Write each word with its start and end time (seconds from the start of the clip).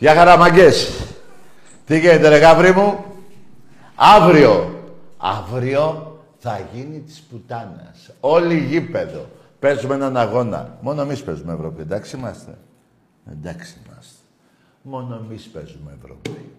Γεια 0.00 0.14
χαραμαγκές. 0.14 1.06
Τι 1.86 1.98
γίνεται 1.98 2.28
ρε 2.28 2.36
γαύρι 2.36 2.72
μου; 2.72 3.04
Αύριο. 3.94 4.82
Αύριο 5.16 6.18
θα 6.38 6.60
γίνει 6.72 6.98
της 6.98 7.20
πουτάνας. 7.20 8.10
Όλοι 8.20 8.58
γήπεδο. 8.58 9.26
Παίζουμε 9.58 9.94
έναν 9.94 10.16
αγώνα. 10.16 10.78
Μόνο 10.80 11.02
εμείς 11.02 11.22
παίζουμε 11.22 11.52
Ευρώπη. 11.52 11.80
Εντάξει 11.80 12.16
είμαστε; 12.16 12.58
Εντάξει 13.32 13.76
είμαστε. 13.86 14.14
Μόνο 14.82 15.20
εμείς 15.24 15.46
παίζουμε 15.46 15.96
Ευρώπη. 16.02 16.50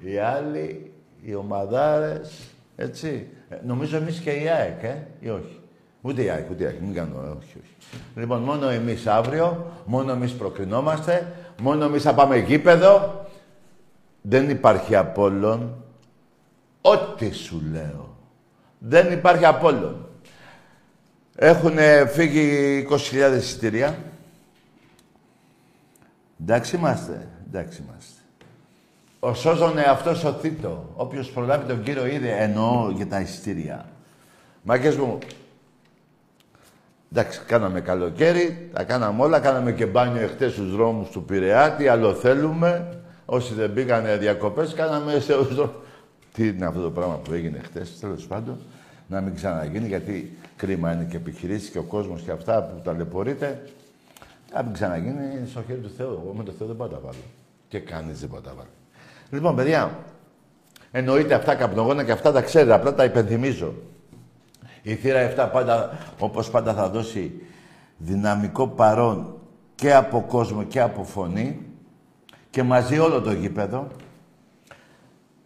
Οι 0.00 0.18
άλλοι, 0.18 0.92
οι 1.22 1.34
ομαδάρες, 1.34 2.30
έτσι. 2.76 3.28
Ε, 3.48 3.56
νομίζω 3.66 3.96
εμείς 3.96 4.18
και 4.18 4.30
η 4.30 4.48
ΑΕΚ, 4.48 4.82
ε, 4.82 5.06
ή 5.20 5.28
όχι. 5.28 5.60
Ούτε 6.02 6.22
η 6.22 6.28
ΑΕΚ, 6.28 6.50
ούτε 6.50 6.62
η 6.62 6.66
ΑΕΚ. 6.66 6.80
Μην 6.80 6.94
κάνω, 6.94 7.14
ε, 7.24 7.28
όχι, 7.28 7.54
όχι. 7.62 8.00
Λοιπόν, 8.14 8.42
μόνο 8.42 8.68
εμείς 8.68 9.06
αύριο, 9.06 9.72
μόνο 9.84 10.12
εμείς 10.12 10.32
προκρινόμαστε, 10.32 11.32
μόνο 11.60 11.84
εμείς 11.84 12.02
θα 12.02 12.14
πάμε 12.14 12.36
γήπεδο. 12.36 13.24
Δεν 14.22 14.50
υπάρχει 14.50 14.96
Απόλλων. 14.96 15.84
Ό,τι 16.80 17.32
σου 17.32 17.62
λέω. 17.72 18.16
Δεν 18.78 19.12
υπάρχει 19.12 19.44
Απόλλων. 19.44 20.08
Έχουν 21.34 21.76
φύγει 22.08 22.86
20.000 22.90 23.36
εισιτήρια. 23.36 23.98
Εντάξει 26.40 26.76
είμαστε. 26.76 27.28
Εντάξει 27.46 27.82
είμαστε. 27.86 28.20
Ο 29.20 29.34
σώζον 29.34 29.78
εαυτό 29.78 30.28
ο 30.28 30.32
θήτο. 30.32 30.92
Όποιος 30.94 31.30
προλάβει 31.30 31.66
τον 31.66 31.82
κύριο 31.82 32.06
είδε, 32.06 32.30
εννοώ 32.30 32.90
για 32.90 33.06
τα 33.06 33.20
εισιτήρια. 33.20 33.86
Μάγκες 34.62 34.96
μου, 34.96 35.18
εντάξει, 37.12 37.40
κάναμε 37.46 37.80
καλοκαίρι, 37.80 38.70
τα 38.72 38.84
κάναμε 38.84 39.22
όλα, 39.22 39.40
κάναμε 39.40 39.72
και 39.72 39.86
μπάνιο 39.86 40.22
εχθές 40.22 40.52
στους 40.52 40.70
δρόμους 40.70 41.08
του 41.08 41.24
Πειραιά, 41.24 41.70
τι 41.70 41.88
άλλο 41.88 42.14
θέλουμε. 42.14 42.94
Όσοι 43.24 43.54
δεν 43.54 43.72
πήγανε 43.72 44.16
διακοπές, 44.16 44.74
κάναμε 44.74 45.20
σε 45.20 45.34
δρόμους. 45.34 45.74
Τι 46.32 46.46
είναι 46.46 46.66
αυτό 46.66 46.80
το 46.80 46.90
πράγμα 46.90 47.14
που 47.14 47.32
έγινε 47.32 47.58
χτες, 47.58 47.98
τέλος 47.98 48.26
πάντων. 48.26 48.58
Να 49.06 49.20
μην 49.20 49.34
ξαναγίνει, 49.34 49.86
γιατί 49.86 50.36
κρίμα 50.56 50.92
είναι 50.92 51.06
και 51.10 51.16
επιχειρήσεις 51.16 51.68
και 51.68 51.78
ο 51.78 51.82
κόσμος 51.82 52.20
και 52.20 52.30
αυτά 52.30 52.62
που 52.62 52.80
ταλαιπωρείται. 52.84 53.62
Να 54.54 54.62
μην 54.62 54.72
ξαναγίνει 54.72 55.46
στο 55.50 55.62
χέρι 55.66 55.78
του 55.78 55.90
Θεού. 55.96 56.20
Εγώ 56.22 56.34
με 56.36 56.44
το 56.44 56.52
Θεό 56.52 56.66
δεν 56.66 56.76
πάω 56.76 56.88
τα 56.88 56.98
βάλω. 57.04 57.24
Και 57.68 57.78
κανείς 57.78 58.20
δεν 58.20 58.28
πάω 58.28 58.40
τα 58.40 58.52
βάλω. 58.56 58.68
Λοιπόν, 59.30 59.56
παιδιά, 59.56 59.98
εννοείται 60.90 61.34
αυτά 61.34 61.54
καπνογόνα 61.54 62.04
και 62.04 62.12
αυτά 62.12 62.32
τα 62.32 62.42
ξέρετε, 62.42 62.72
απλά 62.72 62.94
τα 62.94 63.04
υπενθυμίζω. 63.04 63.74
Η 64.82 64.94
θύρα 64.94 65.34
7 65.36 65.48
πάντα, 65.52 65.98
όπως 66.18 66.50
πάντα 66.50 66.74
θα 66.74 66.88
δώσει 66.88 67.42
δυναμικό 67.96 68.68
παρόν 68.68 69.34
και 69.74 69.94
από 69.94 70.24
κόσμο 70.28 70.62
και 70.62 70.80
από 70.80 71.04
φωνή 71.04 71.66
και 72.50 72.62
μαζί 72.62 72.98
όλο 72.98 73.20
το 73.20 73.32
γήπεδο 73.32 73.88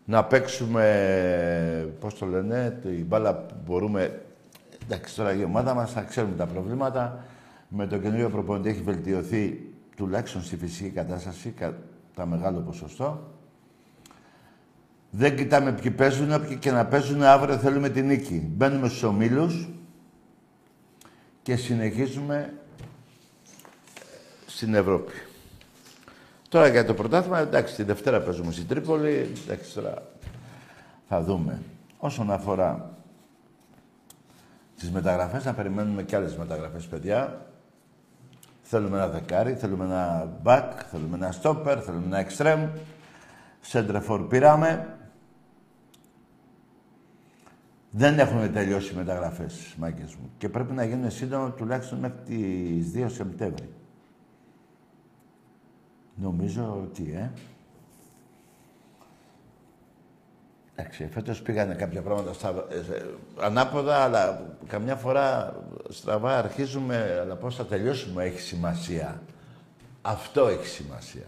να 0.04 0.24
παίξουμε, 0.24 1.94
πώς 2.00 2.18
το 2.18 2.26
λένε, 2.26 2.80
η 2.84 3.04
μπάλα 3.04 3.34
που 3.34 3.54
μπορούμε... 3.66 4.22
Εντάξει, 4.84 5.16
τώρα 5.16 5.34
η 5.34 5.44
ομάδα 5.44 5.74
μας 5.74 5.92
θα 5.92 6.02
ξέρουμε 6.02 6.36
τα 6.36 6.46
προβλήματα. 6.46 7.24
Με 7.68 7.86
το 7.86 7.98
καινούριο 7.98 8.30
προπονητή 8.30 8.68
έχει 8.68 8.82
βελτιωθεί 8.82 9.72
τουλάχιστον 9.96 10.42
στη 10.42 10.56
φυσική 10.56 10.88
κατάσταση 10.88 11.50
κατά 11.50 12.26
μεγάλο 12.26 12.60
ποσοστό. 12.60 13.33
Δεν 15.16 15.36
κοιτάμε 15.36 15.72
ποιοι 15.72 15.90
παίζουν, 15.90 16.32
όποιοι 16.32 16.56
και 16.56 16.70
να 16.70 16.86
παίζουν 16.86 17.22
αύριο 17.22 17.56
θέλουμε 17.56 17.88
την 17.88 18.06
νίκη. 18.06 18.48
Μπαίνουμε 18.54 18.88
στους 18.88 19.02
ομίλους 19.02 19.68
και 21.42 21.56
συνεχίζουμε 21.56 22.52
στην 24.46 24.74
Ευρώπη. 24.74 25.12
Τώρα 26.48 26.68
για 26.68 26.84
το 26.84 26.94
πρωτάθλημα, 26.94 27.38
εντάξει, 27.38 27.74
τη 27.74 27.82
Δευτέρα 27.82 28.20
παίζουμε 28.20 28.52
στην 28.52 28.66
Τρίπολη, 28.66 29.32
εντάξει, 29.44 29.74
τώρα 29.74 29.94
θα 31.08 31.22
δούμε. 31.22 31.62
Όσον 31.98 32.30
αφορά 32.30 32.90
τις 34.78 34.90
μεταγραφές, 34.90 35.44
να 35.44 35.54
περιμένουμε 35.54 36.02
και 36.02 36.16
άλλες 36.16 36.36
μεταγραφές, 36.36 36.86
παιδιά. 36.86 37.46
Θέλουμε 38.62 38.96
ένα 38.96 39.08
δεκάρι, 39.08 39.54
θέλουμε 39.54 39.84
ένα 39.84 40.32
back, 40.44 40.70
θέλουμε 40.90 41.16
ένα 41.16 41.34
stopper, 41.42 41.78
θέλουμε 41.84 42.04
ένα 42.06 42.26
extreme. 42.28 42.68
Σέντρεφορ 43.60 44.20
πήραμε. 44.20 44.98
Δεν 47.96 48.18
έχουν 48.18 48.52
τελειώσει 48.52 48.92
οι 48.92 48.96
μεταγραφές, 48.96 49.74
μάγκες 49.78 50.14
μου. 50.14 50.30
Και 50.38 50.48
πρέπει 50.48 50.72
να 50.72 50.84
γίνουν 50.84 51.10
σύντομα 51.10 51.50
τουλάχιστον 51.50 51.98
μέχρι 51.98 52.18
τις 52.24 52.90
2 52.90 53.08
Σεπτέμβρη. 53.08 53.68
Νομίζω 56.14 56.80
ότι, 56.82 57.12
ε. 57.16 57.30
Εντάξει, 60.74 61.08
φέτος 61.12 61.42
πήγανε 61.42 61.74
κάποια 61.74 62.02
πράγματα 62.02 62.32
στα, 62.32 62.48
ε, 62.48 63.02
ανάποδα, 63.40 63.96
αλλά 63.96 64.54
καμιά 64.66 64.96
φορά 64.96 65.56
στραβά 65.88 66.38
αρχίζουμε, 66.38 67.18
αλλά 67.20 67.36
πώς 67.36 67.56
θα 67.56 67.66
τελειώσουμε 67.66 68.24
έχει 68.24 68.40
σημασία. 68.40 69.22
Αυτό 70.02 70.46
έχει 70.46 70.66
σημασία. 70.66 71.26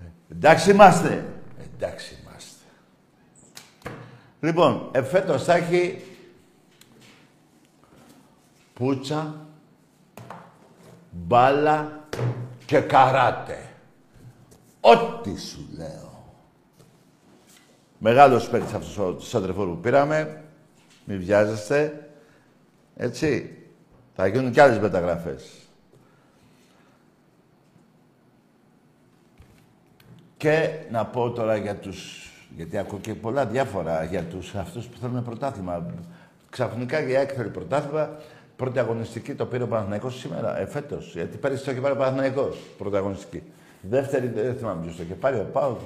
Ε, 0.00 0.04
εντάξει 0.32 0.70
είμαστε. 0.70 1.24
Εντάξει 1.74 2.14
είμαστε. 2.14 2.31
Λοιπόν, 4.42 4.88
εφέτος 4.92 5.44
θα 5.44 5.54
έχει 5.54 6.04
πούτσα, 8.74 9.46
μπάλα 11.10 12.06
και 12.66 12.80
καράτε. 12.80 13.68
Ό,τι 14.80 15.40
σου 15.40 15.68
λέω. 15.76 16.34
Μεγάλος 17.98 18.48
παίκτης 18.48 18.72
αυτός 18.72 18.98
ο 18.98 19.20
σαντρεφόρ 19.20 19.68
που 19.68 19.80
πήραμε. 19.80 20.44
Μην 21.04 21.18
βιάζεστε. 21.18 22.10
Έτσι. 22.96 23.56
Θα 24.14 24.26
γίνουν 24.26 24.52
κι 24.52 24.60
άλλες 24.60 24.78
μεταγραφές. 24.78 25.50
Και 30.36 30.78
να 30.90 31.06
πω 31.06 31.30
τώρα 31.30 31.56
για 31.56 31.76
τους... 31.76 32.31
Γιατί 32.56 32.78
ακούω 32.78 32.98
και 32.98 33.14
πολλά 33.14 33.46
διάφορα 33.46 34.04
για 34.04 34.22
τους 34.22 34.54
αυτούς 34.54 34.86
που 34.86 34.98
θέλουν 35.00 35.24
πρωτάθλημα. 35.24 35.86
Ξαφνικά 36.50 37.00
για 37.00 37.20
έκθελη 37.20 37.48
πρωτάθλημα 37.48 38.10
Πρώτη 38.62 38.78
αγωνιστική 38.78 39.34
το 39.34 39.46
πήρε 39.46 39.62
ο 39.62 39.66
Παναθηναϊκός 39.66 40.18
σήμερα, 40.18 40.58
ε, 40.58 40.66
φέτος. 40.66 41.12
Γιατί 41.14 41.36
πέρυσι 41.36 41.64
το 41.64 41.70
είχε 41.70 41.80
πάρει 41.80 41.94
ο 41.94 41.96
Παναθηναϊκός, 41.96 42.56
πρώτη 42.78 42.96
αγωνιστική. 42.96 43.42
Δεύτερη, 43.80 44.26
δεν 44.26 44.56
θυμάμαι 44.56 44.82
ποιος 44.82 44.96
το 44.96 45.02
είχε 45.02 45.14
πάρει, 45.14 45.36
ο 45.36 45.48
Πάου. 45.52 45.78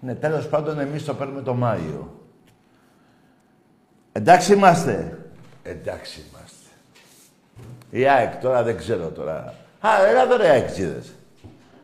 Ναι, 0.00 0.14
τέλος 0.14 0.48
πάντων 0.48 0.78
εμείς 0.78 1.04
το 1.04 1.14
παίρνουμε 1.14 1.42
το 1.42 1.54
Μάιο. 1.54 2.20
Εντάξει 4.12 4.52
είμαστε. 4.52 5.18
Εντάξει 5.62 6.20
είμαστε. 6.20 6.68
Η 7.90 8.08
ΑΕΚ 8.08 8.36
τώρα 8.36 8.62
δεν 8.62 8.76
ξέρω 8.76 9.08
τώρα. 9.08 9.54
Α, 9.80 9.88
έλα 10.08 10.22
εδώ 10.22 10.36
ρε 10.36 10.48
αεξίδες. 10.48 11.12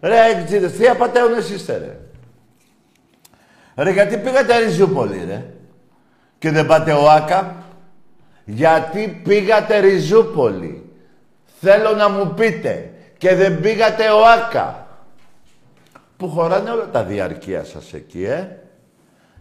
Ρε 0.01 0.19
αεξίδες, 0.19 0.73
τι 0.73 0.89
απαταίωνες 0.89 1.51
είστε 1.51 1.77
ρε. 1.77 1.99
Ρε 3.83 3.91
γιατί 3.91 4.19
πήγατε 4.19 4.59
Ριζούπολη 4.59 5.25
ρε. 5.25 5.45
Και 6.39 6.51
δεν 6.51 6.67
πάτε 6.67 6.93
ο 6.93 7.11
Άκα. 7.11 7.55
Γιατί 8.45 9.21
πήγατε 9.25 9.79
Ριζούπολη. 9.79 10.91
Θέλω 11.61 11.95
να 11.95 12.09
μου 12.09 12.35
πείτε. 12.35 12.93
Και 13.19 13.35
δεν 13.35 13.61
πήγατε 13.61 14.05
Άκα. 14.37 14.87
Που 16.17 16.29
χωράνε 16.29 16.71
όλα 16.71 16.89
τα 16.89 17.05
διαρκεία 17.05 17.65
σας 17.65 17.93
εκεί, 17.93 18.25
ε. 18.25 18.49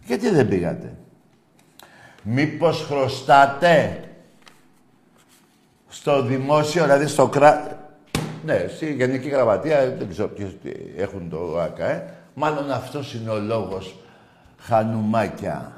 Γιατί 0.04 0.30
δεν 0.30 0.48
πήγατε. 0.48 0.94
Μήπως 2.22 2.84
χρωστάτε 2.88 4.04
στο 5.88 6.22
δημόσιο, 6.22 6.82
δηλαδή 6.82 7.06
στο 7.06 7.28
κράτος. 7.28 7.72
Ναι, 8.44 8.66
στη 8.76 8.94
Γενική 8.94 9.28
Γραμματεία, 9.28 9.94
δεν 9.98 10.08
ξέρω 10.08 10.28
ποιοι 10.28 10.58
έχουν 10.96 11.30
το 11.30 11.58
ΆΚΑ, 11.60 11.90
ε. 11.90 12.14
Μάλλον 12.34 12.70
αυτός 12.70 13.14
είναι 13.14 13.30
ο 13.30 13.38
λόγος 13.38 13.94
χανουμάκια. 14.60 15.72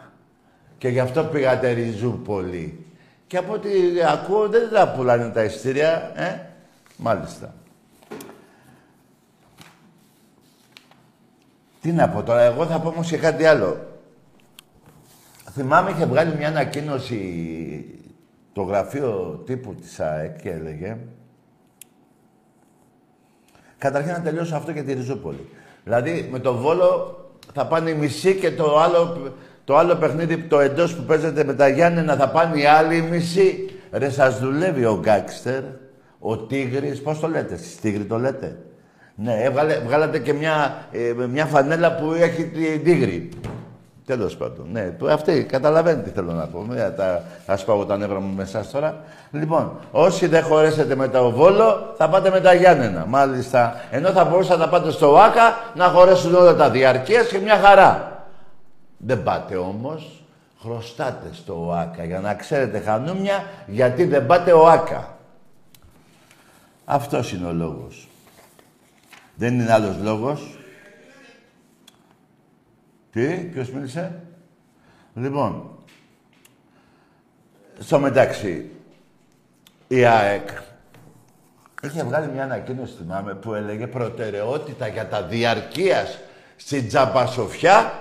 Και 0.78 0.88
γι' 0.88 1.00
αυτό 1.00 1.24
πήγατε 1.24 1.70
Ριζούπολη. 1.70 2.86
Και 3.26 3.36
από 3.36 3.52
ό,τι 3.52 3.70
ακούω 4.12 4.48
δεν 4.48 4.70
τα 4.72 4.92
πουλάνε 4.92 5.28
τα 5.28 5.44
ειστήρια, 5.44 6.12
ε; 6.14 6.46
Μάλιστα. 6.96 7.54
Τι 11.80 11.92
να 11.92 12.08
πω 12.08 12.22
τώρα, 12.22 12.40
εγώ 12.40 12.66
θα 12.66 12.80
πω 12.80 12.88
όμως 12.88 13.08
και 13.08 13.16
κάτι 13.16 13.44
άλλο. 13.44 13.86
Θυμάμαι 15.50 15.90
είχε 15.90 16.06
βγάλει 16.06 16.36
μια 16.36 16.48
ανακοίνωση 16.48 17.20
το 18.52 18.62
γραφείο 18.62 19.42
τύπου 19.46 19.74
της 19.74 20.00
ΑΕΚ 20.00 20.40
και 20.40 20.50
έλεγε 20.50 20.96
Καταρχήν 23.82 24.12
να 24.12 24.20
τελειώσω 24.20 24.56
αυτό 24.56 24.72
και 24.72 24.82
τη 24.82 24.92
Ριζούπολη. 24.92 25.48
Δηλαδή 25.84 26.28
με 26.30 26.38
το 26.38 26.54
Βόλο 26.54 27.16
θα 27.52 27.66
πάνε 27.66 27.90
οι 27.90 27.94
μισοί 27.94 28.34
και 28.34 28.50
το 28.50 28.80
άλλο 28.80 29.32
το 29.64 29.76
άλλο 29.76 29.94
παιχνίδι, 29.94 30.38
το 30.38 30.60
εντός 30.60 30.94
που 30.94 31.02
παίζεται 31.02 31.44
με 31.44 31.54
τα 31.54 31.68
Γιάννενα, 31.68 32.16
θα 32.16 32.28
πάνε 32.28 32.60
οι 32.60 32.64
άλλοι 32.66 33.02
μισή. 33.02 33.70
Ρε, 33.92 34.10
σας 34.10 34.38
δουλεύει 34.40 34.84
ο 34.84 34.98
γκάξτερ, 35.00 35.62
ο 36.18 36.36
τίγρης, 36.38 37.02
πώς 37.02 37.20
το 37.20 37.28
λέτε, 37.28 37.54
εσείς 37.54 37.80
τίγρη 37.80 38.04
το 38.04 38.18
λέτε; 38.18 38.56
Ναι, 39.14 39.42
έβγαλε, 39.42 39.78
βγάλατε 39.78 40.18
και 40.18 40.32
μια, 40.32 40.86
ε, 40.92 41.26
μια 41.26 41.46
φανέλα 41.46 41.94
που 41.94 42.12
έχει 42.12 42.44
την 42.44 42.84
τίγρη. 42.84 43.28
Τέλος 44.06 44.36
πάντων. 44.36 44.66
Ναι, 44.72 44.96
αυτή 45.10 45.44
καταλαβαίνετε 45.44 46.08
τι 46.08 46.10
θέλω 46.10 46.32
να 46.32 46.46
πω. 46.46 46.60
Μην 46.60 46.78
τα 46.96 47.22
ασπάγω 47.46 47.84
τα 47.84 47.96
νεύρα 47.96 48.20
μου 48.20 48.34
με 48.34 48.42
εσάς 48.42 48.70
τώρα. 48.70 49.00
Λοιπόν, 49.30 49.72
όσοι 49.90 50.26
δεν 50.26 50.42
χωρέσετε 50.42 50.94
με 50.94 51.08
το 51.08 51.30
Βόλο, 51.30 51.94
θα 51.96 52.08
πάτε 52.08 52.30
με 52.30 52.40
τα 52.40 52.54
Γιάννενα. 52.54 53.06
Μάλιστα. 53.06 53.74
Ενώ 53.90 54.10
θα 54.10 54.24
μπορούσατε 54.24 54.60
να 54.60 54.68
πάτε 54.68 54.90
στο 54.90 55.18
ΆΚΑ 55.18 55.56
να 55.74 55.88
χωρέσουν 55.88 56.34
όλα 56.34 56.54
τα 56.54 56.70
διαρκεία 56.70 57.22
και 57.22 57.38
μια 57.38 57.56
χαρά. 57.56 58.24
Δεν 58.96 59.22
πάτε 59.22 59.56
όμως. 59.56 60.16
Χρωστάτε 60.62 61.28
στο 61.32 61.66
ΟΑΚΑ 61.66 62.04
για 62.04 62.20
να 62.20 62.34
ξέρετε 62.34 62.78
χανούμια 62.78 63.44
γιατί 63.66 64.04
δεν 64.04 64.26
πάτε 64.26 64.52
ΟΑΚΑ. 64.52 65.16
Αυτός 66.84 67.32
είναι 67.32 67.46
ο 67.46 67.52
λόγος. 67.52 68.08
Δεν 69.34 69.60
είναι 69.60 69.72
άλλος 69.72 69.96
λόγος. 70.02 70.58
Τι, 73.12 73.36
ποιος 73.36 73.70
μίλησε; 73.70 74.22
Λοιπόν, 75.14 75.78
στο 77.78 77.98
μεταξύ, 77.98 78.70
η 79.88 80.04
ΑΕΚ 80.04 80.48
είχε 81.82 82.04
βγάλει 82.04 82.32
μια 82.32 82.42
ανακοίνωση, 82.42 82.94
θυμάμαι, 82.98 83.34
που 83.34 83.54
έλεγε 83.54 83.86
προτεραιότητα 83.86 84.86
για 84.86 85.08
τα 85.08 85.22
διαρκείας 85.22 86.18
στην 86.56 86.88
Τζαμπασοφιά 86.88 87.92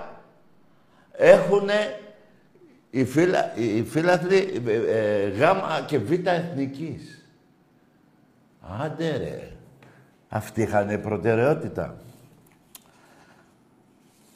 έχουν 1.11 1.69
οι, 2.89 3.05
φύλα, 3.05 3.55
οι 3.55 3.83
φύλαθλοι 3.83 4.61
ε, 4.67 4.73
ε, 4.73 5.29
γάμα 5.29 5.83
και 5.85 5.99
β 5.99 6.11
εθνικής. 6.11 7.25
Άντε 8.81 9.17
ρε. 9.17 9.51
Αυτοί 10.29 10.61
είχαν 10.61 11.01
προτεραιότητα. 11.01 11.97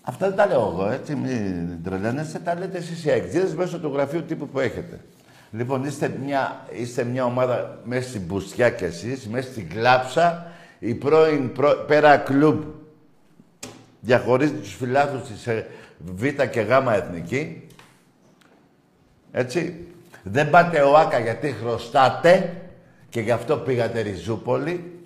Αυτά 0.08 0.28
δεν 0.28 0.36
τα 0.36 0.46
λέω 0.46 0.72
εγώ, 0.74 0.90
έτσι, 0.90 1.16
μην 1.16 1.84
τρελαίνεστε, 1.84 2.40
τα 2.40 2.56
λέτε 2.56 2.78
εσείς 2.78 3.06
οι 3.06 3.10
αεξίδες 3.10 3.56
μέσω 3.56 3.80
του 3.80 3.92
γραφείου 3.94 4.24
τύπου 4.24 4.48
που 4.48 4.60
έχετε. 4.60 5.00
Λοιπόν, 5.52 5.84
είστε 5.84 6.18
μια, 6.24 6.66
είστε 6.72 7.04
μια 7.04 7.26
ομάδα 7.26 7.80
μέσα 7.84 8.10
στην 8.10 8.22
Μπουστιά 8.22 8.70
κι 8.70 8.84
εσείς, 8.84 9.28
μέσα 9.28 9.50
στην 9.52 9.70
Κλάψα, 9.70 10.48
η 10.80 10.94
πρώην 10.94 11.52
προ, 11.52 11.84
πέρα 11.88 12.18
κλουμπ 12.18 12.64
διαχωρίζει 14.00 14.54
τους 14.54 14.74
φιλάθλους 14.74 15.28
της 15.28 15.48
ε, 15.48 15.68
Β 15.98 16.24
και 16.52 16.62
Γ 16.62 16.70
εθνική. 16.92 17.68
Έτσι. 19.32 19.88
Δεν 20.24 20.50
πάτε 20.50 20.82
ΟΑΚΑ 20.82 21.20
γιατί 21.20 21.52
χρωστάτε 21.52 22.62
και 23.10 23.22
γι' 23.22 23.32
αυτό 23.32 23.58
πήγατε 23.58 24.00
Ριζούπολη. 24.00 25.00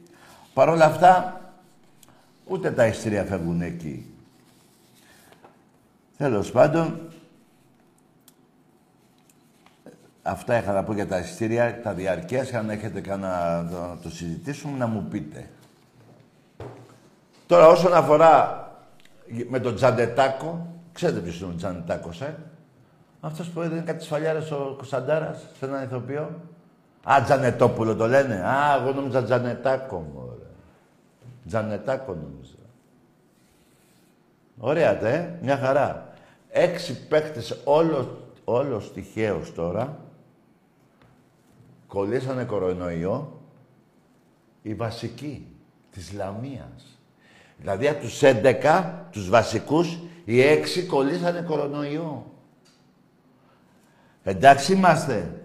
Παρ' 0.53 0.69
όλα 0.69 0.85
αυτά, 0.85 1.41
ούτε 2.45 2.71
τα 2.71 2.87
ιστήρια 2.87 3.23
φεύγουν 3.23 3.61
εκεί. 3.61 4.13
Τέλος 6.19 6.51
πάντων, 6.51 6.99
αυτά 10.23 10.57
είχα 10.57 10.71
να 10.73 10.83
πω 10.83 10.93
για 10.93 11.07
τα 11.07 11.19
εισιτήρια, 11.19 11.81
τα 11.81 11.93
διαρκεία. 11.93 12.45
Αν 12.53 12.69
έχετε 12.69 13.01
κανένα 13.01 13.61
να 13.61 13.97
το 14.01 14.09
συζητήσουμε, 14.09 14.77
να 14.77 14.87
μου 14.87 15.07
πείτε. 15.09 15.49
Τώρα, 17.47 17.67
όσον 17.67 17.93
αφορά 17.93 18.67
με 19.49 19.59
τον 19.59 19.75
Τζαντετάκο, 19.75 20.67
ξέρετε 20.93 21.19
ποιος 21.19 21.39
είναι 21.39 21.51
ο 21.51 21.55
Τζαντετάκος, 21.55 22.21
ε; 22.21 22.35
Αυτός 23.21 23.49
που 23.49 23.61
έδινε 23.61 23.81
κάτι 23.81 24.03
σφαλιάρες 24.03 24.51
ο 24.51 24.73
Κωνσταντάρας 24.77 25.49
σε 25.57 25.65
έναν 25.65 25.83
ηθοποιό. 25.83 26.41
Α, 27.03 27.21
Τζανετόπουλο 27.23 27.95
το 27.95 28.07
λένε. 28.07 28.35
Α, 28.35 28.75
εγώ 28.81 28.91
νόμιζα 28.91 29.23
Τζανετάκο, 29.23 30.11
μωρέ. 30.13 30.45
Τζανετάκο 31.47 32.13
νόμιζα. 32.13 32.53
Ωραία, 34.57 34.97
τε, 34.97 35.29
μια 35.41 35.57
χαρά. 35.57 36.08
Έξι 36.49 37.07
παίκτες 37.07 37.61
όλος, 37.63 38.07
όλος 38.43 38.93
τυχαίος 38.93 39.53
τώρα 39.53 39.99
κολλήσανε 41.87 42.43
κορονοϊό 42.43 43.41
οι 44.61 44.73
βασικοί 44.73 45.47
της 45.91 46.13
Λαμίας. 46.13 46.99
Δηλαδή 47.57 47.87
από 47.87 48.01
τους 48.01 48.21
11, 48.21 49.07
τους 49.11 49.29
βασικούς, 49.29 49.97
οι 50.25 50.41
έξι 50.41 50.83
κολλήσανε 50.85 51.41
κορονοϊό. 51.41 52.33
Εντάξει 54.23 54.73
είμαστε. 54.73 55.43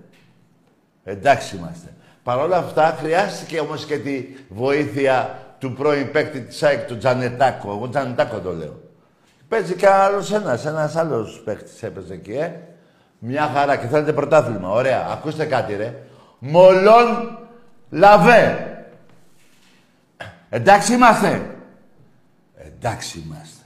Εντάξει 1.04 1.56
είμαστε. 1.56 1.94
Παρ' 2.22 2.38
όλα 2.38 2.56
αυτά 2.56 2.96
χρειάστηκε 2.98 3.60
όμως 3.60 3.84
και 3.84 3.98
τη 3.98 4.26
βοήθεια 4.48 5.38
του 5.58 5.72
πρώην 5.72 6.10
παίκτη 6.10 6.40
της 6.40 6.62
ΑΕΚ, 6.62 6.86
του 6.86 6.96
Τζανετάκο. 6.96 7.70
Εγώ 7.70 7.88
Τζανετάκο 7.88 8.40
το 8.40 8.52
λέω. 8.52 8.83
Παίζει 9.48 9.74
και 9.74 9.88
άλλος 9.88 10.32
ένας, 10.32 10.66
ένας 10.66 10.96
άλλος 10.96 11.42
παίχτης 11.44 11.82
έπαιζε 11.82 12.14
εκεί, 12.14 12.32
ε. 12.32 12.60
Μια 13.18 13.50
χαρά 13.54 13.76
και 13.76 13.86
θέλετε 13.86 14.12
πρωτάθλημα. 14.12 14.68
Ωραία. 14.68 15.06
Ακούστε 15.10 15.44
κάτι, 15.44 15.76
ρε. 15.76 16.02
Μολόν 16.38 17.38
λαβέ. 17.90 18.68
Εντάξει 20.50 20.92
είμαστε. 20.92 21.56
Εντάξει 22.64 23.22
είμαστε. 23.26 23.64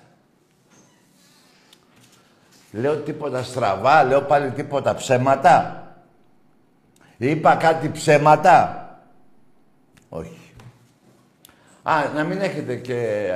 Λέω 2.72 2.96
τίποτα 2.96 3.42
στραβά, 3.42 4.04
λέω 4.04 4.22
πάλι 4.22 4.50
τίποτα 4.50 4.94
ψέματα. 4.94 5.82
Είπα 7.16 7.56
κάτι 7.56 7.90
ψέματα. 7.90 8.82
Όχι. 10.08 10.52
Α, 11.82 11.94
να 12.14 12.24
μην 12.24 12.40
έχετε 12.40 12.76
και 12.76 13.28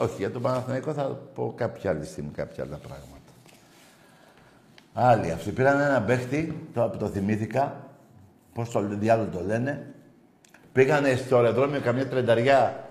όχι, 0.00 0.14
για 0.18 0.30
τον 0.30 0.42
Παναθηναϊκό 0.42 0.92
θα 0.92 1.02
πω 1.34 1.54
κάποια 1.56 1.90
άλλη 1.90 2.04
στιγμή 2.04 2.30
κάποια 2.30 2.64
άλλα 2.64 2.76
πράγματα. 2.76 3.18
Άλλοι 4.92 5.30
αυτοί. 5.30 5.50
Πήραν 5.50 5.80
ένα 5.80 6.02
παίχτη, 6.02 6.68
τώρα 6.74 6.88
που 6.88 6.96
το 6.96 7.06
θυμήθηκα, 7.06 7.90
πώς 8.54 8.70
το 8.70 8.80
διάλογο 8.88 9.28
το 9.28 9.42
λένε, 9.46 9.94
πήγανε 10.72 11.14
στο 11.14 11.36
αεροδρόμιο 11.36 11.80
καμιά 11.80 12.08
τρενταριά 12.08 12.84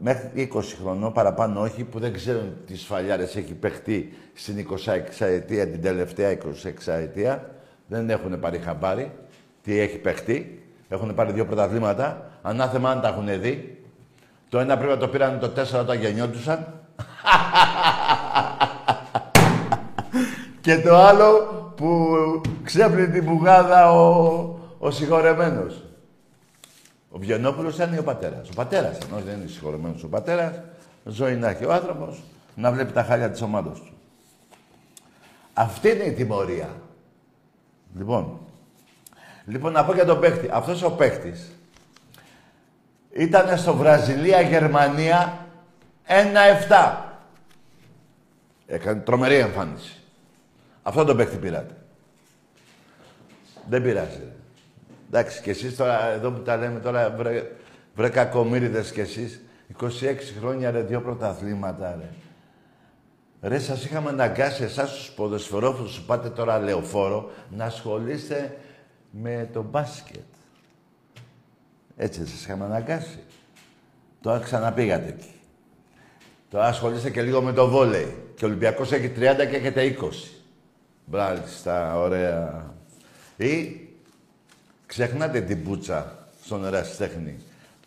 μέχρι 0.00 0.50
20 0.54 0.60
χρονών, 0.82 1.12
παραπάνω 1.12 1.60
όχι, 1.60 1.84
που 1.84 1.98
δεν 1.98 2.12
ξέρουν 2.12 2.56
τις 2.66 2.80
σφαλιάρες 2.80 3.36
έχει 3.36 3.54
παιχτεί 3.54 4.12
στην 4.34 4.66
26 5.18 5.26
ετία, 5.26 5.68
την 5.68 5.82
τελευταία 5.82 6.30
26 6.30 6.38
ετία. 6.86 7.50
Δεν 7.86 8.10
έχουν 8.10 8.40
πάρει 8.40 8.58
χαμπάρι 8.58 9.12
τι 9.62 9.78
έχει 9.78 9.98
παιχτεί. 9.98 10.64
Έχουν 10.88 11.14
πάρει 11.14 11.32
δύο 11.32 11.46
πρωταθλήματα. 11.46 12.30
Ανάθεμα 12.42 12.90
αν 12.90 13.00
τα 13.00 13.08
έχουν 13.08 13.40
δει. 13.40 13.79
Το 14.50 14.58
ένα 14.58 14.76
πρέπει 14.76 14.92
να 14.92 14.98
το 14.98 15.08
πήραν 15.08 15.38
το 15.38 15.52
4 15.56 15.80
όταν 15.80 16.00
γεννιόντουσαν. 16.00 16.74
και 20.60 20.80
το 20.80 20.96
άλλο 20.96 21.32
που 21.76 22.16
ξέπλυνε 22.62 23.06
την 23.06 23.24
πουγάδα 23.24 23.92
ο, 23.92 24.58
ο 24.78 24.90
συγχωρεμένος. 24.90 25.84
Ο 27.10 27.18
Βιενόπουλος 27.18 27.74
ήταν 27.74 27.98
ο 27.98 28.02
πατέρας. 28.02 28.48
Ο 28.48 28.52
πατέρας, 28.54 28.98
ενώ 28.98 29.20
δεν 29.20 29.36
είναι 29.40 29.46
συγχωρεμένος 29.46 30.02
ο 30.02 30.08
πατέρας, 30.08 30.60
ζωή 31.04 31.36
να 31.36 31.48
έχει 31.48 31.64
ο 31.64 31.72
άνθρωπος, 31.72 32.22
να 32.54 32.72
βλέπει 32.72 32.92
τα 32.92 33.02
χάλια 33.02 33.30
της 33.30 33.42
ομάδας 33.42 33.80
του. 33.80 33.92
Αυτή 35.54 35.88
είναι 35.88 36.04
η 36.04 36.12
τιμωρία. 36.12 36.68
Λοιπόν, 37.96 38.38
λοιπόν 39.46 39.72
να 39.72 39.84
πω 39.84 39.94
για 39.94 40.04
τον 40.04 40.20
παίχτη. 40.20 40.48
Αυτός 40.52 40.82
ο 40.82 40.90
παίχτης 40.90 41.50
ήταν 43.12 43.58
στο 43.58 43.74
Βραζιλία-Γερμανία 43.74 45.46
1-7. 46.68 46.96
Έκανε 48.66 49.00
τρομερή 49.00 49.34
εμφάνιση. 49.34 50.00
Αυτό 50.82 51.04
τον 51.04 51.16
παίχτη 51.16 51.36
πήρατε. 51.36 51.74
Δεν 53.68 53.82
πειράζει. 53.82 54.22
Εντάξει, 55.08 55.42
και 55.42 55.50
εσείς 55.50 55.76
τώρα, 55.76 56.06
εδώ 56.06 56.30
που 56.30 56.40
τα 56.40 56.56
λέμε 56.56 56.80
τώρα, 56.80 57.10
βρε, 57.10 57.50
βρε 57.94 58.08
κακομύριδες 58.08 58.92
κι 58.92 59.00
εσείς, 59.00 59.40
26 59.80 59.86
χρόνια 60.38 60.70
ρε, 60.70 60.82
δύο 60.82 61.00
πρωταθλήματα 61.00 61.96
ρε. 62.00 62.08
Ρε, 63.48 63.58
σας 63.58 63.84
είχαμε 63.84 64.08
αναγκάσει 64.08 64.62
εσάς 64.62 64.92
τους 64.92 65.10
ποδοσφαιρόφιλους 65.10 65.98
που 66.00 66.06
πάτε 66.06 66.28
τώρα 66.28 66.58
λεωφόρο 66.58 67.30
να 67.50 67.64
ασχολείστε 67.64 68.58
με 69.10 69.48
το 69.52 69.62
μπάσκετ. 69.62 70.24
Έτσι 72.02 72.26
σας 72.26 72.42
είχαμε 72.42 72.64
αναγκάσει. 72.64 73.18
Τώρα 74.20 74.38
ξαναπήγατε 74.38 75.08
εκεί. 75.08 75.34
Τώρα 76.50 76.66
ασχολείστε 76.66 77.10
και 77.10 77.22
λίγο 77.22 77.42
με 77.42 77.52
το 77.52 77.68
βόλεϊ. 77.68 78.16
Και 78.34 78.44
ο 78.44 78.48
Ολυμπιακός 78.48 78.92
έχει 78.92 79.12
30 79.16 79.46
και 79.50 79.56
έχετε 79.56 79.82
20. 79.82 80.42
Μπράλιστα, 81.04 81.98
ωραία. 81.98 82.74
Ή 83.36 83.80
ξεχνάτε 84.86 85.40
την 85.40 85.64
πούτσα 85.64 86.28
στον 86.44 86.64
ερασιτέχνη. 86.64 87.36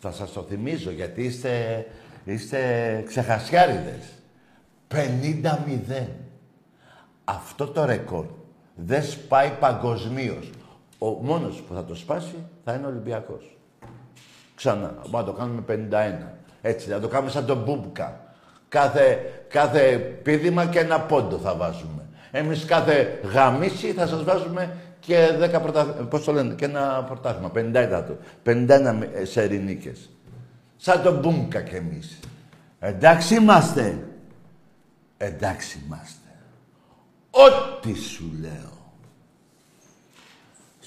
Θα 0.00 0.12
σας 0.12 0.32
το 0.32 0.42
θυμίζω 0.42 0.90
γιατί 0.90 1.22
είστε, 1.22 1.86
είστε 2.24 3.02
ξεχασιάριδες. 3.06 4.12
50-0. 4.88 6.06
Αυτό 7.24 7.66
το 7.66 7.84
ρεκόρ 7.84 8.26
δεν 8.74 9.02
σπάει 9.02 9.50
παγκοσμίως. 9.60 10.50
Ο 10.98 11.08
μόνος 11.08 11.60
που 11.60 11.74
θα 11.74 11.84
το 11.84 11.94
σπάσει 11.94 12.36
θα 12.64 12.74
είναι 12.74 12.86
ο 12.86 12.88
Ολυμπιακός. 12.88 13.53
Ξανά. 14.54 14.94
Μπορούμε 15.10 15.18
να 15.18 15.24
το 15.24 15.32
κάνουμε 15.32 15.62
51. 15.68 16.32
Έτσι, 16.62 16.88
να 16.88 17.00
το 17.00 17.08
κάνουμε 17.08 17.30
σαν 17.30 17.46
τον 17.46 17.62
Μπούμπκα. 17.62 18.20
Κάθε, 18.68 19.32
κάθε 19.48 19.96
πίδημα 19.96 20.66
και 20.66 20.78
ένα 20.78 21.00
πόντο 21.00 21.38
θα 21.38 21.54
βάζουμε. 21.54 22.02
Εμείς 22.30 22.64
κάθε 22.64 23.20
γαμίση 23.32 23.92
θα 23.92 24.06
σας 24.06 24.24
βάζουμε 24.24 24.76
και 25.00 25.28
10 25.40 25.60
πρωταθλήματα. 25.62 26.04
Πώς 26.04 26.24
το 26.24 26.32
λένε, 26.32 26.54
και 26.54 26.64
ένα 26.64 27.04
πρωτάθλημα. 27.08 27.50
51 27.54 28.04
51 28.42 29.04
σερινίκες. 29.22 30.10
Σαν 30.76 31.02
τον 31.02 31.18
Μπούμπκα 31.18 31.60
κι 31.60 31.74
εμείς. 31.74 32.18
Εντάξει 32.80 33.34
είμαστε. 33.34 33.98
Εντάξει 35.16 35.82
είμαστε. 35.86 36.28
Ό,τι 37.30 37.94
σου 37.94 38.32
λέω. 38.40 38.73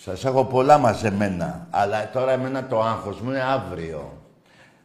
Σας 0.08 0.26
έχω 0.26 0.46
πολλά 0.46 0.78
μαζεμένα, 0.78 1.68
αλλά 1.70 2.10
τώρα 2.10 2.32
εμένα 2.32 2.68
το 2.68 2.82
άγχος 2.82 3.20
μου 3.22 3.30
είναι 3.30 3.42
αύριο. 3.42 4.14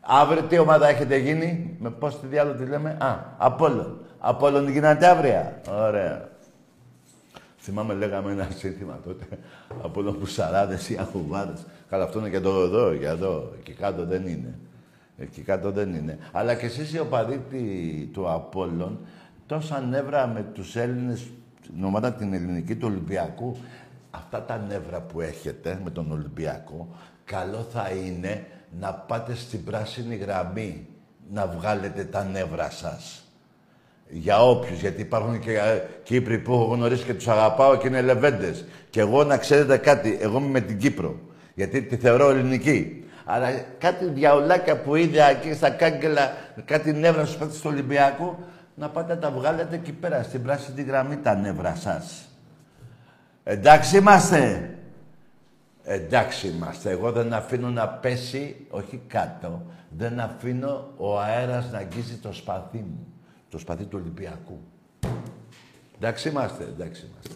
Αύριο 0.00 0.42
τι 0.42 0.58
ομάδα 0.58 0.88
έχετε 0.88 1.16
γίνει, 1.16 1.76
με 1.78 1.90
πώς 1.90 2.20
τη 2.20 2.26
διάλογο 2.26 2.56
τη 2.56 2.64
λέμε, 2.64 2.96
α, 3.00 3.16
Απόλλων. 3.36 4.00
Απόλλων 4.18 4.68
γίνατε 4.68 5.06
αύριο. 5.06 5.52
Ωραία. 5.70 6.28
Θυμάμαι 7.58 7.94
λέγαμε 7.94 8.32
ένα 8.32 8.48
σύνθημα 8.56 8.98
τότε, 9.04 9.24
Απόλλων 9.82 10.18
Πουσαράδες 10.18 10.88
ή 10.88 10.96
Αχουβάδες. 11.00 11.66
Καλά 11.90 12.04
αυτό 12.04 12.18
είναι 12.18 12.28
και 12.28 12.40
το 12.40 12.60
εδώ, 12.62 12.92
για 12.92 13.10
εδώ, 13.10 13.52
εκεί 13.58 13.72
κάτω 13.72 14.04
δεν 14.06 14.26
είναι. 14.26 14.58
Εκεί 15.18 15.40
κάτω 15.40 15.70
δεν 15.70 15.94
είναι. 15.94 16.18
Αλλά 16.32 16.54
και 16.54 16.66
εσείς 16.66 16.92
οι 16.92 16.98
οπαδοί 16.98 17.40
του 18.12 18.30
Απόλλων, 18.30 18.98
τόσα 19.46 19.80
νεύρα 19.80 20.26
με 20.26 20.44
τους 20.52 20.76
Έλληνες, 20.76 21.30
την 21.62 21.84
ομάδα 21.84 22.12
την 22.12 22.32
ελληνική 22.32 22.76
του 22.76 22.88
Ολυμπιακού, 22.90 23.56
αυτά 24.12 24.42
τα 24.42 24.64
νεύρα 24.68 25.00
που 25.00 25.20
έχετε 25.20 25.80
με 25.84 25.90
τον 25.90 26.12
Ολυμπιακό, 26.12 26.88
καλό 27.24 27.66
θα 27.72 27.90
είναι 27.90 28.46
να 28.80 28.92
πάτε 28.92 29.34
στην 29.34 29.64
πράσινη 29.64 30.14
γραμμή 30.14 30.86
να 31.32 31.46
βγάλετε 31.46 32.04
τα 32.04 32.24
νεύρα 32.24 32.70
σας. 32.70 33.24
Για 34.08 34.42
όποιους, 34.42 34.80
γιατί 34.80 35.00
υπάρχουν 35.00 35.38
και 35.38 35.58
ε, 35.58 35.82
Κύπροι 36.02 36.38
που 36.38 36.52
έχω 36.52 36.64
γνωρίσει 36.64 37.04
και 37.04 37.14
τους 37.14 37.28
αγαπάω 37.28 37.76
και 37.76 37.86
είναι 37.86 38.02
λεβέντες. 38.02 38.64
Και 38.90 39.00
εγώ 39.00 39.24
να 39.24 39.36
ξέρετε 39.36 39.76
κάτι, 39.76 40.18
εγώ 40.20 40.38
είμαι 40.38 40.48
με 40.48 40.60
την 40.60 40.78
Κύπρο, 40.78 41.20
γιατί 41.54 41.82
τη 41.82 41.96
θεωρώ 41.96 42.30
ελληνική. 42.30 43.04
Αλλά 43.24 43.48
κάτι 43.78 44.04
διαολάκια 44.04 44.80
που 44.80 44.94
είδα 44.94 45.24
εκεί 45.24 45.54
στα 45.54 45.70
κάγκελα, 45.70 46.32
κάτι 46.64 46.92
νεύρα 46.92 47.24
στους 47.24 47.36
παίκτες 47.36 47.60
του 47.60 47.70
Ολυμπιακού, 47.72 48.36
να 48.74 48.88
πάτε 48.88 49.14
να 49.14 49.20
τα 49.20 49.30
βγάλετε 49.30 49.74
εκεί 49.74 49.92
πέρα, 49.92 50.22
στην 50.22 50.42
πράσινη 50.42 50.82
γραμμή 50.82 51.16
τα 51.16 51.34
νεύρα 51.34 51.74
σας. 51.74 52.31
Εντάξει 53.44 53.96
είμαστε. 53.96 54.74
Εντάξει 55.84 56.48
είμαστε. 56.48 56.90
Εγώ 56.90 57.12
δεν 57.12 57.32
αφήνω 57.32 57.68
να 57.68 57.88
πέσει, 57.88 58.66
όχι 58.70 59.00
κάτω, 59.06 59.62
δεν 59.88 60.20
αφήνω 60.20 60.88
ο 60.96 61.20
αέρας 61.20 61.70
να 61.70 61.78
αγγίζει 61.78 62.16
το 62.16 62.32
σπαθί 62.32 62.78
μου. 62.78 63.06
Το 63.48 63.58
σπαθί 63.58 63.84
του 63.84 63.98
Ολυμπιακού. 64.00 64.60
Εντάξει 65.96 66.28
είμαστε, 66.28 66.64
εντάξει 66.64 67.10
είμαστε. 67.10 67.34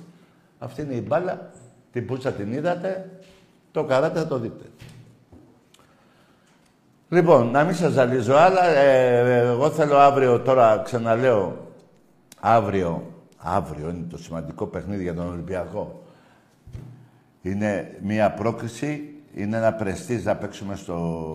Αυτή 0.59 0.83
είναι 0.83 0.95
η 0.95 1.05
μπάλα. 1.07 1.51
Την 1.93 2.07
πούτσα 2.07 2.33
την 2.33 2.53
είδατε. 2.53 3.11
Το 3.73 3.85
καράτε 3.85 4.19
θα 4.19 4.27
το 4.27 4.39
δείτε. 4.39 4.65
Λοιπόν, 7.09 7.51
να 7.51 7.65
μην 7.65 7.75
σας 7.75 7.93
ζαλίζω 7.93 8.35
άλλα. 8.35 8.67
Ε, 8.67 9.39
εγώ 9.39 9.71
θέλω 9.71 9.97
αύριο, 9.97 10.41
τώρα 10.41 10.79
ξαναλέω, 10.85 11.73
αύριο, 12.41 13.16
αύριο 13.47 13.89
είναι 13.89 14.07
το 14.11 14.19
σημαντικό 14.19 14.67
παιχνίδι 14.67 15.03
για 15.03 15.15
τον 15.15 15.29
Ολυμπιακό. 15.29 16.03
Είναι 17.43 17.99
μία 18.03 18.33
πρόκληση, 18.33 19.15
είναι 19.35 19.57
ένα 19.57 19.73
πρεστής 19.73 20.25
να 20.25 20.37
παίξουμε 20.37 20.77
στο 20.77 21.29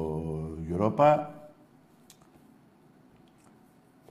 Europa. 0.72 1.18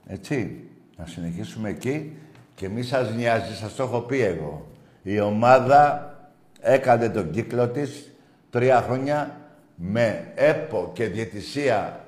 Έτσι, 0.05 0.63
να 0.97 1.05
συνεχίσουμε 1.05 1.69
εκεί 1.69 2.17
και 2.55 2.69
μη 2.69 2.83
σας 2.83 3.13
νοιάζει, 3.13 3.55
σας 3.55 3.75
το 3.75 3.83
έχω 3.83 3.99
πει 3.99 4.21
εγώ. 4.21 4.67
Η 5.03 5.19
ομάδα 5.19 6.13
έκανε 6.59 7.09
τον 7.09 7.31
κύκλο 7.31 7.67
της 7.69 8.11
τρία 8.49 8.81
χρόνια 8.81 9.35
με 9.75 10.31
έπο 10.35 10.91
και 10.93 11.05
διαιτησία 11.05 12.05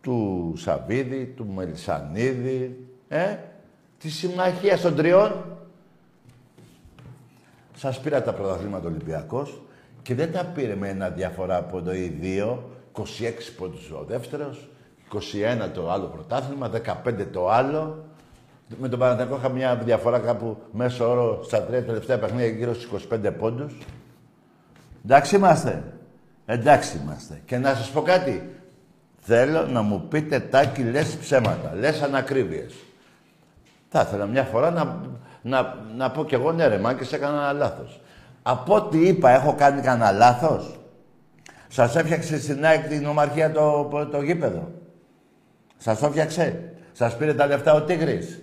του 0.00 0.52
Σαββίδη, 0.56 1.24
του 1.36 1.46
Μελισανίδη, 1.46 2.86
ε, 3.08 3.36
τη 4.00 4.10
συμμαχία 4.10 4.78
των 4.78 4.94
τριών. 4.94 5.44
Σας 7.76 8.00
πήρα 8.00 8.22
τα 8.22 8.32
πρωταθλήματα 8.32 8.88
Ολυμπιακός 8.88 9.60
και 10.02 10.14
δεν 10.14 10.32
τα 10.32 10.44
πήρε 10.44 10.74
με 10.74 10.88
ένα 10.88 11.08
διαφορά 11.08 11.56
από 11.56 11.82
το 11.82 11.94
ή 11.94 12.16
δύο, 12.20 12.70
26 12.92 13.02
πόντους 13.56 13.90
ο 13.90 14.04
δεύτερος, 14.08 14.68
21 15.12 15.70
το 15.74 15.90
άλλο 15.90 16.06
πρωτάθλημα, 16.06 16.70
15 17.04 17.26
το 17.32 17.50
άλλο. 17.50 18.04
Με 18.80 18.88
τον 18.88 18.98
Παναθηναϊκό 18.98 19.36
είχα 19.36 19.48
μια 19.48 19.76
διαφορά 19.76 20.18
κάπου 20.18 20.56
μέσω 20.72 21.10
όρο 21.10 21.42
στα 21.44 21.62
τρία 21.62 21.84
τελευταία 21.84 22.18
παιχνίδια 22.18 22.46
γύρω 22.46 22.74
στους 22.74 23.06
25 23.12 23.32
πόντους. 23.38 23.78
Εντάξει 25.04 25.36
είμαστε. 25.36 25.82
Εντάξει 26.46 27.00
είμαστε. 27.04 27.40
Και 27.44 27.58
να 27.58 27.74
σας 27.74 27.90
πω 27.90 28.02
κάτι. 28.02 28.50
Θέλω 29.20 29.66
να 29.66 29.82
μου 29.82 30.06
πείτε 30.08 30.40
τάκι 30.40 30.82
λες 30.82 31.16
ψέματα, 31.16 31.74
λες 31.74 32.02
ανακρίβειες. 32.02 32.74
Θα 33.92 34.00
ήθελα 34.06 34.26
μια 34.26 34.44
φορά 34.44 34.70
να, 34.70 35.00
να, 35.42 35.74
να 35.96 36.10
πω 36.10 36.24
κι 36.24 36.34
εγώ 36.34 36.52
ναι 36.52 36.66
ρε 36.66 36.78
Μάκης 36.78 37.12
έκανα 37.12 37.36
ένα 37.36 37.52
λάθος. 37.52 38.00
Από 38.42 38.74
ό,τι 38.74 39.06
είπα 39.08 39.30
έχω 39.30 39.54
κάνει 39.54 39.80
κανένα 39.80 40.12
λάθος; 40.12 40.78
Σας 41.68 41.96
έφτιαξε 41.96 42.40
στην 42.40 42.64
ΑΕΚ 42.64 42.88
την 42.88 43.06
ομαρχία 43.06 43.52
το, 43.52 43.88
το, 44.10 44.22
γήπεδο; 44.22 44.68
Σας 45.76 45.98
το 45.98 46.06
έφτιαξε; 46.06 46.72
Σας 46.92 47.16
πήρε 47.16 47.34
τα 47.34 47.46
λεφτά 47.46 47.74
ο 47.74 47.82
Τίγρης; 47.82 48.42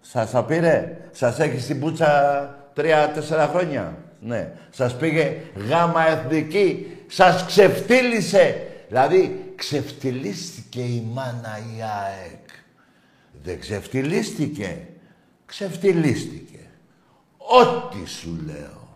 Σας 0.00 0.30
τα 0.30 0.44
πήρε; 0.44 0.96
Σας 1.10 1.38
έχει 1.38 1.60
στην 1.60 1.80
πουτσα 1.80 2.54
τρία-τέσσερα 2.74 3.46
χρόνια; 3.46 3.96
Ναι. 4.20 4.52
Σας 4.70 4.96
πήγε 4.96 5.36
γάμα 5.68 6.08
εθνική; 6.08 6.86
Σας 7.06 7.44
ξεφτύλισε; 7.44 8.66
Δηλαδή, 8.88 9.52
ξεφτυλίστηκε 9.56 10.80
η 10.80 11.06
μάνα 11.12 11.58
η 11.76 11.82
ΑΕΚ. 11.82 12.45
Δεν 13.46 13.60
ξεφτυλίστηκε. 13.60 14.86
Ξεφτυλίστηκε. 15.46 16.58
Ό,τι 17.36 18.08
σου 18.08 18.38
λέω. 18.46 18.88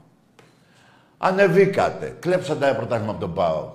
Ανεβήκατε. 1.18 2.16
Κλέψατε 2.20 2.66
ένα 2.66 2.76
πρωτάθλημα 2.76 3.10
από 3.10 3.20
τον 3.20 3.34
ΠΑΟ. 3.34 3.72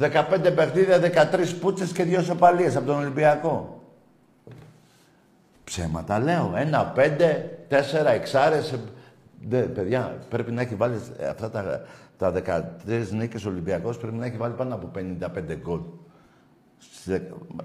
15 0.00 0.52
παιχνίδια, 0.54 1.00
13 1.32 1.54
πούτσες 1.60 1.92
και 1.92 2.02
δύο 2.02 2.22
σοπαλίες 2.22 2.76
από 2.76 2.86
τον 2.86 2.96
Ολυμπιακό. 2.96 3.82
Ψέματα 5.64 6.18
λέω. 6.18 6.52
Ένα, 6.56 6.84
πέντε, 6.86 7.58
τέσσερα, 7.68 8.10
εξάρες. 8.10 8.74
Δε, 9.48 9.60
παιδιά, 9.60 10.18
πρέπει 10.28 10.52
να 10.52 10.60
έχει 10.60 10.74
βάλει 10.74 11.00
αυτά 11.30 11.50
τα, 11.50 11.86
τα 12.18 12.32
13 12.86 13.10
νίκες 13.10 13.44
Ολυμπιακός, 13.44 13.98
πρέπει 13.98 14.16
να 14.16 14.26
έχει 14.26 14.36
βάλει 14.36 14.54
πάνω 14.54 14.74
από 14.74 14.90
55 14.94 15.56
γκολ. 15.62 15.80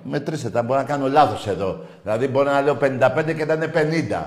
Μετρήστε 0.03 0.49
τα, 0.49 0.63
μπορώ 0.63 0.79
να 0.79 0.85
κάνω 0.85 1.07
λάθος 1.07 1.47
εδώ. 1.47 1.85
Δηλαδή 2.03 2.27
μπορεί 2.27 2.49
να 2.49 2.61
λέω 2.61 2.77
55 2.81 3.23
και 3.25 3.41
ήταν 3.41 3.71
50. 3.73 4.25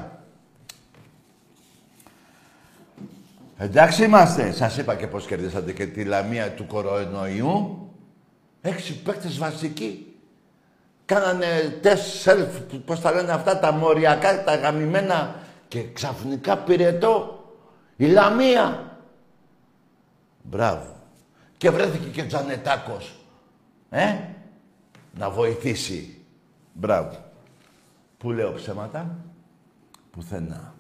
Εντάξει 3.57 4.05
είμαστε. 4.05 4.53
Σας 4.53 4.77
είπα 4.77 4.95
και 4.95 5.07
πώς 5.07 5.27
κερδίσατε 5.27 5.73
και 5.73 5.87
τη 5.87 6.05
λαμία 6.05 6.51
του 6.51 6.67
κορονοϊού. 6.67 7.89
Έξι 8.61 9.03
παίκτες 9.03 9.39
βασικοί. 9.39 10.17
Κάνανε 11.05 11.79
τεστ 11.83 12.29
self, 12.29 12.81
πώς 12.85 13.01
τα 13.01 13.13
λένε 13.13 13.33
αυτά, 13.33 13.59
τα 13.59 13.73
μοριακά, 13.73 14.45
τα 14.45 14.55
γαμημένα 14.55 15.35
και 15.69 15.93
ξαφνικά 15.93 16.59
πυρετό 16.59 17.45
η 17.97 18.07
Λαμία. 18.07 18.99
Μπράβο. 20.43 20.97
Και 21.57 21.71
βρέθηκε 21.71 22.09
και 22.09 22.23
ο 22.23 22.27
Τζανετάκος. 22.27 23.15
Ε, 23.91 24.15
να 25.19 25.31
βοηθήσει. 25.31 26.19
Μπράβο. 26.73 27.17
Πού 28.19 28.31
λέω 28.31 28.53
ψέματα; 28.53 29.17
Πουθενά. 30.11 30.73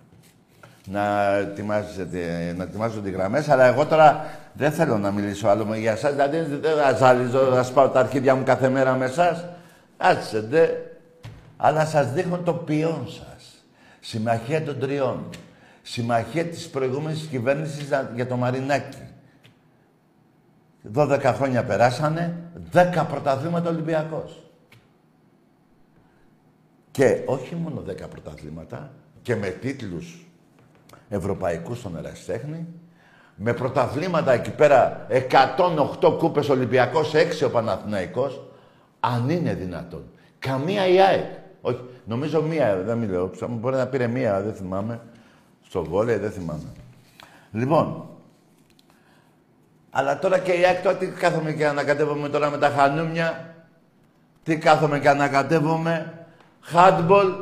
Να 0.86 1.34
ετοιμάζετε, 1.34 2.54
να 2.56 2.62
ετοιμάζονται 2.62 3.08
οι 3.08 3.12
γραμμές, 3.12 3.48
αλλά 3.48 3.64
εγώ 3.64 3.86
τώρα 3.86 4.26
δεν 4.52 4.72
θέλω 4.72 4.98
να 4.98 5.10
μιλήσω 5.10 5.48
άλλο 5.48 5.74
για 5.74 5.92
εσάς. 5.92 6.10
Δηλαδή 6.10 6.38
δεν 6.38 6.76
θα 6.76 6.92
ζαλίζω 6.92 7.42
να 7.42 7.62
σπάω 7.62 7.88
τα 7.88 8.00
αρχίδια 8.00 8.34
μου 8.34 8.44
κάθε 8.44 8.68
μέρα 8.68 8.94
με 8.94 9.04
εσάς. 9.04 9.44
Άτσετε. 9.96 10.88
Αλλά 11.56 11.86
σας 11.86 12.12
δείχνω 12.12 12.38
το 12.38 12.54
ποιόν 12.54 13.08
σας. 13.08 13.64
Συμμαχία 14.00 14.62
των 14.62 14.78
τριών. 14.78 15.28
Συμμαχία 15.82 16.44
της 16.44 16.68
προηγούμενης 16.68 17.26
κυβέρνησης 17.30 17.88
για 18.14 18.26
το 18.26 18.36
Μαρινάκι. 18.36 19.02
12 20.92 21.20
χρόνια 21.36 21.64
περάσανε, 21.64 22.50
10 22.72 23.06
πρωταθλήματα 23.08 23.70
Ολυμπιακός. 23.70 24.42
Και 26.90 27.22
όχι 27.26 27.54
μόνο 27.54 27.80
10 27.80 28.08
πρωταθλήματα, 28.08 28.90
και 29.22 29.36
με 29.36 29.48
τίτλους 29.48 30.26
ευρωπαϊκούς 31.08 31.78
στον 31.78 31.96
Εραστέχνη, 31.96 32.66
Με 33.36 33.52
πρωταθλήματα 33.52 34.32
εκεί 34.32 34.50
πέρα, 34.50 35.06
108 35.08 36.16
κούπες 36.18 36.48
Ολυμπιακός, 36.48 37.14
6 37.14 37.44
ο 37.44 37.50
Παναθηναϊκός, 37.50 38.50
αν 39.00 39.30
είναι 39.30 39.54
δυνατόν. 39.54 40.04
Καμία 40.38 40.86
η 40.86 41.00
ΑΕΚ. 41.00 41.24
Όχι, 41.60 41.80
νομίζω 42.04 42.42
μία, 42.42 42.76
δεν 42.76 42.98
μιλάω. 42.98 43.30
Μπορεί 43.48 43.76
να 43.76 43.86
πήρε 43.86 44.06
μία, 44.06 44.40
δεν 44.40 44.54
θυμάμαι. 44.54 45.00
Στο 45.62 45.84
βόλεϊ, 45.84 46.16
δεν 46.16 46.30
θυμάμαι. 46.30 46.72
Λοιπόν, 47.52 48.08
αλλά 49.96 50.18
τώρα 50.18 50.38
και 50.38 50.52
η 50.52 50.64
ΑΕΚ 50.64 50.82
τώρα 50.82 50.96
τι 50.96 51.06
κάθομαι 51.06 51.52
και 51.52 51.66
ανακατεύομαι 51.66 52.28
τώρα 52.28 52.50
με 52.50 52.58
τα 52.58 52.68
χανούμια; 52.68 53.54
Τι 54.42 54.59
κάθομαι 54.59 54.98
και 54.98 55.09
ανακατεύομαι; 55.09 56.26
Handball, 56.72 57.35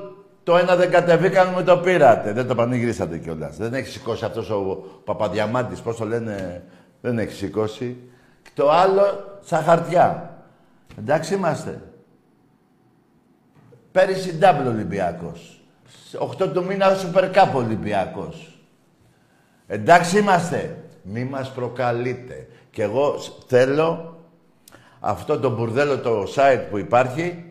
το 0.43 0.57
ένα 0.57 0.77
δεν 0.77 0.91
κατεβήκαν, 0.91 1.49
με 1.49 1.63
το 1.63 1.79
πήρατε. 1.79 2.33
Δεν 2.33 2.47
το 2.47 2.55
πανηγυρίσατε 2.55 3.19
κιόλας. 3.19 3.57
Δεν 3.57 3.75
έχει 3.75 3.89
σηκώσει 3.89 4.25
αυτός 4.25 4.51
ο 4.51 4.85
Παπαδιαμάντης, 5.05 5.81
πώς 5.81 5.97
το 5.97 6.05
λένε, 6.05 6.65
δεν 7.01 7.19
έχει 7.19 7.33
σηκώσει. 7.33 7.97
Το 8.55 8.71
άλλο 8.71 9.03
στα 9.45 9.57
χαρτιά. 9.57 10.37
Εντάξει 10.99 11.35
είμαστε. 11.35 11.83
Πέρυσι 13.93 14.35
ντάμπλ 14.35 14.67
Ολυμπιακός. 14.67 15.63
8 16.19 16.53
του 16.53 16.65
μήνα 16.65 16.87
Super 16.97 17.33
Cup 17.33 17.49
Ολυμπιακός. 17.55 18.59
Εντάξει 19.67 20.19
είμαστε. 20.19 20.82
Μη 21.03 21.25
μας 21.25 21.53
προκαλείτε. 21.53 22.47
Και 22.71 22.83
εγώ 22.83 23.15
θέλω 23.47 24.17
αυτό 25.01 25.39
το 25.39 25.51
μπουρδέλο 25.51 25.99
το 25.99 26.23
site 26.37 26.63
που 26.71 26.79
υπάρχει 26.79 27.45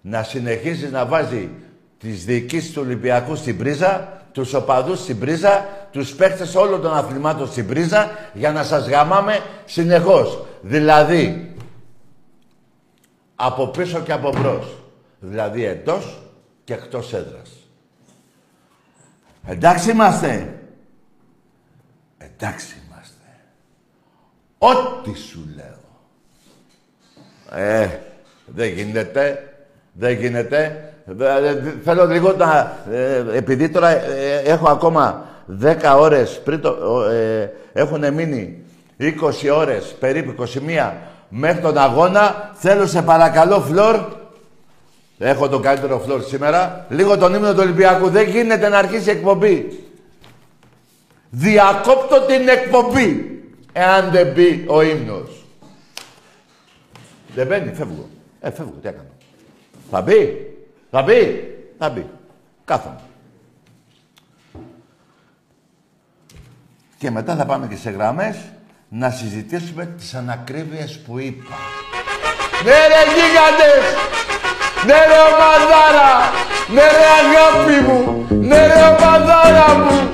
να 0.00 0.22
συνεχίζεις 0.22 0.90
να 0.90 1.06
βάζει 1.06 1.50
τις 1.98 2.24
διοικήσεις 2.24 2.72
του 2.72 2.82
Ολυμπιακού 2.84 3.36
στην 3.36 3.58
πρίζα, 3.58 4.22
τους 4.32 4.54
οπαδούς 4.54 4.98
στην 5.00 5.18
πρίζα, 5.18 5.66
τους 5.90 6.14
παίχτες 6.14 6.54
όλων 6.54 6.80
των 6.80 6.94
αθλημάτων 6.94 7.46
στην 7.46 7.66
πρίζα 7.66 8.10
για 8.34 8.52
να 8.52 8.64
σας 8.64 8.88
γαμάμε 8.88 9.40
συνεχώς. 9.64 10.44
Δηλαδή, 10.62 11.54
από 13.36 13.66
πίσω 13.66 14.00
και 14.00 14.12
από 14.12 14.30
μπρος. 14.30 14.76
Δηλαδή 15.20 15.64
εντός 15.64 16.22
και 16.64 16.72
εκτός 16.72 17.12
έδρας. 17.12 17.50
Εντάξει 19.46 19.90
είμαστε. 19.90 20.61
Εντάξει 22.42 22.74
είμαστε. 22.86 23.24
Ό,τι 24.58 25.18
σου 25.18 25.48
λέω. 25.56 25.80
Ε, 27.62 27.88
δεν 28.46 28.68
γίνεται. 28.68 29.52
Δεν 29.92 30.12
γίνεται. 30.12 30.92
Θέλω 31.84 32.06
λίγο 32.06 32.32
να... 32.32 32.76
Ε, 32.92 33.24
επειδή 33.32 33.68
τώρα 33.68 33.88
ε, 33.88 34.42
έχω 34.44 34.68
ακόμα 34.68 35.24
10 35.62 35.74
ώρες 35.98 36.40
πριν 36.44 36.60
το... 36.60 37.04
Ε, 37.10 37.50
έχουν 37.72 38.12
μείνει 38.12 38.62
20 38.98 39.10
ώρες, 39.54 39.94
περίπου 40.00 40.44
21, 40.78 40.90
μέχρι 41.28 41.60
τον 41.60 41.78
αγώνα. 41.78 42.50
Θέλω 42.54 42.86
σε 42.86 43.02
παρακαλώ, 43.02 43.60
Φλόρ, 43.60 44.00
έχω 45.18 45.48
το 45.48 45.60
καλύτερο 45.60 45.98
Φλόρ 45.98 46.22
σήμερα, 46.22 46.86
λίγο 46.88 47.18
τον 47.18 47.34
ύμνο 47.34 47.52
του 47.52 47.60
Ολυμπιακού. 47.60 48.08
Δεν 48.08 48.28
γίνεται 48.28 48.68
να 48.68 48.78
αρχίσει 48.78 49.08
η 49.08 49.12
εκπομπή. 49.12 49.82
Διακόπτω 51.34 52.20
την 52.20 52.48
εκπομπή, 52.48 53.40
εάν 53.72 54.10
δεν 54.10 54.32
μπει 54.32 54.64
ο 54.66 54.82
ύμνος. 54.82 55.44
Δεν 57.34 57.46
μπαίνει, 57.46 57.72
φεύγω. 57.72 58.08
Ε, 58.40 58.50
φεύγω, 58.50 58.74
τι 58.82 58.88
έκανα. 58.88 59.10
Θα 59.90 60.00
μπει. 60.00 60.36
Θα 60.90 61.02
μπει. 61.02 61.44
Θα 61.78 61.90
μπει. 61.90 62.06
Κάθομαι. 62.64 63.00
Και 66.98 67.10
μετά 67.10 67.36
θα 67.36 67.46
πάμε 67.46 67.66
και 67.66 67.76
σε 67.76 67.90
γραμμές 67.90 68.36
να 68.88 69.10
συζητήσουμε 69.10 69.86
τις 69.86 70.14
ανακρίβειες 70.14 70.98
που 70.98 71.18
είπα. 71.18 71.54
Ναι 72.64 72.70
ρε 72.70 73.02
γίγαντες! 73.14 73.84
Ναι 74.86 74.92
ρε 74.92 75.20
ομαδάρα! 75.28 76.30
Ναι 76.72 76.82
ρε 76.82 77.06
αγάπη 77.20 77.80
μου! 77.86 78.26
Ναι 78.46 78.66
ρε 78.66 78.82
ομαδάρα 78.82 79.74
μου! 79.78 80.10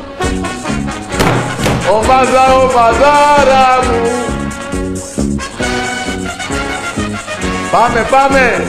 Ομάδα, 1.93 2.55
ομαδάρα 2.55 3.79
μου! 3.83 4.27
Πάμε, 7.71 8.07
πάμε! 8.11 8.65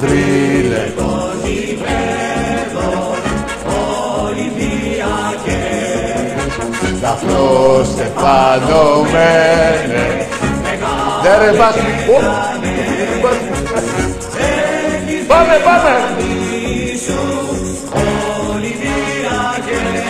Θρύλε. 0.00 0.92
Δαφνό 7.00 7.84
Στεφάνο 7.84 9.02
μένε. 9.12 10.26
Ναι 11.22 11.36
ρε 11.38 11.52
Πάμε, 15.26 15.60
πάμε. 15.64 16.14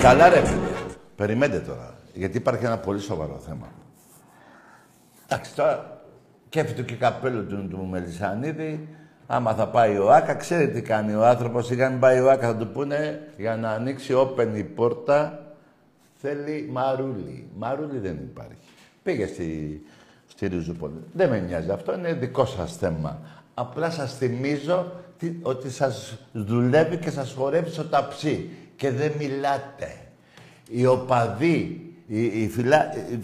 Καλά 0.00 0.28
ρε 0.28 0.44
φίλε. 0.44 0.68
Περιμένετε 1.16 1.60
τώρα. 1.60 1.94
Γιατί 2.14 2.36
υπάρχει 2.36 2.64
ένα 2.64 2.78
πολύ 2.78 3.00
σοβαρό 3.00 3.40
θέμα. 3.46 3.68
Εντάξει, 5.26 5.54
τώρα 5.54 6.00
κέφι 6.48 6.82
και 6.82 6.94
καπέλο 6.94 7.42
του, 7.42 7.68
του 7.68 7.86
Μελισανίδη. 7.90 8.88
Άμα 9.26 9.54
θα 9.54 9.68
πάει 9.68 9.98
ο 9.98 10.12
Άκα, 10.12 10.34
ξέρει 10.34 10.70
τι 10.70 10.82
κάνει 10.82 11.14
ο 11.14 11.26
άνθρωπος. 11.26 11.70
Ή 11.70 11.82
αν 11.82 11.98
πάει 11.98 12.20
ο 12.20 12.30
Άκα, 12.30 12.46
θα 12.46 12.56
του 12.56 12.68
πούνε 12.68 13.28
για 13.36 13.56
να 13.56 13.70
ανοίξει 13.70 14.14
open 14.16 14.48
η 14.54 14.64
πόρτα 14.64 15.46
θέλει 16.20 16.68
μαρούλι. 16.70 17.50
Μαρούλι 17.56 17.98
δεν 17.98 18.14
υπάρχει. 18.14 18.58
Πήγε 19.02 19.26
στη, 19.26 19.82
στη 20.26 20.46
Ριζούπολη. 20.46 21.04
Δεν 21.12 21.28
με 21.28 21.38
νοιάζει 21.38 21.70
αυτό, 21.70 21.94
είναι 21.94 22.12
δικό 22.12 22.44
σας 22.44 22.76
θέμα. 22.76 23.18
Απλά 23.54 23.90
σας 23.90 24.16
θυμίζω 24.16 24.92
ότι 25.42 25.70
σας 25.70 26.18
δουλεύει 26.32 26.96
και 26.96 27.10
σας 27.10 27.32
χορεύει 27.32 27.70
στο 27.70 27.84
ταψί 27.84 28.50
και 28.78 28.90
δεν 28.90 29.12
μιλάτε. 29.18 29.96
Οι 30.70 30.86
οπαδοί 30.86 31.88
οι, 32.06 32.24
οι, 32.24 32.48
φυλα, 32.48 32.92
οι 33.10 33.16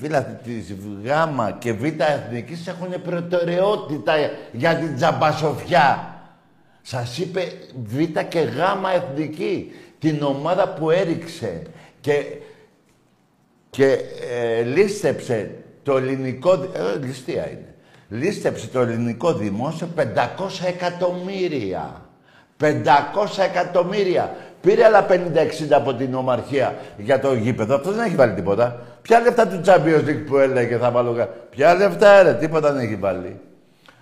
της 0.42 0.74
Γ 1.02 1.08
και 1.58 1.72
Β 1.72 1.84
Εθνικής 1.84 2.66
έχουν 2.66 3.02
προτεραιότητα 3.02 4.12
για 4.52 4.76
την 4.76 4.96
τζαμπασοφιά. 4.96 6.14
Σας 6.82 7.18
είπε 7.18 7.52
Β 7.84 7.98
και 8.28 8.40
Γ 8.40 8.58
Εθνική, 8.94 9.72
την 9.98 10.22
ομάδα 10.22 10.68
που 10.68 10.90
έριξε 10.90 11.62
και, 12.00 12.24
και 13.70 13.98
ε, 14.32 14.62
λίστεψε 14.62 15.50
το 15.82 15.96
ελληνικό... 15.96 16.52
Ε, 16.52 16.98
ληστεία 17.00 17.50
είναι. 17.50 17.74
Λίστεψε 18.08 18.66
το 18.66 18.80
ελληνικό 18.80 19.34
δημόσιο 19.34 19.88
500 19.96 20.02
εκατομμύρια. 20.66 22.08
500 22.60 22.66
εκατομμύρια. 23.50 24.36
Πήρε 24.64 24.84
άλλα 24.84 25.06
50-60 25.08 25.16
από 25.70 25.94
την 25.94 26.14
ομαρχία 26.14 26.74
για 26.96 27.20
το 27.20 27.34
γήπεδο. 27.34 27.74
Αυτός 27.74 27.94
δεν 27.94 28.04
έχει 28.04 28.14
βάλει 28.14 28.34
τίποτα. 28.34 28.80
Ποια 29.02 29.20
λεφτά 29.20 29.46
του 29.46 29.60
Champions 29.64 30.08
League 30.08 30.24
που 30.26 30.36
έλεγε 30.36 30.76
θα 30.76 30.90
βάλω. 30.90 31.28
Ποια 31.50 31.74
λεφτά, 31.74 32.22
ρε, 32.22 32.34
τίποτα 32.34 32.72
δεν 32.72 32.82
έχει 32.82 32.96
βάλει. 32.96 33.40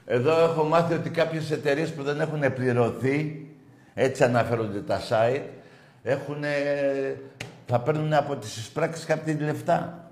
Εδώ 0.06 0.42
έχω 0.42 0.64
μάθει 0.64 0.94
ότι 0.94 1.10
κάποιες 1.10 1.50
εταιρείες 1.50 1.92
που 1.92 2.02
δεν 2.02 2.20
έχουν 2.20 2.52
πληρωθεί, 2.54 3.46
έτσι 3.94 4.24
αναφέρονται 4.24 4.80
τα 4.80 5.00
site, 5.08 5.42
έχουν, 6.02 6.44
θα 7.66 7.80
παίρνουν 7.80 8.12
από 8.12 8.36
τις 8.36 8.56
εισπράξεις 8.56 9.04
κάποια 9.04 9.36
λεφτά. 9.40 10.10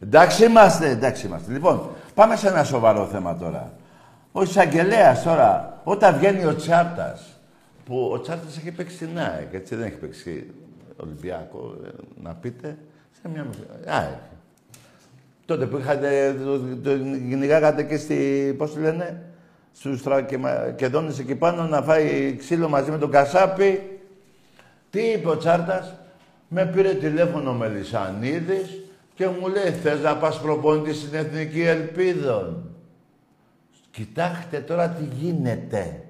Εντάξει 0.00 0.44
είμαστε, 0.44 0.88
εντάξει 0.88 1.26
είμαστε. 1.26 1.52
Λοιπόν, 1.52 1.90
πάμε 2.14 2.36
σε 2.36 2.48
ένα 2.48 2.64
σοβαρό 2.64 3.06
θέμα 3.06 3.36
τώρα. 3.36 3.72
Ο 4.32 4.42
εισαγγελέας 4.42 5.22
τώρα, 5.22 5.80
όταν 5.84 6.18
βγαίνει 6.18 6.44
ο 6.44 6.56
Τσάρτας, 6.56 7.31
που 7.84 8.10
ο 8.12 8.20
Τσάρτας 8.20 8.56
έχει 8.56 8.70
παίξει 8.70 8.94
στην 8.96 9.18
ΑΕΚ, 9.18 9.52
έτσι 9.52 9.74
δεν 9.74 9.86
έχει 9.86 9.96
παίξει 9.96 10.50
Ολυμπιακό, 10.96 11.76
ε, 11.84 11.88
να 12.22 12.34
πείτε, 12.34 12.76
σε 13.22 13.28
μια 13.28 13.46
ΑΕΚ. 13.86 14.18
Τότε 15.44 15.66
που 15.66 15.78
είχατε, 15.78 16.36
το, 16.44 16.58
το 16.58 16.98
κυνηγάγατε 17.28 17.82
και 17.82 17.96
στη, 17.96 18.54
πώς 18.58 18.72
το 18.72 18.80
λένε, 18.80 19.22
στους 19.72 20.02
τρακεδόνες 20.02 21.18
εκεί 21.18 21.34
πάνω 21.34 21.66
να 21.66 21.82
φάει 21.82 22.36
ξύλο 22.36 22.68
μαζί 22.68 22.90
με 22.90 22.98
τον 22.98 23.10
Κασάπη. 23.10 24.00
Τι 24.90 25.00
είπε 25.00 25.28
ο 25.28 25.36
Τσάρτας. 25.36 25.94
Με 26.48 26.66
πήρε 26.66 26.94
τηλέφωνο 26.94 27.50
ο 27.50 27.52
Μελισανίδης 27.52 28.80
και 29.14 29.26
μου 29.26 29.48
λέει 29.48 29.70
θες 29.70 30.00
να 30.00 30.16
πας 30.16 30.40
προπονητής 30.40 30.96
στην 30.96 31.14
Εθνική 31.14 31.62
Ελπίδων. 31.62 32.70
Κοιτάξτε 33.90 34.58
τώρα 34.58 34.88
τι 34.88 35.04
γίνεται. 35.04 36.04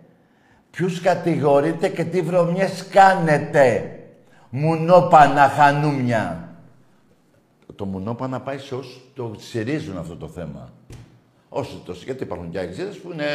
Ποιους 0.77 1.01
κατηγορείτε 1.01 1.89
και 1.89 2.05
τι 2.05 2.23
βρωμιές 2.23 2.87
κάνετε; 2.91 3.97
Μουνόπανα 4.51 5.49
χανούμια. 5.49 6.49
Το 7.77 7.85
μουνόπανα 7.85 8.41
πάει 8.41 8.59
σε 8.59 8.75
όσους 8.75 9.01
το 9.15 9.35
συρίζουν 9.39 9.99
αυτό 9.99 10.17
το 10.17 10.29
θέμα. 10.29 10.73
Όσο 11.49 11.83
το 11.85 11.93
γιατί 11.93 12.23
υπάρχουν 12.23 12.51
και 12.51 12.59
αξίες 12.59 12.99
που 12.99 13.13
είναι 13.13 13.27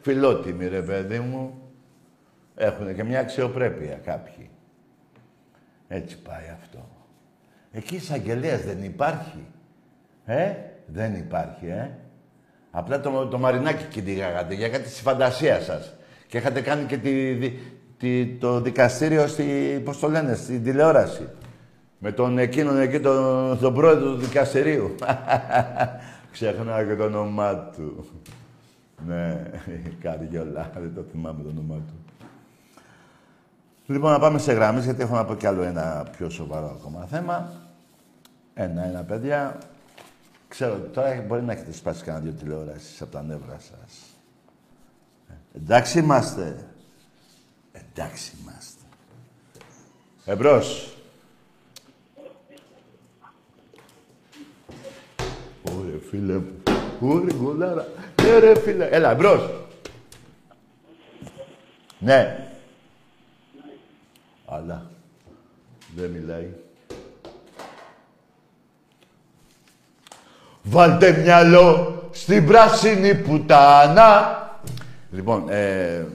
φιλότιμοι, 0.00 0.66
ρε 0.66 0.82
παιδί 0.82 1.18
μου. 1.18 1.58
Έχουν 2.54 2.94
και 2.94 3.04
μια 3.04 3.20
αξιοπρέπεια 3.20 3.94
κάποιοι. 3.94 4.50
Έτσι 5.88 6.18
πάει 6.18 6.48
αυτό. 6.62 6.88
Εκεί 7.72 7.94
εισαγγελέα 7.94 8.58
δεν 8.58 8.84
υπάρχει. 8.84 9.46
Ε, 10.24 10.54
δεν 10.86 11.14
υπάρχει, 11.14 11.66
ε. 11.66 11.90
Απλά 12.70 13.00
το, 13.00 13.26
το 13.26 13.38
μαρινάκι 13.38 13.84
κυνηγάγατε 13.84 14.54
για 14.54 14.68
κάτι 14.68 14.88
στη 14.88 15.02
φαντασίας 15.02 15.64
σας. 15.64 15.94
Και 16.34 16.40
είχατε 16.40 16.60
κάνει 16.60 16.84
και 16.84 16.96
τη, 16.96 17.36
τη, 17.98 18.26
το 18.26 18.60
δικαστήριο 18.60 19.26
στη, 19.26 19.44
πώς 19.84 19.98
το 19.98 20.08
λένε, 20.08 20.34
στην 20.34 20.62
τηλεόραση. 20.62 21.28
Με 21.98 22.12
τον 22.12 22.38
εκείνον 22.38 22.78
εκεί, 22.80 23.00
τον, 23.00 23.58
τον 23.60 23.74
πρόεδρο 23.74 24.12
του 24.12 24.16
δικαστηρίου. 24.16 24.94
Ξέχνα 26.32 26.84
και 26.84 26.94
το 26.94 27.04
όνομά 27.04 27.56
του. 27.56 28.06
ναι, 29.06 29.42
Καριόλα, 30.00 30.70
δεν 30.80 30.94
το 30.94 31.02
θυμάμαι 31.10 31.42
το 31.42 31.48
όνομά 31.48 31.74
του. 31.74 32.04
Λοιπόν, 33.86 34.10
να 34.10 34.18
πάμε 34.18 34.38
σε 34.38 34.52
γράμμες, 34.52 34.84
γιατί 34.84 35.02
έχω 35.02 35.14
να 35.14 35.24
πω 35.24 35.34
κι 35.34 35.46
άλλο 35.46 35.62
ένα 35.62 36.06
πιο 36.16 36.30
σοβαρό 36.30 36.76
ακόμα 36.78 37.06
θέμα. 37.06 37.52
Ένα-ένα, 38.54 39.02
παιδιά. 39.02 39.58
Ξέρω, 40.48 40.76
τώρα 40.92 41.24
μπορεί 41.26 41.42
να 41.42 41.52
έχετε 41.52 41.72
σπάσει 41.72 42.04
κανένα 42.04 42.24
δύο 42.24 42.32
τηλεόρασεις 42.32 43.02
από 43.02 43.12
τα 43.12 43.22
νεύρα 43.22 43.56
σας. 43.58 44.13
Εντάξει 45.56 45.98
είμαστε. 45.98 46.68
Εντάξει 47.72 48.32
είμαστε. 48.40 48.82
Εμπρός. 50.24 50.96
Ωρε 55.62 55.98
φίλε 56.10 56.34
μου. 56.34 56.62
Ωρε 57.00 57.34
γκολάρα. 57.34 57.88
Ναι 58.22 58.38
ρε 58.38 58.60
φίλε. 58.60 58.86
Έλα, 58.86 59.10
εμπρός. 59.10 59.50
Ναι. 61.98 62.48
Αλλά. 64.46 64.90
Δεν 65.96 66.10
μιλάει. 66.10 66.48
Βάλτε 70.62 71.16
μυαλό 71.16 72.02
στην 72.12 72.46
πράσινη 72.46 73.14
πουτάνα. 73.14 74.38
Λοιπόν, 75.14 75.48
ε, 75.48 76.06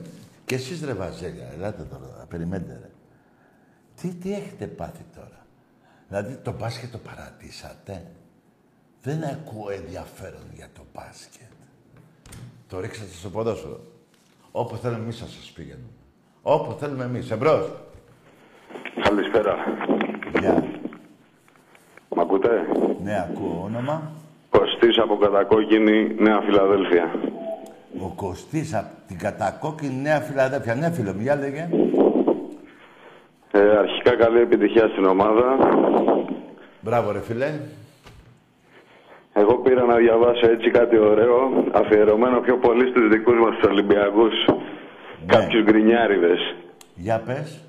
και 0.45 0.55
εσείς 0.55 0.83
ρε 0.85 0.93
Βαζέλια, 0.93 1.51
ελάτε 1.53 1.83
τώρα, 1.83 2.25
περιμένετε 2.29 2.79
ρε. 2.81 2.89
Τι, 4.01 4.07
τι 4.07 4.33
έχετε 4.33 4.65
πάθει 4.65 5.05
τώρα; 5.15 5.45
Δηλαδή 6.07 6.35
το 6.35 6.53
μπάσκετ 6.59 6.91
το 6.91 6.97
παρατήσατε; 6.97 8.05
Δεν 9.01 9.23
ακούω 9.23 9.69
ενδιαφέρον 9.69 10.43
για 10.53 10.67
το 10.73 10.81
μπάσκετ. 10.93 11.47
Το 12.67 12.79
ρίξατε 12.79 13.11
στο 13.11 13.29
ποδόσφαιρο. 13.29 13.79
Όπου 14.51 14.75
θέλουμε 14.75 15.03
εμείς 15.03 15.17
θα 15.17 15.25
σας 15.25 15.51
πηγαίνουμε. 15.55 15.89
Όπου 16.41 16.71
θέλουμε 16.79 17.03
εμείς. 17.03 17.31
Εμπρός. 17.31 17.71
Καλησπέρα. 19.03 19.55
Γεια. 20.39 20.63
Μ' 22.15 22.19
ακούτε; 22.19 22.49
Ναι, 23.03 23.19
ακούω. 23.29 23.61
Όνομα. 23.63 24.11
Κωστής 24.49 24.97
από 24.97 25.17
Κατακόκκινη, 25.17 26.15
Νέα 26.19 26.41
Φιλαδέλφια. 26.41 27.11
Ο 28.01 28.13
Κωστής 28.15 28.73
από 28.73 28.87
την 29.07 29.17
κατακόκκινη 29.17 30.01
Νέα 30.01 30.19
Φιλαδέλφια. 30.19 30.75
Ναι, 30.75 30.91
φίλο 30.91 31.13
μου, 31.13 31.21
για 31.21 31.35
λέγε. 31.35 31.69
Ε, 33.51 33.77
αρχικά 33.77 34.15
καλή 34.15 34.39
επιτυχία 34.39 34.87
στην 34.87 35.05
ομάδα. 35.05 35.57
Μπράβο, 36.81 37.11
ρε 37.11 37.21
φίλε. 37.21 37.59
Εγώ 39.33 39.55
πήρα 39.55 39.83
να 39.83 39.95
διαβάσω 39.95 40.49
έτσι 40.51 40.71
κάτι 40.71 40.97
ωραίο, 40.97 41.65
αφιερωμένο 41.71 42.39
πιο 42.39 42.57
πολύ 42.57 42.89
στους 42.89 43.09
δικούς 43.09 43.39
μας 43.39 43.55
τους 43.55 43.69
Ολυμπιακούς. 43.69 44.33
Ναι. 44.47 44.55
Κάποιους 45.25 45.63
γκρινιάριδες. 45.63 46.55
Για 46.95 47.21
πες. 47.25 47.59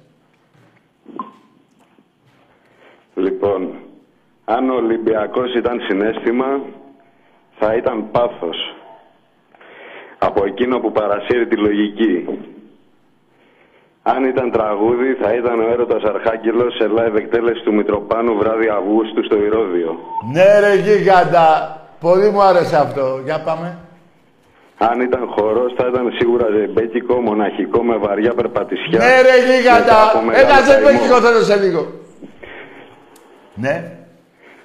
Λοιπόν, 3.14 3.74
αν 4.44 4.70
ο 4.70 4.74
Ολυμπιακός 4.74 5.54
ήταν 5.54 5.80
συνέστημα, 5.80 6.60
θα 7.58 7.74
ήταν 7.74 8.10
πάθος. 8.10 8.56
Από 10.22 10.44
εκείνο 10.46 10.78
που 10.78 10.92
παρασύρει 10.92 11.46
τη 11.46 11.56
λογική. 11.56 12.26
Αν 14.02 14.24
ήταν 14.24 14.50
τραγούδι, 14.50 15.14
θα 15.22 15.34
ήταν 15.34 15.60
ο 15.60 15.66
έρωτας 15.72 16.02
Αρχάγγελος 16.02 16.74
σε 16.74 16.90
live 16.96 17.16
εκτέλεση 17.16 17.62
του 17.64 17.74
Μητροπάνου 17.74 18.36
βράδυ 18.36 18.68
Αυγούστου 18.68 19.24
στο 19.24 19.36
Ηρώδιο. 19.36 19.98
Ναι, 20.32 20.60
ρε 20.60 20.74
γίγαντα. 20.74 21.48
Πολύ 22.00 22.30
μου 22.30 22.42
άρεσε 22.42 22.76
αυτό. 22.76 23.20
Για 23.24 23.40
πάμε. 23.40 23.78
Αν 24.78 25.00
ήταν 25.00 25.26
χορός, 25.36 25.72
θα 25.76 25.86
ήταν 25.88 26.12
σίγουρα 26.18 26.46
ζεμπέκικο, 26.56 27.20
μοναχικό, 27.20 27.82
με 27.82 27.96
βαριά 27.96 28.34
περπατησιά. 28.34 28.98
Ναι, 28.98 29.14
ρε 29.22 29.36
μετά 29.40 29.52
γίγαντα. 29.52 30.02
από 30.10 30.24
μεγάλο 30.26 30.44
Ένα 30.46 30.54
καημό. 30.54 30.70
ζεμπέκικο 30.70 31.16
θέλω 31.20 31.40
σε 31.42 31.56
λίγο. 31.56 31.86
Ναι. 33.54 33.92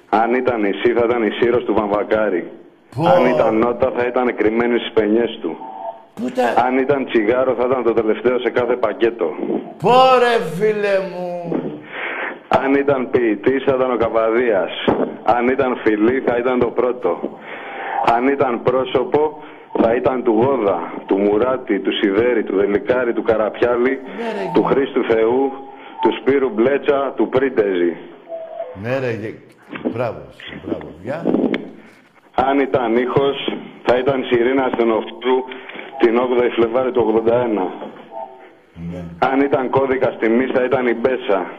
Αν 0.08 0.34
ήταν 0.34 0.60
νησί, 0.60 0.92
θα 0.96 1.02
ήταν 1.04 1.22
η 1.22 1.30
Σύρος 1.30 1.64
του 1.64 1.74
Βαμβακάρη. 1.74 2.50
Πω. 2.96 3.08
Αν 3.08 3.26
ήταν 3.34 3.58
νότα, 3.58 3.92
θα 3.96 4.06
ήταν 4.06 4.36
κρυμμένη 4.36 4.78
στις 4.78 4.92
πενιές 4.92 5.38
του. 5.42 5.56
Πού 6.14 6.30
τα... 6.30 6.62
Αν 6.66 6.78
ήταν 6.78 7.06
τσιγάρο, 7.06 7.54
θα 7.58 7.66
ήταν 7.70 7.82
το 7.82 7.92
τελευταίο 7.92 8.38
σε 8.38 8.50
κάθε 8.50 8.76
πακέτο. 8.76 9.28
Πόρε, 9.82 10.34
φίλε 10.56 10.96
μου. 11.10 11.26
Αν 12.48 12.74
ήταν 12.74 13.10
ποιητή, 13.10 13.58
θα 13.58 13.72
ήταν 13.76 13.90
ο 13.92 13.96
Καβαδίας. 13.96 14.72
Αν 15.24 15.48
ήταν 15.48 15.76
φιλή, 15.84 16.22
θα 16.26 16.36
ήταν 16.36 16.58
το 16.58 16.66
πρώτο. 16.66 17.38
Αν 18.14 18.28
ήταν 18.28 18.62
πρόσωπο, 18.62 19.42
θα 19.82 19.94
ήταν 19.94 20.22
του 20.22 20.32
Γόδα, 20.42 20.92
του 21.06 21.16
Μουράτη, 21.18 21.78
του 21.78 21.92
Σιδέρη, 21.92 22.42
του 22.44 22.56
Δελικάρη, 22.56 23.12
του 23.12 23.22
Καραπιάλη, 23.22 23.98
του 24.54 24.62
Χρήστου 24.62 25.04
Θεού, 25.04 25.52
του 26.02 26.10
Σπύρου 26.20 26.50
Μπλέτσα, 26.54 27.12
του 27.16 27.28
Πρίντεζη. 27.28 27.96
Ναι, 28.82 28.98
ρε 28.98 29.10
γε... 29.20 29.34
Μπράβο, 29.94 30.18
σου, 30.36 30.60
μπράβο. 30.64 30.88
Για. 31.02 31.24
Αν 32.44 32.58
ήταν 32.60 32.96
ήχος, 32.96 33.36
θα 33.82 33.98
ήταν 33.98 34.24
Σιρήνα 34.28 34.70
Στενοφτρού 34.74 35.38
την 35.98 36.18
8η 36.18 36.50
Φλεβάρη 36.54 36.92
του 36.92 37.22
81. 37.26 37.30
Ναι. 38.90 39.04
Αν 39.18 39.40
ήταν 39.40 39.70
κώδικα 39.70 40.08
τιμή, 40.08 40.46
θα 40.46 40.64
ήταν 40.64 40.86
η 40.86 40.94
Μπέσα. 40.94 41.50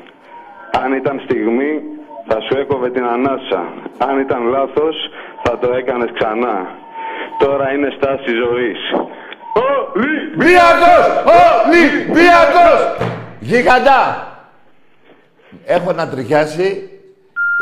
Αν 0.83 0.93
ήταν 0.93 1.21
στιγμή, 1.25 1.81
θα 2.27 2.39
σου 2.41 2.57
έκοβε 2.57 2.89
την 2.89 3.05
ανάσα. 3.05 3.63
Αν 3.97 4.19
ήταν 4.19 4.43
λάθος, 4.43 4.95
θα 5.43 5.57
το 5.57 5.73
έκανες 5.73 6.11
ξανά. 6.13 6.67
Τώρα 7.39 7.73
είναι 7.73 7.93
στάση 7.97 8.31
ζωής. 8.43 8.79
Ολυμπιακός! 9.93 11.05
Ολυμπιακός! 11.65 12.79
Γίγαντα! 13.39 14.31
Έχω 15.65 15.91
να 15.91 16.09
τριχιάσει. 16.09 16.89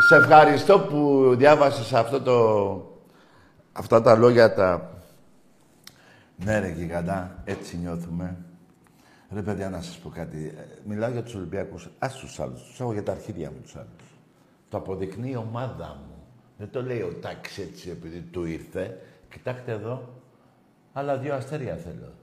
Σε 0.08 0.16
ευχαριστώ 0.16 0.80
που 0.80 1.30
διάβασες 1.36 1.94
αυτό 1.94 2.22
το... 2.22 2.34
Αυτά 3.78 4.02
τα 4.02 4.16
λόγια 4.16 4.54
τα... 4.54 4.90
Ναι 6.38 6.60
ρε 6.60 6.70
γίγαντα, 6.70 7.42
έτσι 7.46 7.78
νιώθουμε. 7.78 8.38
Ρε 9.32 9.42
παιδιά, 9.42 9.70
να 9.70 9.82
σας 9.82 9.98
πω 9.98 10.10
κάτι. 10.10 10.54
Ε, 10.58 10.62
Μιλάω 10.86 11.12
για 11.12 11.24
τους 11.24 11.36
Ολυμπιακούς. 11.36 11.90
Ας 12.00 12.16
τους 12.16 12.40
άλλους. 12.40 12.64
Τους 12.64 12.80
έχω 12.80 12.94
για 12.94 13.04
τα 13.04 13.12
αρχίδια 13.12 13.52
μου 13.52 13.58
τους 13.62 13.76
άλλους. 13.76 14.20
Το 14.70 14.78
αποδεικνύει 14.78 15.32
η 15.32 15.36
ομάδα 15.36 15.88
μου. 15.88 16.16
Δεν 16.58 16.70
το 16.72 16.84
λέει 16.84 17.02
ο 17.02 17.14
Τάξη 17.22 17.62
έτσι 17.62 17.90
επειδή 17.90 18.20
του 18.20 18.46
ήρθε. 18.46 19.02
Κοιτάξτε 19.30 19.72
εδώ. 19.72 20.22
Άλλα 20.94 21.18
δύο 21.18 21.34
αστέρια 21.36 21.76
θέλω. 21.76 22.14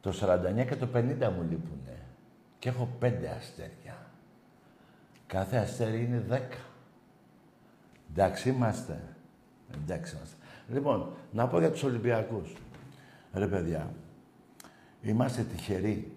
Το 0.00 0.12
49 0.60 0.66
και 0.66 0.76
το 0.76 0.88
50 0.94 0.98
μου 1.36 1.42
λείπουνε. 1.50 1.98
Και 2.58 2.68
έχω 2.68 2.88
πέντε 2.98 3.28
αστέρια. 3.38 3.96
Κάθε 5.26 5.56
αστέρι 5.56 6.04
είναι 6.04 6.24
10. 6.30 6.40
Εντάξει 8.10 8.48
είμαστε. 8.48 9.13
Εντάξει 9.82 10.16
είμαστε. 10.16 10.36
Λοιπόν, 10.68 11.08
να 11.32 11.46
πω 11.46 11.58
για 11.58 11.70
τους 11.70 11.82
Ολυμπιακούς. 11.82 12.52
Ρε 13.32 13.46
παιδιά, 13.46 13.90
είμαστε 15.02 15.42
τυχεροί. 15.42 16.12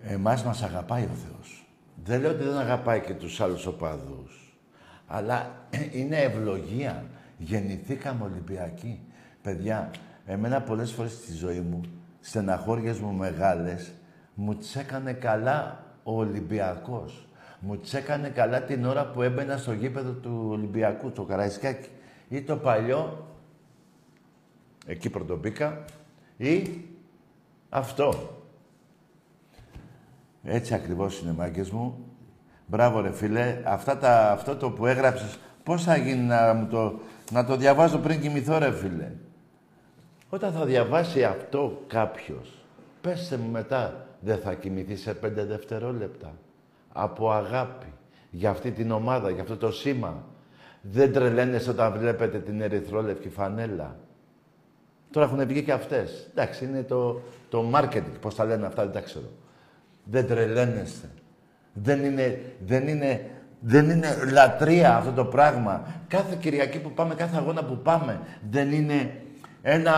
Εμάς 0.00 0.44
μας 0.44 0.62
αγαπάει 0.62 1.02
ο 1.02 1.14
Θεός. 1.26 1.66
Δεν 2.04 2.20
λέω 2.20 2.30
ότι 2.30 2.44
δεν 2.44 2.56
αγαπάει 2.56 3.00
και 3.00 3.14
τους 3.14 3.40
άλλους 3.40 3.66
οπαδούς. 3.66 4.58
Αλλά 5.06 5.66
είναι 5.98 6.16
ευλογία. 6.16 7.04
Γεννηθήκαμε 7.38 8.24
Ολυμπιακοί. 8.24 9.00
Παιδιά, 9.42 9.90
εμένα 10.26 10.60
πολλές 10.60 10.92
φορές 10.92 11.12
στη 11.12 11.32
ζωή 11.32 11.60
μου, 11.60 11.80
στεναχώριες 12.20 12.98
μου 12.98 13.12
μεγάλες, 13.12 13.92
μου 14.34 14.56
τσέκανε 14.56 15.12
καλά 15.12 15.84
ο 16.02 16.18
Ολυμπιακός. 16.18 17.28
Μου 17.66 17.80
τσέκανε 17.80 18.28
καλά 18.28 18.62
την 18.62 18.84
ώρα 18.84 19.06
που 19.06 19.22
έμπαινα 19.22 19.56
στο 19.56 19.72
γήπεδο 19.72 20.10
του 20.10 20.46
Ολυμπιακού, 20.50 21.10
το 21.10 21.22
Καραϊσκάκι. 21.22 21.88
Ή 22.28 22.42
το 22.42 22.56
παλιό, 22.56 23.26
εκεί 24.86 25.10
πρωτοπήκα, 25.10 25.84
ή 26.36 26.84
αυτό. 27.68 28.14
Έτσι 30.42 30.74
ακριβώς 30.74 31.20
είναι, 31.20 31.32
μάγκες 31.32 31.70
μου. 31.70 32.04
Μπράβο, 32.66 33.00
ρε 33.00 33.12
φίλε. 33.12 33.62
Αυτά 33.64 33.98
τα, 33.98 34.30
αυτό 34.30 34.56
το 34.56 34.70
που 34.70 34.86
έγραψες, 34.86 35.38
πώς 35.62 35.84
θα 35.84 35.96
γίνει 35.96 36.22
να, 36.22 36.54
μου 36.54 36.66
το, 36.66 36.98
να 37.30 37.44
το 37.44 37.56
διαβάζω 37.56 37.98
πριν 37.98 38.20
κοιμηθώ, 38.20 38.58
ρε 38.58 38.72
φίλε; 38.72 39.10
Όταν 40.28 40.52
θα 40.52 40.64
διαβάσει 40.64 41.24
αυτό 41.24 41.82
κάποιος, 41.86 42.64
πέστε 43.00 43.36
μου 43.36 43.50
μετά, 43.50 44.06
δεν 44.20 44.38
θα 44.38 44.54
κοιμηθείς 44.54 45.00
σε 45.00 45.14
πέντε 45.14 45.44
δευτερόλεπτα. 45.44 46.32
Από 46.96 47.30
αγάπη. 47.30 47.86
Για 48.30 48.50
αυτή 48.50 48.70
την 48.70 48.90
ομάδα, 48.90 49.30
για 49.30 49.42
αυτό 49.42 49.56
το 49.56 49.72
σήμα. 49.72 50.24
Δεν 50.80 51.12
τρελαίνεσαι 51.12 51.70
όταν 51.70 51.98
βλέπετε 51.98 52.38
την 52.38 52.60
ερυθρόλευκη 52.60 53.28
φανέλα. 53.28 53.96
Τώρα 55.10 55.26
έχουν 55.26 55.46
βγει 55.46 55.62
και 55.62 55.72
αυτές. 55.72 56.28
Εντάξει, 56.30 56.64
είναι 56.64 56.82
το, 56.82 57.20
το 57.48 57.64
marketing, 57.74 58.18
πώς 58.20 58.34
τα 58.34 58.44
λένε 58.44 58.66
αυτά, 58.66 58.82
δεν 58.82 58.92
τα 58.92 59.00
ξέρω. 59.00 59.26
Δεν 60.04 60.26
τρελαίνεστε. 60.26 61.08
Δεν 61.72 62.04
είναι, 62.04 62.40
δεν 62.66 62.88
είναι, 62.88 63.30
δεν 63.60 63.90
είναι 63.90 64.08
λατρεία 64.32 64.96
αυτό 64.96 65.12
το 65.12 65.24
πράγμα. 65.24 65.82
Κάθε 66.08 66.36
Κυριακή 66.40 66.78
που 66.78 66.90
πάμε, 66.90 67.14
κάθε 67.14 67.36
αγώνα 67.36 67.64
που 67.64 67.76
πάμε, 67.76 68.20
δεν 68.50 68.72
είναι 68.72 69.22
ένα... 69.62 69.92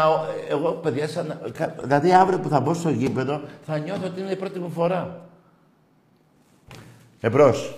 Εγώ, 0.50 0.70
παιδιά, 0.72 1.08
σαν, 1.08 1.40
δηλαδή 1.80 2.12
αύριο 2.12 2.38
που 2.38 2.48
θα 2.48 2.60
μπω 2.60 2.74
στο 2.74 2.90
γήπεδο, 2.90 3.40
θα 3.62 3.78
νιώθω 3.78 4.06
ότι 4.06 4.20
είναι 4.20 4.30
η 4.30 4.36
πρώτη 4.36 4.58
μου 4.58 4.70
φορά. 4.70 5.25
Εμπρός. 7.20 7.76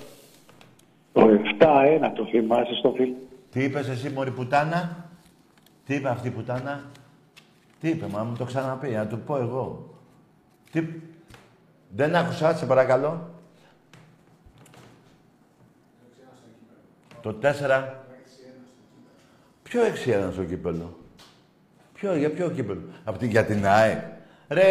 Το 1.12 1.29
7-1 1.59 2.12
το 2.14 2.27
θυμάσαι 2.31 2.74
στο 2.74 2.92
φιλ. 2.96 3.12
Τι 3.51 3.64
είπες 3.64 3.88
εσύ, 3.88 4.11
μωρή 4.11 4.31
πουτάνα; 4.31 5.11
Τι 5.87 5.94
είπε 5.94 6.09
αυτή 6.09 6.29
η 6.29 6.31
πουτάνα; 6.31 6.85
Τι 7.81 7.88
είπε, 7.88 8.07
μα 8.07 8.22
μου 8.22 8.37
το 8.37 8.44
ξαναπεί, 8.44 8.88
να 8.88 9.07
του 9.07 9.18
πω 9.18 9.37
εγώ. 9.37 9.94
Τι... 10.70 10.85
Δεν 11.90 12.16
άκουσα, 12.16 12.57
σε 12.57 12.66
παρακαλώ. 12.66 13.31
Το 17.22 17.38
4. 17.42 17.85
Ποιο 19.62 19.81
6-1 20.29 20.33
στο 20.33 20.44
κύπελο; 20.44 20.98
Ποιο, 21.94 22.16
για 22.16 22.31
ποιο 22.31 22.51
κύπελο; 22.51 22.81
Από 23.05 23.18
την, 23.18 23.29
για 23.31 23.44
την 23.44 23.66
ΑΕΚ. 23.66 23.98
Ρε, 24.48 24.64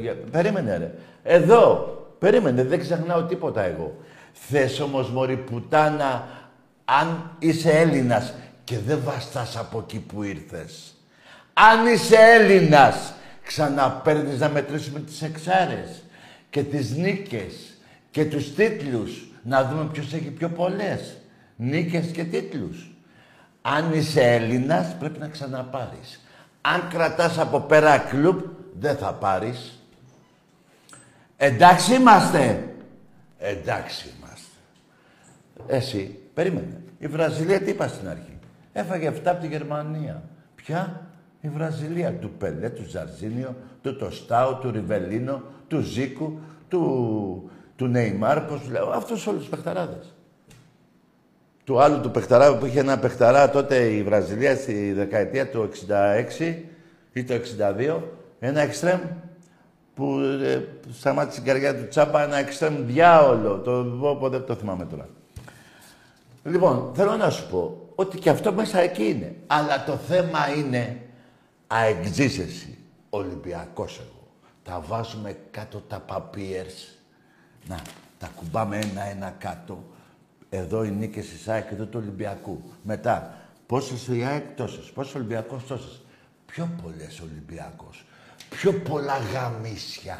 για, 0.00 0.16
περίμενε 0.30 0.76
ρε. 0.76 0.94
Εδώ, 1.22 1.97
περίμενε, 2.18 2.64
δεν 2.64 2.80
ξεχνάω 2.80 3.22
τίποτα 3.22 3.62
εγώ. 3.62 3.96
Θες 4.32 4.80
όμως, 4.80 5.10
μωρή 5.10 5.36
πουτάνα, 5.36 6.28
αν 6.84 7.30
είσαι 7.38 7.70
Έλληνας 7.70 8.32
και 8.64 8.78
δεν 8.78 9.00
βαστάς 9.04 9.56
από 9.56 9.78
εκεί 9.78 9.98
που 9.98 10.22
ήρθες. 10.22 10.94
Αν 11.52 11.86
είσαι 11.86 12.16
Έλληνας, 12.16 13.12
ξαναπαίρνεις 13.44 14.40
να 14.40 14.48
μετρήσουμε 14.48 15.00
τις 15.00 15.22
εξάρες 15.22 16.02
και 16.50 16.62
τις 16.62 16.96
νίκες 16.96 17.54
και 18.10 18.24
τους 18.24 18.54
τίτλους. 18.54 19.22
Να 19.42 19.64
δούμε 19.64 19.88
ποιος 19.92 20.12
έχει 20.12 20.30
πιο 20.30 20.48
πολλές 20.48 21.16
νίκες 21.56 22.06
και 22.06 22.24
τίτλους. 22.24 22.90
Αν 23.62 23.92
είσαι 23.92 24.20
Έλληνας, 24.20 24.96
πρέπει 24.98 25.18
να 25.18 25.28
ξαναπάρεις. 25.28 26.20
Αν 26.60 26.88
κρατάς 26.90 27.38
από 27.38 27.60
πέρα 27.60 27.98
κλουμπ, 27.98 28.40
δεν 28.78 28.96
θα 28.96 29.12
πάρεις. 29.12 29.77
Εντάξει 31.40 31.94
είμαστε. 31.94 32.68
Εντάξει 33.38 34.08
είμαστε. 34.18 34.46
Εσύ, 35.66 36.18
περίμενε. 36.34 36.80
Η 36.98 37.06
Βραζιλία 37.06 37.60
τι 37.60 37.70
είπα 37.70 37.88
στην 37.88 38.08
αρχή. 38.08 38.38
Έφαγε 38.72 39.10
7 39.10 39.20
από 39.24 39.40
τη 39.40 39.46
Γερμανία. 39.46 40.22
Ποια; 40.54 41.10
Η 41.40 41.48
Βραζιλία. 41.48 42.12
Του 42.12 42.30
Πελέ, 42.30 42.68
του 42.68 42.84
Ζαρζίνιο, 42.88 43.56
του 43.82 43.96
Τοστάου, 43.96 44.58
του 44.58 44.70
Ριβελίνο, 44.70 45.42
του 45.68 45.80
Ζήκου, 45.80 46.38
του, 46.68 47.50
του 47.76 47.86
Νεϊμάρ, 47.86 48.40
πώς 48.40 48.68
λέω. 48.70 48.90
Αυτούς 48.90 49.26
όλους 49.26 49.40
τους 49.40 49.48
παιχταράδες 49.48 50.14
του 51.68 51.80
άλλου 51.80 52.00
του 52.00 52.10
παιχταρά 52.10 52.56
που 52.56 52.66
είχε 52.66 52.80
ένα 52.80 52.98
παιχταρά 52.98 53.50
τότε 53.50 53.76
η 53.76 54.02
Βραζιλία 54.02 54.56
στη 54.56 54.92
δεκαετία 54.92 55.50
του 55.50 55.70
66 56.40 56.54
ή 57.12 57.24
το 57.24 57.34
62, 57.34 58.02
ένα 58.38 58.60
εξτρέμ 58.60 59.00
που 59.98 60.20
ε, 60.42 60.64
σταμάτησε 60.92 61.40
την 61.40 61.48
καρδιά 61.48 61.76
του 61.76 61.88
τσάπα, 61.88 62.22
ένα 62.22 62.36
εξτρέμ 62.36 62.86
διάολο. 62.86 63.58
Το 63.58 63.84
πω 64.20 64.28
δεν 64.28 64.44
το 64.44 64.54
θυμάμαι 64.54 64.84
τώρα. 64.84 65.08
Λοιπόν, 66.44 66.90
θέλω 66.94 67.16
να 67.16 67.30
σου 67.30 67.48
πω 67.50 67.90
ότι 67.94 68.18
και 68.18 68.30
αυτό 68.30 68.52
μέσα 68.52 68.78
εκεί 68.78 69.04
είναι. 69.04 69.36
Αλλά 69.46 69.84
το 69.84 69.92
θέμα 69.92 70.38
είναι 70.56 71.00
αεξίσεση. 71.66 72.78
Ολυμπιακός 73.10 73.98
εγώ. 73.98 74.26
Τα 74.62 74.80
βάζουμε 74.86 75.36
κάτω 75.50 75.82
τα 75.88 76.04
papiers. 76.08 76.96
Να, 77.68 77.80
τα 78.18 78.30
κουμπάμε 78.36 78.78
ένα-ένα 78.78 79.34
κάτω 79.38 79.84
εδώ 80.48 80.84
οι 80.84 80.90
νίκες 80.90 81.28
της 81.28 81.48
ΑΕΚ, 81.48 81.70
εδώ 81.70 81.84
του 81.84 81.98
Ολυμπιακού. 82.02 82.62
Μετά, 82.82 83.38
πόσες 83.66 84.08
η 84.08 84.24
ΑΕΚ, 84.24 84.44
τόσες. 84.56 84.90
Πόσες 84.90 85.14
Ολυμπιακός, 85.14 85.66
τόσες. 85.66 86.00
Πιο 86.46 86.68
πολλές 86.82 87.20
Ολυμπιακός. 87.20 88.04
Πιο 88.48 88.72
πολλά 88.72 89.16
γαμίσια. 89.32 90.18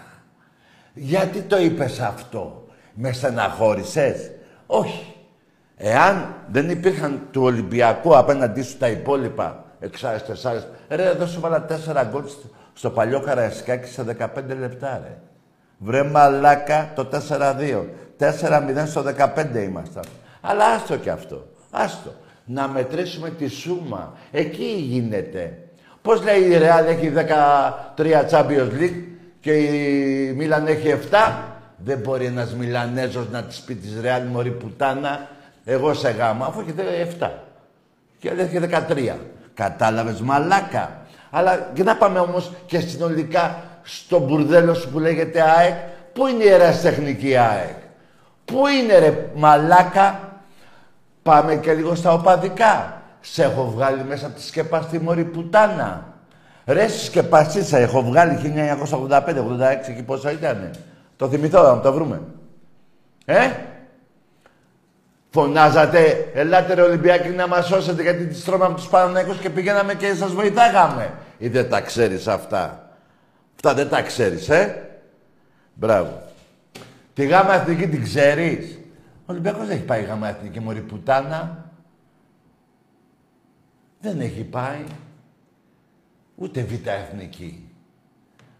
Γιατί 0.94 1.42
το 1.42 1.58
είπες 1.58 2.00
αυτό, 2.00 2.66
με 2.94 3.12
στεναχώρησες; 3.12 4.30
Όχι. 4.66 5.12
Εάν 5.76 6.34
δεν 6.50 6.70
υπήρχαν 6.70 7.28
του 7.30 7.42
Ολυμπιακού 7.42 8.16
απέναντί 8.16 8.62
σου 8.62 8.76
τα 8.76 8.88
υπόλοιπα 8.88 9.64
εξάρες, 9.80 10.24
τεσσάρες, 10.24 10.66
ρε, 10.88 11.04
εδώ 11.04 11.26
σου 11.26 11.40
βάλα 11.40 11.64
τέσσερα 11.64 12.04
γκολ 12.04 12.22
στο 12.72 12.90
παλιό 12.90 13.20
Καραϊσκάκι 13.20 13.88
σε 13.88 14.04
15 14.18 14.56
λεπτά, 14.58 15.00
ρε. 15.04 15.18
Βρε 15.78 16.02
μαλάκα 16.02 16.92
το 16.94 17.08
4-2. 17.28 17.84
4-0 18.18 18.86
στο 18.86 19.02
15 19.02 19.62
ήμασταν. 19.62 20.04
Αλλά 20.40 20.64
άστο 20.64 20.96
και 20.96 21.10
αυτό. 21.10 21.46
Άστο. 21.70 22.14
Να 22.44 22.68
μετρήσουμε 22.68 23.30
τη 23.30 23.48
σούμα. 23.48 24.12
Εκεί 24.30 24.64
γίνεται. 24.64 25.67
Πώς 26.08 26.22
λέει 26.22 26.40
η 26.40 26.58
Ρεάλ 26.58 26.86
έχει 26.86 27.12
13 27.96 28.30
Champions 28.30 28.80
League 28.80 29.02
και 29.40 29.52
η 29.52 30.32
Μίλαν 30.36 30.66
έχει 30.66 30.94
7. 31.10 31.32
Δεν 31.76 31.98
μπορεί 31.98 32.24
ένας 32.24 32.54
Μιλανέζος 32.54 33.30
να 33.30 33.42
της 33.42 33.60
πει 33.60 33.74
της 33.74 34.00
Ρεάλ 34.00 34.22
μωρή 34.22 34.50
πουτάνα 34.50 35.28
εγώ 35.64 35.94
σε 35.94 36.10
γάμα, 36.10 36.46
αφού 36.46 36.60
έχει 36.60 36.74
7. 37.20 37.30
Και 38.18 38.32
λέει 38.32 38.44
έχει 38.44 38.58
13. 38.58 39.16
Κατάλαβες 39.54 40.20
μαλάκα. 40.20 41.00
Αλλά 41.30 41.70
και 41.74 41.82
να 41.82 41.96
πάμε 41.96 42.18
όμως 42.18 42.52
και 42.66 42.80
συνολικά 42.80 43.62
στο 43.82 44.18
μπουρδέλο 44.18 44.74
σου 44.74 44.90
που 44.90 44.98
λέγεται 44.98 45.40
ΑΕΚ. 45.40 45.74
Πού 46.12 46.26
είναι 46.26 46.44
η 46.44 46.48
ερασιτεχνική 46.48 47.36
ΑΕΚ; 47.36 47.76
Πού 48.44 48.66
είναι 48.66 48.98
ρε 48.98 49.30
μαλάκα. 49.34 50.20
Πάμε 51.22 51.56
και 51.56 51.72
λίγο 51.72 51.94
στα 51.94 52.12
οπαδικά. 52.12 52.97
Σε 53.32 53.42
έχω 53.42 53.70
βγάλει 53.70 54.04
μέσα 54.04 54.26
από 54.26 54.34
τη 54.34 54.42
σκεπαστή 54.42 54.98
μωρή 54.98 55.24
πουτάνα. 55.24 56.14
Ρε 56.64 56.88
σκεπαστή 56.88 57.76
έχω 57.76 58.02
βγάλει 58.02 58.38
1985-86 59.10 59.94
και 59.96 60.02
πόσο 60.02 60.30
ήταν. 60.30 60.70
Το 61.16 61.28
θυμηθώ 61.28 61.62
να 61.62 61.80
το 61.80 61.92
βρούμε. 61.92 62.20
Ε, 63.24 63.50
Φωνάζατε, 65.30 66.30
ελάτε 66.34 66.74
ρε 66.74 66.82
Ολυμπιακοί 66.82 67.28
να 67.28 67.46
μας 67.46 67.66
σώσετε 67.66 68.02
γιατί 68.02 68.26
τις 68.26 68.44
τρώμε 68.44 68.64
από 68.64 68.74
τους 68.74 68.88
Παναναϊκούς 68.88 69.38
και 69.38 69.50
πηγαίναμε 69.50 69.94
και 69.94 70.14
σας 70.14 70.32
βοηθάγαμε. 70.32 71.12
Ή 71.38 71.48
δεν 71.48 71.70
τα 71.70 71.80
ξέρεις 71.80 72.28
αυτά. 72.28 72.90
Αυτά 73.54 73.74
δεν 73.74 73.88
τα 73.88 74.02
ξέρεις, 74.02 74.48
ε; 74.48 74.88
Μπράβο. 75.74 76.22
Τη 77.14 77.26
γάμα 77.26 77.54
εθνική 77.54 77.88
την 77.88 78.02
ξέρεις; 78.02 78.78
Ο 79.04 79.24
Ολυμπιακός 79.26 79.66
δεν 79.66 79.76
έχει 79.76 79.84
πάει 79.84 80.02
γάμα 80.02 80.28
εθνική, 80.28 80.60
μωρή 80.60 80.80
πουτάνα. 80.80 81.67
Δεν 84.00 84.20
έχει 84.20 84.42
πάει. 84.42 84.84
Ούτε 86.34 86.62
β' 86.62 86.88
εθνική. 86.88 87.68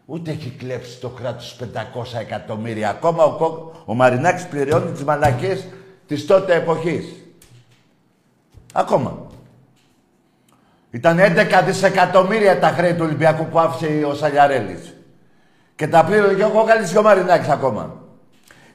Ούτε 0.05 0.31
έχει 0.31 0.51
κλέψει 0.51 1.01
το 1.01 1.09
κράτος 1.09 1.59
500 1.61 2.18
εκατομμύρια. 2.20 2.90
Ακόμα 2.90 3.24
ο, 3.24 3.72
ο 3.85 3.94
Μαρινάκης 3.94 4.46
πληρώνει 4.46 4.92
τις 4.92 5.05
μαλακές 5.05 5.66
της 6.07 6.27
τότε 6.27 6.55
εποχής. 6.55 7.05
Ακόμα. 8.72 9.27
Ήταν 10.90 11.18
11 11.18 11.62
δισεκατομμύρια 11.64 12.59
τα 12.59 12.68
χρέη 12.68 12.94
του 12.94 13.05
Ολυμπιακού 13.05 13.46
που 13.46 13.59
άφησε 13.59 14.05
ο 14.05 14.14
Σαλιαρέλης. 14.14 14.94
Και 15.77 15.88
τα 15.88 16.05
πλήρωνε 16.05 16.35
και 16.35 16.44
ο 16.44 16.51
Κόκαλης 16.51 16.90
και 16.90 16.98
ο 16.98 17.03
Μαρινάκης 17.03 17.48
ακόμα. 17.48 18.03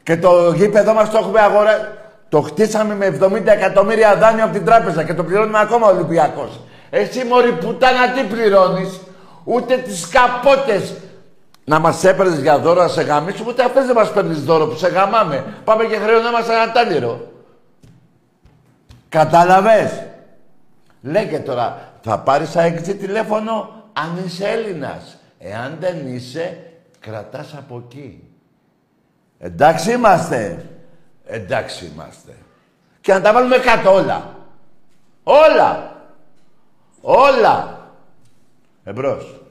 Και 0.03 0.17
το 0.17 0.53
γήπεδο 0.53 0.93
μας 0.93 1.09
το 1.09 1.17
έχουμε 1.17 1.39
αγοράσει. 1.39 1.85
Το 2.33 2.41
χτίσαμε 2.41 2.95
με 2.95 3.17
70 3.21 3.45
εκατομμύρια 3.45 4.15
δάνειο 4.15 4.43
από 4.43 4.53
την 4.53 4.65
τράπεζα 4.65 5.03
και 5.03 5.13
το 5.13 5.23
πληρώνουμε 5.23 5.59
ακόμα 5.59 5.87
ο 5.87 5.95
Ολυμπιακός. 5.95 6.59
Εσύ 6.89 7.23
μωρή 7.23 7.51
πουτάνα 7.51 8.11
τι 8.11 8.23
πληρώνεις; 8.23 8.99
Ούτε 9.43 9.77
τις 9.77 10.07
καπότες 10.07 10.93
να 11.63 11.79
μας 11.79 12.03
έπαιρνες 12.03 12.39
για 12.39 12.59
δώρο 12.59 12.81
να 12.81 12.87
σε 12.87 13.01
γαμίσουμε, 13.01 13.49
ούτε 13.49 13.63
αυτές 13.63 13.85
δεν 13.85 13.95
μας 13.95 14.11
παίρνεις 14.11 14.43
δώρο 14.43 14.67
που 14.67 14.75
σε 14.75 14.87
γαμάμε. 14.87 15.43
Πάμε 15.63 15.83
και 15.83 15.95
χρεωνόμαστε 15.95 16.53
ένα 16.53 16.71
τάλιρο. 16.71 17.31
Κατάλαβες; 19.09 20.03
Λέγε 21.01 21.39
τώρα, 21.39 21.91
θα 22.01 22.19
πάρεις 22.19 22.55
αεξή 22.55 22.95
τηλέφωνο 22.95 23.69
αν 23.93 24.23
είσαι 24.25 24.47
Έλληνας. 24.47 25.17
Εάν 25.39 25.77
δεν 25.79 26.15
είσαι, 26.15 26.57
κρατάς 26.99 27.55
από 27.57 27.83
εκεί. 27.85 28.23
Εντάξει 29.39 29.91
είμαστε. 29.91 30.65
Εντάξει 31.25 31.85
είμαστε. 31.85 32.35
Και 33.01 33.13
να 33.13 33.21
τα 33.21 33.33
βάλουμε 33.33 33.57
κάτω 33.57 33.93
όλα. 33.93 34.35
Όλα. 35.23 36.01
Όλα. 37.01 37.87
Εμπρός. 38.83 39.41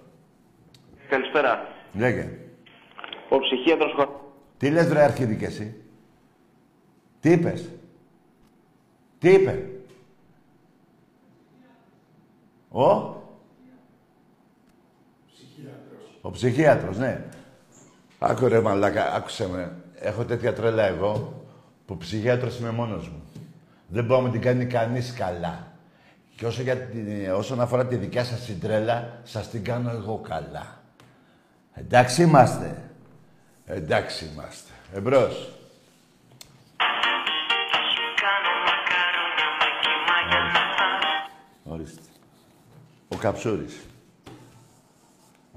Καλησπέρα. 1.09 1.67
Λέγε. 1.93 2.39
Ο 3.29 3.39
ψυχίατρος 3.39 4.09
Τι 4.59 4.71
λες 4.71 4.93
ρε 4.93 5.03
αρχίδι 5.03 5.37
και 5.37 5.47
εσύ; 5.47 5.83
Τι 7.21 7.31
είπες; 7.31 7.69
Τι 9.19 9.33
είπε; 9.33 9.67
Ο; 12.69 12.83
Ο 16.21 16.31
ψυχίατρος, 16.31 16.99
ναι. 16.99 17.25
Άκου 18.19 18.49
ρε 18.49 18.61
μαλάκα, 18.61 19.13
άκουσε 19.13 19.49
με. 19.49 19.77
Έχω 19.95 20.25
τέτοια 20.25 20.53
τρέλα 20.53 20.83
εγώ, 20.83 21.42
που 21.87 21.97
ψυχίατρος 21.97 22.59
είμαι 22.59 22.71
μόνος 22.71 23.09
μου. 23.09 23.23
Δεν 23.89 24.05
μπορώ 24.05 24.21
να 24.21 24.31
την 24.31 24.41
κάνει 24.41 24.67
κανείς 24.67 25.13
καλά. 25.13 25.73
Και 26.37 26.47
όσο 26.47 26.63
για 26.63 26.77
την, 26.77 27.31
όσον 27.31 27.61
αφορά 27.61 27.87
τη 27.87 27.97
δικιά 27.97 28.25
σας 28.25 28.41
την 28.41 28.61
τρέλα, 28.61 29.21
σας 29.23 29.49
την 29.49 29.65
κάνω 29.65 29.91
εγώ 29.91 30.19
καλά. 30.29 30.81
Εντάξει 31.75 32.23
είμαστε. 32.23 32.83
Εντάξει 33.65 34.31
είμαστε. 34.33 34.71
Εμπρός. 34.95 35.53
Ορίστε. 41.65 42.01
Ο 43.09 43.17
Καψούρης. 43.17 43.81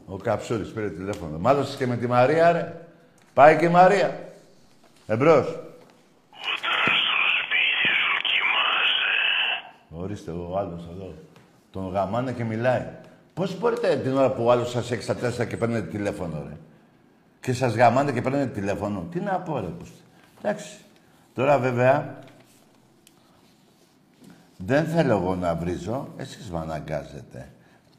Ο 0.06 0.18
Καψούρης 0.18 0.72
πήρε 0.72 0.90
τηλέφωνο. 0.90 1.38
Μάλωσες 1.38 1.76
και 1.76 1.88
με 1.88 1.98
τη 1.98 2.08
Μαρία, 2.08 2.52
ρε. 2.52 2.88
Πάει 3.34 3.58
και 3.58 3.66
η 3.66 3.70
Μαρία. 3.70 4.34
Εμπρός. 5.08 5.65
Ορίστε, 10.16 10.32
ο 10.32 10.58
άλλος 10.58 10.88
εδώ. 10.92 11.14
Τον 11.72 11.90
γαμάνε 11.90 12.32
και 12.32 12.44
μιλάει. 12.44 12.88
Πώς 13.34 13.60
μπορείτε 13.60 13.96
την 13.98 14.18
ώρα 14.18 14.32
που 14.32 14.44
ο 14.44 14.52
άλλος 14.52 14.70
σας 14.70 14.92
έχει 14.92 15.02
στα 15.02 15.16
τέσσερα 15.16 15.46
και 15.46 15.58
παίρνετε 15.58 15.88
τηλέφωνο, 15.88 16.44
ρε; 16.48 16.58
Και 17.42 17.54
σας 17.54 17.76
γαμάνε 17.76 18.12
και 18.12 18.22
παίρνετε 18.22 18.46
τηλέφωνο. 18.60 19.08
Τι 19.12 19.20
να 19.20 19.40
πω, 19.40 19.60
ρε. 19.60 19.68
Πώς... 19.68 19.92
Εντάξει. 20.42 20.78
Τώρα, 21.34 21.60
βέβαια, 21.60 22.20
δεν 24.58 24.86
θέλω 24.86 25.12
εγώ 25.18 25.36
να 25.36 25.56
βρίζω, 25.56 26.08
εσείς 26.18 26.52
με 26.52 26.60
αναγκάζετε. 26.60 27.52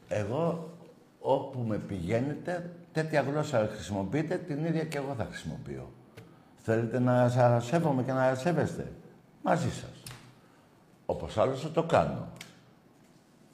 Εγώ, 0.07 0.73
όπου 1.19 1.59
με 1.59 1.77
πηγαίνετε, 1.77 2.69
τέτοια 2.91 3.21
γλώσσα 3.21 3.69
χρησιμοποιείτε, 3.73 4.35
την 4.35 4.65
ίδια 4.65 4.83
και 4.83 4.97
εγώ 4.97 5.13
θα 5.17 5.25
χρησιμοποιώ. 5.29 5.91
Θέλετε 6.57 6.99
να 6.99 7.29
σας 7.29 7.65
σέβομαι 7.65 8.03
και 8.03 8.11
να 8.11 8.35
σέβεστε. 8.35 8.91
Μαζί 9.43 9.71
σας. 9.71 9.96
Όπως 11.09 11.37
άλλως 11.37 11.61
θα 11.61 11.69
το 11.69 11.83
κάνω. 11.83 12.27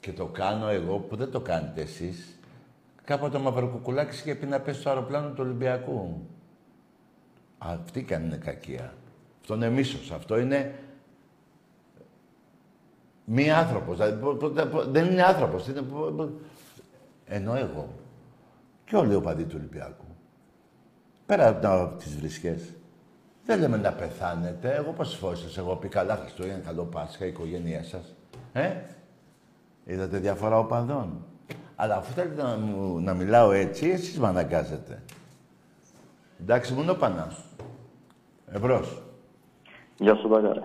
Και 0.00 0.12
το 0.12 0.26
κάνω 0.26 0.68
εγώ 0.68 0.98
που 0.98 1.16
δεν 1.16 1.30
το 1.30 1.40
κάνετε 1.40 1.80
εσείς. 1.80 2.38
Κάποτε 3.04 3.36
ο 3.36 3.40
Μαυροκουκουλάκης 3.40 4.20
είχε 4.20 4.34
πει 4.34 4.46
να 4.46 4.60
πέσει 4.60 4.80
στο 4.80 4.88
αεροπλάνο 4.88 5.28
του 5.28 5.36
Ολυμπιακού. 5.38 6.26
Αυτή 7.58 8.02
κι 8.02 8.14
αν 8.14 8.24
είναι 8.24 8.36
κακία. 8.36 8.94
Αυτό 9.40 9.54
είναι 9.54 9.68
μίσος. 9.70 10.10
Αυτό 10.10 10.38
είναι 10.38 10.78
μη 13.24 13.50
άνθρωπος. 13.50 13.96
Δηλαδή, 13.96 14.90
δεν 14.90 15.10
είναι 15.10 15.22
άνθρωπος. 15.22 15.68
Είναι... 15.68 15.82
Ενώ 17.26 17.54
εγώ 17.54 17.88
και 18.84 18.96
όλοι 18.96 19.12
οι 19.12 19.16
οπαδοί 19.16 19.44
του 19.44 19.54
Ολυμπιακού. 19.58 20.04
Πέρα 21.26 21.48
από 21.48 21.96
τις 21.96 22.16
βρισκές. 22.16 22.62
Δεν 23.46 23.60
λέμε 23.60 23.76
να 23.76 23.92
πεθάνετε. 23.92 24.74
Εγώ 24.74 24.92
πόσες 24.92 25.18
φορές 25.18 25.38
σας 25.38 25.58
έχω 25.58 25.76
πει 25.76 25.88
καλά 25.88 26.16
Χριστούγεννα, 26.16 26.58
καλό 26.58 26.84
Πάσχα, 26.84 27.24
η 27.24 27.28
οικογένειά 27.28 27.82
σας. 27.82 28.14
Ε, 28.52 28.72
είδατε 29.84 30.18
διαφορά 30.18 30.58
οπαδών. 30.58 31.24
Αλλά 31.76 31.96
αφού 31.96 32.12
θέλετε 32.12 32.42
να, 32.42 32.56
να 33.00 33.14
μιλάω 33.14 33.52
έτσι, 33.52 33.88
εσείς 33.88 34.18
με 34.18 34.26
αναγκάζετε. 34.26 35.02
Εντάξει, 36.40 36.72
μόνο 36.72 36.94
πανάς. 36.94 37.44
Εμπρός. 38.46 39.02
Γεια 39.98 40.14
σου, 40.14 40.28
Τακάρε. 40.28 40.62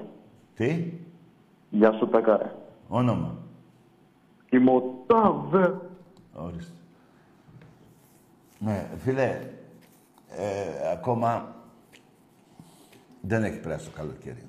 Τι; 0.55 0.93
Γεια 1.69 1.91
σου, 1.91 2.07
Τακάρε. 2.07 2.51
Όνομα. 2.87 3.37
Είμαι 4.49 4.71
ο 4.71 5.03
Ταβε. 5.07 5.79
Ορίστε. 6.33 6.73
Ναι, 8.59 8.87
φίλε, 8.97 9.41
ε, 10.29 10.91
ακόμα 10.91 11.55
δεν 13.21 13.43
έχει 13.43 13.57
περάσει 13.59 13.85
το 13.85 13.91
καλοκαίρι. 13.95 14.43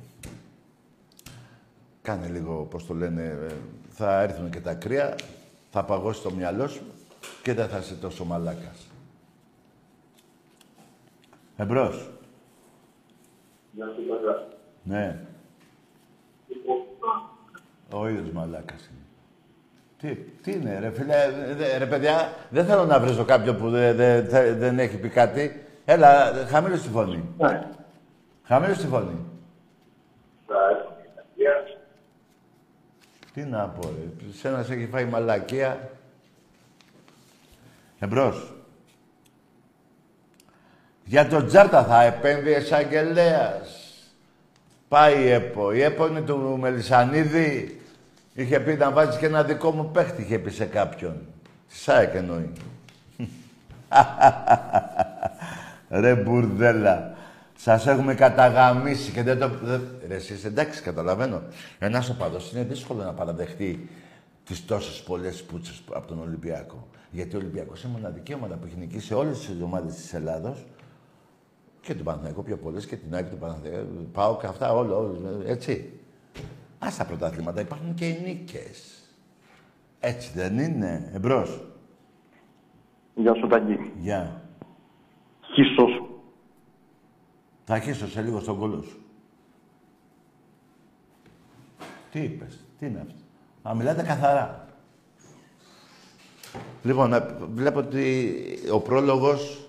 Κάνε 2.03 2.29
λίγο, 2.29 2.67
πώς 2.71 2.87
το 2.87 2.95
λένε, 2.95 3.23
ε, 3.23 3.53
θα 3.89 4.21
έρθουν 4.23 4.51
και 4.51 4.61
τα 4.61 4.75
κρύα, 4.75 5.15
θα 5.71 5.85
παγώσει 5.85 6.23
το 6.23 6.31
μυαλό 6.31 6.69
σου 6.69 6.83
και 7.43 7.55
δεν 7.55 7.69
θα 7.69 7.79
είσαι 7.79 7.95
τόσο 7.95 8.25
μαλάκας. 8.25 8.87
Εμπρός. 11.57 12.11
Γεια 13.73 13.87
σου, 13.87 14.07
Τακάρε. 14.09 14.47
Ναι. 14.83 15.19
Ο 17.93 18.09
ίδιος 18.09 18.31
μαλάκας 18.31 18.81
είναι. 18.91 18.99
Τι, 19.99 20.15
τι 20.43 20.53
είναι, 20.53 20.79
ρε 20.79 20.91
φίλε, 20.91 21.17
δε- 21.57 21.77
ρε 21.79 21.87
παιδιά, 21.87 22.33
δεν 22.51 22.65
θέλω 22.67 22.85
να 22.85 23.01
βρίζω 23.01 23.25
κάποιον 23.25 23.57
που 23.57 23.71
δεν 23.71 23.97
δε, 23.97 24.23
θε- 24.23 24.59
δεν 24.59 24.79
έχει 24.79 24.97
πει 24.97 25.09
κάτι. 25.09 25.65
Έλα, 25.85 26.33
χαμήλωσε 26.49 26.83
τη 26.83 26.89
φωνή. 26.89 27.25
Ναι. 27.39 27.69
Χαμήλωσε 28.51 28.81
τη 28.81 28.87
φωνή. 28.87 29.25
Θα 30.47 30.55
έρθω. 30.71 30.97
Γεια 31.35 31.53
σου. 31.67 31.79
Τι 33.35 33.43
να 33.43 33.69
πω, 33.69 33.89
ρε. 33.89 34.33
Σένα 34.33 34.63
σε 34.63 34.73
έχει 34.73 34.87
φάει 34.87 35.05
μαλακία. 35.05 35.91
Εμπρός. 37.99 38.55
Για 41.05 41.29
τον 41.29 41.47
Τζάρτα 41.47 41.85
θα 41.85 42.03
επέμβει 42.03 42.51
εισαγγελέας. 42.51 43.95
Πάει 44.89 45.23
η 45.23 45.31
ΕΠΟ. 45.31 45.73
Η 45.73 45.83
ΕΠΟ 45.83 46.07
είναι 46.07 46.21
του 46.21 46.57
Μελισανίδη. 46.61 47.81
Είχε 48.35 48.61
πει 48.61 48.75
να 48.75 48.91
βάζει 48.91 49.19
και 49.19 49.27
ένα 49.27 49.43
δικό 49.43 49.71
μου 49.71 49.91
παίχτη, 49.91 50.23
είχε 50.23 50.39
πει 50.39 50.51
σε 50.51 50.65
κάποιον. 50.65 51.27
Τη 51.69 51.77
ΣΑΕΚ 51.77 52.15
εννοεί. 52.15 52.53
Ρε 56.03 56.15
μπουρδέλα. 56.15 57.19
Σας 57.63 57.87
έχουμε 57.87 58.15
καταγαμίσει 58.15 59.13
και 59.13 59.23
δεν 59.23 59.39
το... 59.39 59.49
Δεν... 59.49 59.81
Ρε 60.09 60.15
εσείς 60.15 60.45
εντάξει 60.45 60.83
καταλαβαίνω. 60.83 61.43
Ένας 61.79 62.09
οπαδός 62.11 62.53
είναι 62.53 62.63
δύσκολο 62.63 63.03
να 63.03 63.13
παραδεχτεί 63.13 63.89
τις 64.45 64.65
τόσες 64.65 65.03
πολλές 65.03 65.43
πούτσες 65.43 65.83
από 65.93 66.07
τον 66.07 66.21
Ολυμπιακό. 66.21 66.89
Γιατί 67.11 67.37
ο 67.37 67.39
Ολυμπιακός 67.39 67.83
είναι 67.83 67.93
μοναδική 67.93 68.35
ομάδα 68.35 68.55
που 68.55 68.67
έχει 68.67 68.77
νικήσει 68.77 69.15
όλες 69.15 69.39
τις 69.39 69.63
ομάδες 69.63 69.95
της 69.95 70.15
Ελλάδος 70.15 70.67
και 71.81 71.95
τον 71.95 72.05
Παναθηναϊκό 72.05 72.43
πιο 72.43 72.57
πολλές 72.57 72.87
και 72.87 72.97
την 72.97 73.15
Άκη 73.15 73.31
του 73.31 73.39
Παναθηναϊκού. 73.39 74.09
Πάω 74.13 74.37
και 74.37 74.47
αυτά 74.47 74.73
όλα, 74.73 74.97
όλα, 74.97 75.31
έτσι. 75.47 75.93
Ας 76.79 76.97
τα 76.97 77.05
πρωταθλήματα 77.05 77.61
υπάρχουν 77.61 77.95
και 77.95 78.07
οι 78.07 78.23
νίκες. 78.25 79.05
Έτσι 80.01 80.31
δεν 80.35 80.59
είναι. 80.59 81.11
Εμπρός. 81.15 81.61
Γεια 83.15 83.35
σου, 83.35 83.47
Ταγκή. 83.47 83.93
Γεια. 83.99 84.43
Χίσος 85.55 85.91
σου. 85.91 86.10
Θα 87.73 87.77
αρχίσω 87.77 88.09
σε 88.09 88.21
λίγο 88.21 88.41
στον 88.41 88.59
κόλλο 88.59 88.83
σου. 88.83 89.01
Τι 92.13 92.21
είπες, 92.21 92.59
τι 92.79 92.87
είναι 92.87 93.01
αυτό; 93.01 93.21
Να 93.63 93.75
μιλάτε 93.75 94.03
καθαρά. 94.03 94.67
Λοιπόν, 96.83 97.11
να- 97.11 97.37
βλέπω 97.55 97.79
ότι 97.79 98.35
ο 98.73 98.81
πρόλογος 98.81 99.69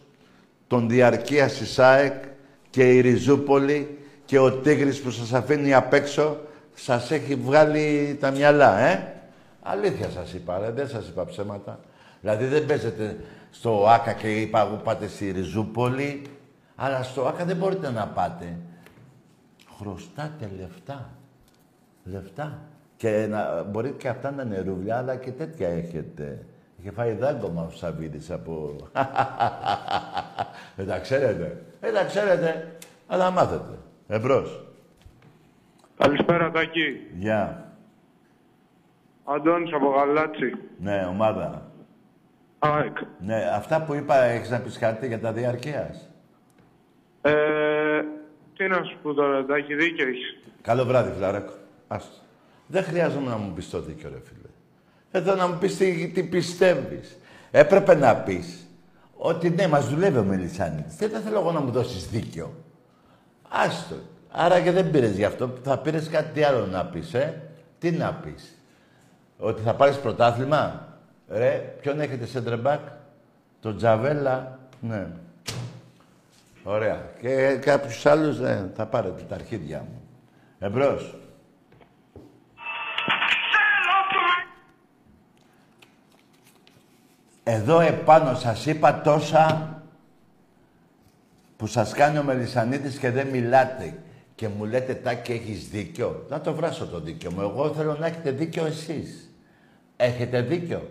των 0.67 0.89
διαρκείας 0.89 1.53
της 1.53 1.69
ΣΑΕΚ 1.71 2.23
και 2.69 2.93
η 2.93 2.99
Ριζούπολη 3.01 3.97
και 4.25 4.39
ο 4.39 4.51
Τίγρης 4.51 5.01
που 5.01 5.11
σας 5.11 5.33
αφήνει 5.33 5.73
απ' 5.73 5.93
έξω 5.93 6.37
σας 6.73 7.11
έχει 7.11 7.35
βγάλει 7.35 8.17
τα 8.19 8.31
μυαλά, 8.31 8.79
ε; 8.79 9.13
Αλήθεια 9.61 10.09
σας 10.09 10.33
είπα, 10.33 10.59
ρε. 10.59 10.71
δεν 10.71 10.87
σας 10.87 11.07
είπα 11.07 11.25
ψέματα. 11.25 11.79
Δηλαδή 12.21 12.45
δεν 12.45 12.65
παίζετε 12.65 13.23
στο 13.51 13.87
ΆΚΑ 13.87 14.13
και 14.13 14.41
είπα 14.41 14.61
εγώ 14.61 14.75
πάτε 14.75 15.07
στη 15.07 15.31
Ριζούπολη, 15.31 16.21
αλλά 16.75 17.03
στο 17.03 17.25
ΆΚΑ 17.25 17.45
δεν 17.45 17.55
μπορείτε 17.57 17.91
να 17.91 18.07
πάτε. 18.07 18.57
Χρωστάτε 19.77 20.51
λεφτά. 20.59 21.09
Λεφτά. 22.03 22.59
Και 22.97 23.27
να, 23.29 23.63
μπορεί 23.63 23.91
και 23.91 24.07
αυτά 24.07 24.31
να 24.31 24.43
είναι 24.43 24.59
ρούβλια, 24.59 24.97
αλλά 24.97 25.15
και 25.15 25.31
τέτοια 25.31 25.67
έχετε. 25.69 26.45
Είχε 26.79 26.91
φάει 26.91 27.13
δάγκωμα 27.13 27.61
ο 27.61 27.69
Σαββίδης 27.69 28.31
από... 28.31 28.75
Δεν 30.75 30.87
τα 30.91 30.99
ξέρετε. 30.99 31.65
Δεν 31.79 31.93
τα 31.93 32.03
ξέρετε, 32.03 32.77
αλλά 33.07 33.31
μάθετε. 33.31 33.77
Εμπρός. 34.07 34.65
Καλησπέρα, 35.97 36.51
Τάκη. 36.51 37.07
Γεια. 37.17 37.71
Αντώνης 39.23 39.73
από 39.73 39.87
Γαλάτσι. 39.89 40.53
Ναι, 40.79 41.05
ομάδα. 41.09 41.71
ΑΕΚ. 42.59 42.97
Ναι, 43.19 43.49
αυτά 43.55 43.81
που 43.83 43.93
είπα, 43.93 44.15
έχεις 44.23 44.49
να 44.49 44.59
πεις 44.59 44.77
κάτι 44.77 45.07
για 45.07 45.19
τα 45.19 45.31
διαρκείας; 45.31 46.09
Ε, 47.21 47.31
τι 48.57 48.67
να 48.67 48.83
σου 48.83 48.97
πω 49.01 49.13
τώρα, 49.13 49.45
Τάκη, 49.45 49.75
δίκιο 49.75 50.07
έχεις. 50.07 50.37
Καλό 50.61 50.85
βράδυ, 50.85 51.11
φιλαράκο. 51.11 51.53
Άστο. 51.87 52.15
Δεν 52.67 52.83
χρειάζομαι 52.83 53.29
να 53.29 53.37
μου 53.37 53.53
πεις 53.53 53.69
το 53.69 53.81
δίκιο, 53.81 54.09
ρε 54.09 54.19
φίλε. 54.23 54.49
Εδώ 55.11 55.35
να 55.35 55.47
μου 55.47 55.57
πεις 55.57 55.77
τι, 55.77 56.07
τι 56.07 56.23
πιστεύεις. 56.23 57.17
Έπρεπε 57.51 57.95
να 57.95 58.15
πεις 58.15 58.67
ότι 59.15 59.49
ναι, 59.49 59.67
μας 59.67 59.89
δουλεύει 59.89 60.17
ο 60.17 60.23
Μελισάνης. 60.23 60.95
Δεν 60.95 61.21
θέλω 61.21 61.39
εγώ 61.39 61.51
να 61.51 61.59
μου 61.59 61.71
δώσεις 61.71 62.09
δίκιο. 62.09 62.53
Άστο. 63.49 63.95
Άρα 64.31 64.61
και 64.61 64.71
δεν 64.71 64.91
πήρες 64.91 65.15
γι' 65.15 65.25
αυτό. 65.25 65.53
Θα 65.63 65.77
πήρες 65.77 66.09
κάτι 66.09 66.43
άλλο 66.43 66.65
να 66.65 66.85
πεις, 66.85 67.13
ε. 67.13 67.51
Τι 67.79 67.91
να 67.91 68.13
πεις. 68.13 68.57
Ότι 69.37 69.61
θα 69.61 69.75
πάρεις 69.75 69.97
πρωτάθλημα. 69.97 70.87
Ρε, 71.29 71.75
ποιον 71.81 71.99
έχετε 71.99 72.25
σε 72.25 72.61
back; 72.65 72.79
Το 73.59 73.75
Τζαβέλα. 73.75 74.59
Ναι. 74.79 75.07
Ωραία. 76.63 77.09
Και 77.21 77.55
κάποιους 77.55 78.05
άλλους 78.05 78.39
ναι, 78.39 78.69
θα 78.75 78.85
πάρετε 78.85 79.21
τα 79.21 79.35
αρχίδια 79.35 79.79
μου. 79.79 80.01
Εμπρός. 80.59 81.15
Εδώ 87.43 87.79
επάνω 87.79 88.35
σας 88.35 88.65
είπα 88.65 89.01
τόσα 89.01 89.75
που 91.57 91.67
σας 91.67 91.93
κάνει 91.93 92.17
ο 92.17 92.23
Μελισανίδης 92.23 92.97
και 92.97 93.11
δεν 93.11 93.27
μιλάτε. 93.27 93.97
Και 94.35 94.47
μου 94.47 94.65
λέτε, 94.65 94.93
Τάκη, 94.93 95.31
έχεις 95.31 95.69
δίκιο. 95.69 96.25
Να 96.29 96.41
το 96.41 96.53
βράσω 96.53 96.87
το 96.87 96.99
δίκιο 96.99 97.31
μου. 97.31 97.41
Εγώ 97.41 97.73
θέλω 97.73 97.97
να 97.99 98.05
έχετε 98.05 98.31
δίκιο 98.31 98.65
εσείς. 98.65 99.29
Έχετε 99.95 100.41
δίκιο. 100.41 100.89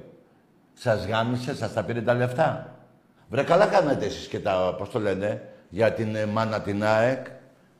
Σας 0.74 1.06
γάμισε, 1.06 1.54
σας 1.54 1.72
τα 1.72 1.84
πήρε 1.84 2.00
τα 2.02 2.14
λεφτά. 2.14 2.74
Βρε, 3.28 3.42
καλά 3.42 3.66
κάνετε 3.66 4.04
εσείς 4.04 4.26
και 4.26 4.40
τα, 4.40 4.74
πώς 4.78 4.90
το 4.90 4.98
λένε, 4.98 5.49
για 5.70 5.92
την 5.92 6.14
ε, 6.14 6.26
μάνα 6.26 6.60
την 6.60 6.84
ΑΕΚ. 6.84 7.26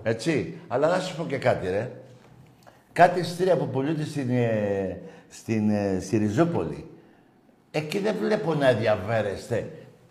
Έτσι. 0.03 0.55
Αλλά 0.69 0.89
να 0.89 0.95
σας 0.95 1.15
πω 1.15 1.27
και 1.27 1.37
κάτι, 1.37 1.69
ρε. 1.69 1.91
Κάτι 2.93 3.25
στήρια 3.25 3.57
που 3.57 3.69
πουλούνται 3.69 4.05
στην, 4.05 4.31
ε, 4.31 5.01
στην, 5.29 5.71
ε, 5.71 5.99
στη 6.01 6.17
Ριζούπολη. 6.17 6.91
Εκεί 7.71 7.99
δεν 7.99 8.15
βλέπω 8.21 8.55
να 8.55 8.69
ενδιαφέρεστε 8.69 9.71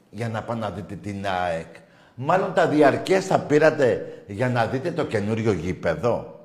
για 0.10 0.30
να 0.30 0.44
πάτε 0.44 0.60
να 0.60 0.70
δείτε 0.70 0.96
την 0.96 1.26
ΑΕΚ. 1.26 1.76
Μάλλον 2.16 2.54
τα 2.54 2.68
διαρκές 2.68 3.26
θα 3.26 3.40
πήρατε 3.40 4.06
για 4.28 4.50
να 4.50 4.66
δείτε 4.66 4.92
το 4.92 5.06
καινούριο 5.06 5.52
γήπεδο. 5.52 6.40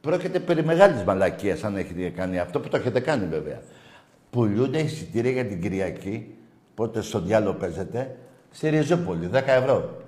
Πρόκειται 0.00 0.38
περί 0.38 0.64
μεγάλης 0.64 1.02
μαλακίας 1.02 1.64
αν 1.64 1.76
έχετε 1.76 2.08
κάνει 2.08 2.38
αυτό, 2.38 2.60
που 2.60 2.68
το 2.68 2.76
έχετε 2.76 3.00
κάνει 3.00 3.26
βέβαια. 3.26 3.60
Πουλούνται 4.30 4.78
εισιτήρια 4.78 5.30
για 5.30 5.46
την 5.46 5.60
Κυριακή, 5.60 6.34
πότε 6.74 7.00
στο 7.00 7.20
διάλογο 7.20 7.54
παίζετε, 7.54 8.16
στη 8.50 8.68
Ριζούπολη, 8.68 9.26
10 9.32 9.42
ευρώ. 9.46 10.01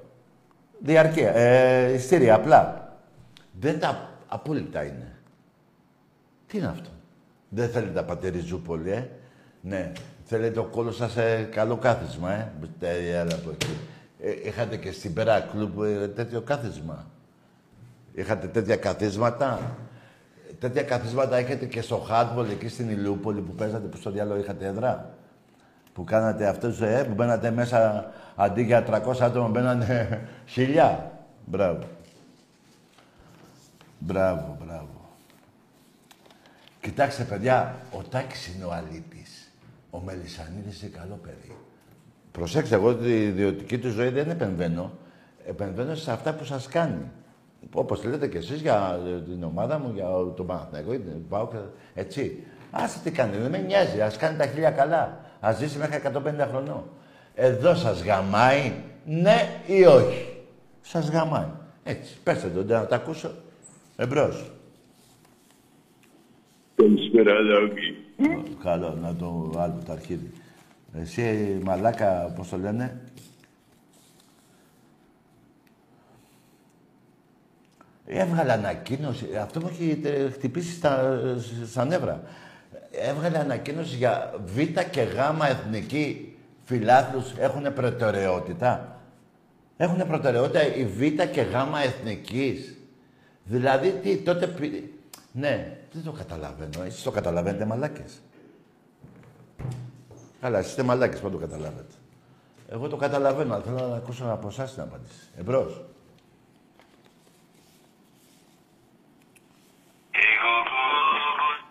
Διαρκεία, 0.78 1.34
ε, 1.36 1.92
εισιτήρια 1.92 2.34
απλά. 2.34 2.92
Δεν 3.60 3.80
τα 3.80 4.10
απόλυτα 4.28 4.84
είναι. 4.84 5.16
Τι 6.46 6.58
είναι 6.58 6.66
αυτό; 6.66 6.90
Δεν 7.48 7.68
θέλετε 7.68 7.92
να 7.92 8.04
πάτε 8.04 8.28
Ριζούπολη, 8.28 8.90
ε; 8.90 9.08
Ναι. 9.60 9.92
Θέλετε 10.24 10.58
ο 10.58 10.64
κόλος 10.64 10.96
σας 10.96 11.12
σε 11.12 11.42
καλό 11.42 11.76
κάθισμα, 11.76 12.32
ε; 12.32 12.52
Έλα 12.80 13.34
από 13.34 13.50
εκεί. 13.50 13.76
Ε, 14.20 14.48
είχατε 14.48 14.76
και 14.76 14.92
στην 14.92 15.14
Πέρα 15.14 15.40
Κλουμπ 15.40 15.82
ε, 15.82 16.08
τέτοιο 16.08 16.40
κάθισμα. 16.40 17.06
Είχατε 18.14 18.46
τέτοια 18.46 18.76
καθίσματα; 18.76 19.76
Τέτοια 20.58 20.82
καθίσματα 20.82 21.36
έχετε 21.36 21.66
και 21.66 21.80
στο 21.80 21.96
Χάτμπολ 21.96 22.50
εκεί 22.50 22.68
στην 22.68 22.88
Ηλιούπολη 22.88 23.40
που 23.40 23.52
παίζατε, 23.52 23.86
που 23.86 23.96
στο 23.96 24.10
διάλογο 24.10 24.40
είχατε 24.40 24.66
έδρα; 24.66 25.14
Που 25.94 26.04
κάνατε 26.04 26.46
αυτούς, 26.46 26.80
ε, 26.80 27.04
που 27.08 27.14
μπαίνατε 27.14 27.50
μέσα 27.50 28.10
αντί 28.36 28.62
για 28.62 28.84
300 28.84 29.20
άτομα 29.20 29.48
μπαίνανε 29.48 30.20
χιλιά. 30.46 31.12
Μπράβο. 31.44 31.82
Μπράβο, 33.98 34.56
μπράβο. 34.64 34.88
Κοιτάξτε, 36.80 37.22
παιδιά, 37.22 37.76
ο 37.92 38.02
Τάκης 38.10 38.46
είναι 38.46 38.64
ο 38.64 38.72
αλήτης. 38.72 39.52
Ο 39.90 40.00
Μελισανίδης 40.00 40.82
είναι 40.82 40.90
καλό 40.98 41.18
παιδί. 41.22 41.56
Προσέξτε, 42.32 42.74
εγώ 42.74 42.94
τη 42.94 43.22
ιδιωτική 43.22 43.78
του 43.78 43.90
ζωή 43.90 44.08
δεν 44.08 44.30
επεμβαίνω. 44.30 44.92
Επεμβαίνω 45.46 45.94
σε 45.94 46.12
αυτά 46.12 46.34
που 46.34 46.44
σας 46.44 46.68
κάνει. 46.68 47.10
Όπως 47.74 48.04
λέτε 48.04 48.28
και 48.28 48.38
εσείς 48.38 48.60
για 48.60 48.98
την 49.24 49.42
ομάδα 49.42 49.78
μου, 49.78 49.92
για 49.94 50.06
τον 50.36 50.46
Παναθηναϊκό, 50.46 51.04
πάω 51.28 51.48
και 51.48 51.56
έτσι. 51.94 52.42
Άσε 52.70 52.98
τι 52.98 53.10
κάνει, 53.10 53.36
δεν 53.36 53.50
με 53.50 53.58
νοιάζει. 53.58 54.00
Ας 54.00 54.16
κάνει 54.16 54.36
τα 54.36 54.46
χίλια 54.46 54.70
καλά. 54.70 55.23
Ας 55.46 55.58
ζήσει 55.58 55.78
μέχρι 55.78 56.02
150 56.14 56.46
χρονών. 56.50 56.82
Εδώ 57.34 57.74
σας 57.74 58.02
γαμάει, 58.02 58.72
ναι 59.06 59.60
ή 59.66 59.84
όχι; 59.84 60.36
Σας 60.80 61.08
γαμάει. 61.10 61.46
Έτσι. 61.84 62.16
Πέστε 62.22 62.48
τον, 62.48 62.66
να 62.66 62.86
τα 62.86 62.96
ακούσω. 62.96 63.30
Εμπρός. 63.96 64.50
Καλησπέρα, 66.74 67.32
Τάκη. 67.34 67.96
Καλό, 68.62 68.98
να 69.02 69.14
το 69.14 69.52
άλλο 69.58 69.82
το 69.86 69.92
αρχίδι. 69.92 70.30
Εσύ, 70.94 71.58
μαλάκα, 71.64 72.32
πώς 72.36 72.48
το 72.48 72.56
λένε; 72.56 73.00
Έβγαλε 78.06 78.52
ανακοίνωση, 78.52 79.26
αυτό 79.42 79.60
μου 79.60 79.68
έχει 79.70 79.96
τε- 79.96 80.32
χτυπήσει 80.32 80.72
στα, 80.74 81.20
στα 81.66 81.84
νεύρα. 81.84 82.22
Έβγαλε 82.98 83.38
ανακοίνωση 83.38 83.96
για 83.96 84.34
Β 84.44 84.58
και 84.90 85.02
Γ 85.02 85.16
εθνική 85.48 86.36
φιλάθλους 86.64 87.32
έχουν 87.38 87.72
προτεραιότητα; 87.74 89.00
Έχουν 89.76 90.06
προτεραιότητα 90.06 90.74
η 90.74 90.84
Β 90.84 91.00
και 91.32 91.40
Γ 91.40 91.54
εθνικής; 91.84 92.76
Δηλαδή, 93.44 93.90
τι, 93.90 94.16
τότε... 94.16 94.46
πη- 94.46 94.92
Ναι, 95.32 95.78
δεν 95.92 96.02
το 96.04 96.12
καταλαβαίνω. 96.12 96.82
Εσείς 96.84 97.02
το 97.02 97.10
καταλαβαίνετε, 97.10 97.64
μαλάκες; 97.64 98.20
Καλά, 100.40 100.58
εσείς 100.58 100.70
είστε 100.70 100.82
μαλάκες, 100.82 101.20
πώς 101.20 101.30
το 101.32 101.38
καταλάβετε. 101.38 101.94
Εγώ 102.68 102.88
το 102.88 102.96
καταλαβαίνω, 102.96 103.54
αλλά 103.54 103.62
θέλω 103.64 103.88
να 103.88 103.96
ακούσω 103.96 104.24
από 104.24 104.48
εσάς 104.48 104.72
την 104.74 104.82
απάντηση. 104.82 105.28
Εμπρός. 105.38 105.84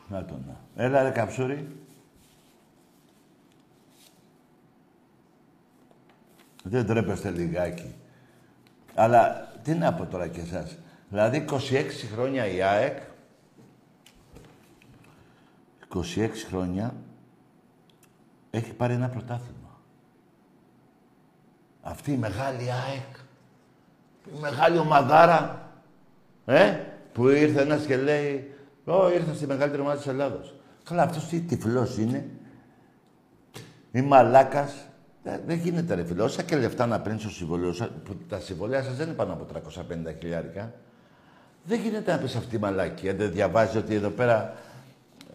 Να 0.07 0.25
το 0.25 0.33
να. 0.47 0.62
Έλα 0.75 1.03
ρε 1.03 1.09
καψούρι. 1.09 1.77
Δεν 6.63 6.85
τρέπεστε 6.85 7.29
λιγάκι. 7.29 7.95
Αλλά 8.95 9.51
τι 9.63 9.73
να 9.73 9.93
πω 9.93 10.05
τώρα 10.05 10.27
και 10.27 10.39
εσάς. 10.41 10.77
Δηλαδή 11.09 11.45
26 11.49 11.59
χρόνια 12.13 12.47
η 12.47 12.61
ΑΕΚ 12.61 12.97
26 15.93 16.29
χρόνια 16.47 16.95
έχει 18.51 18.73
πάρει 18.73 18.93
ένα 18.93 19.09
πρωτάθλημα. 19.09 19.79
Αυτή 21.81 22.11
η 22.11 22.17
μεγάλη 22.17 22.71
ΑΕΚ, 22.71 23.15
η 24.35 24.39
μεγάλη 24.39 24.77
ομαδάρα, 24.77 25.71
ε, 26.45 26.79
που 27.13 27.27
ήρθε 27.29 27.61
ένας 27.61 27.85
και 27.85 27.97
λέει 27.97 28.55
«Ω, 28.85 29.09
ήρθα 29.09 29.33
στη 29.33 29.45
μεγαλύτερη 29.45 29.81
ομάδα 29.81 29.97
της 29.97 30.07
Ελλάδος». 30.07 30.53
Καλά, 30.83 31.01
αυτός 31.03 31.27
τι 31.27 31.39
τυφλός 31.41 31.97
είναι. 31.97 32.25
Ή 33.91 34.01
μαλάκας. 34.01 34.75
Δεν, 35.23 35.39
δεν 35.45 35.57
γίνεται 35.57 35.93
ρε 35.95 36.03
φίλε. 36.05 36.21
Όσα 36.23 36.41
και 36.43 36.55
λεφτά 36.55 36.85
να 36.85 36.99
παίρνεις 37.01 37.21
στο 37.21 37.31
συμβολίο, 37.31 37.69
όσα- 37.69 37.89
που 38.05 38.15
τα 38.29 38.39
συμβολία 38.39 38.83
σας 38.83 38.95
δεν 38.95 39.07
είναι 39.07 39.15
πάνω 39.15 39.33
από 39.33 39.43
350 39.43 40.11
χιλιάρικα. 40.19 40.71
Δεν 41.63 41.79
γίνεται 41.79 42.11
να 42.11 42.17
πεις 42.17 42.35
αυτή 42.35 42.55
η 42.55 42.59
μαλάκια. 42.59 43.13
Δεν 43.13 43.31
διαβάζει 43.31 43.77
ότι 43.77 43.95
εδώ 43.95 44.09
πέρα 44.09 44.53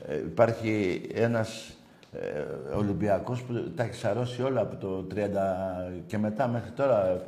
ε, 0.08 0.16
υπάρχει 0.16 1.00
ένας 1.14 1.76
ε, 2.12 2.74
Ολυμπιακός 2.76 3.42
που 3.42 3.70
τα 3.76 3.82
έχει 3.82 3.94
σαρώσει 3.94 4.42
όλα 4.42 4.60
από 4.60 4.76
το 4.76 5.06
30 5.14 5.18
και 6.06 6.18
μετά 6.18 6.48
μέχρι 6.48 6.70
τώρα. 6.70 7.22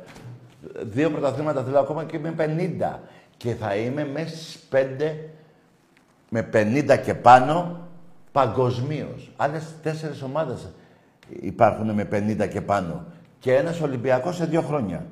Δύο 0.83 1.11
πρωταθλήματα 1.11 1.63
θέλω 1.63 1.79
ακόμα 1.79 2.05
και 2.05 2.19
με 2.19 2.33
50. 2.37 2.99
Και 3.37 3.53
θα 3.55 3.75
είμαι 3.75 4.05
μέσα 4.05 4.35
στις 4.35 4.59
5 4.71 5.15
με 6.29 6.49
50 6.53 6.97
και 7.05 7.13
πάνω 7.13 7.79
παγκοσμίως. 8.31 9.31
Άλλες 9.37 9.63
τέσσερις 9.83 10.21
ομάδες 10.21 10.67
υπάρχουν 11.29 11.91
με 11.91 12.07
50 12.11 12.47
και 12.47 12.61
πάνω. 12.61 13.05
Και 13.39 13.55
ένας 13.55 13.81
Ολυμπιακός 13.81 14.35
σε 14.35 14.45
δύο 14.45 14.61
χρόνια. 14.61 15.05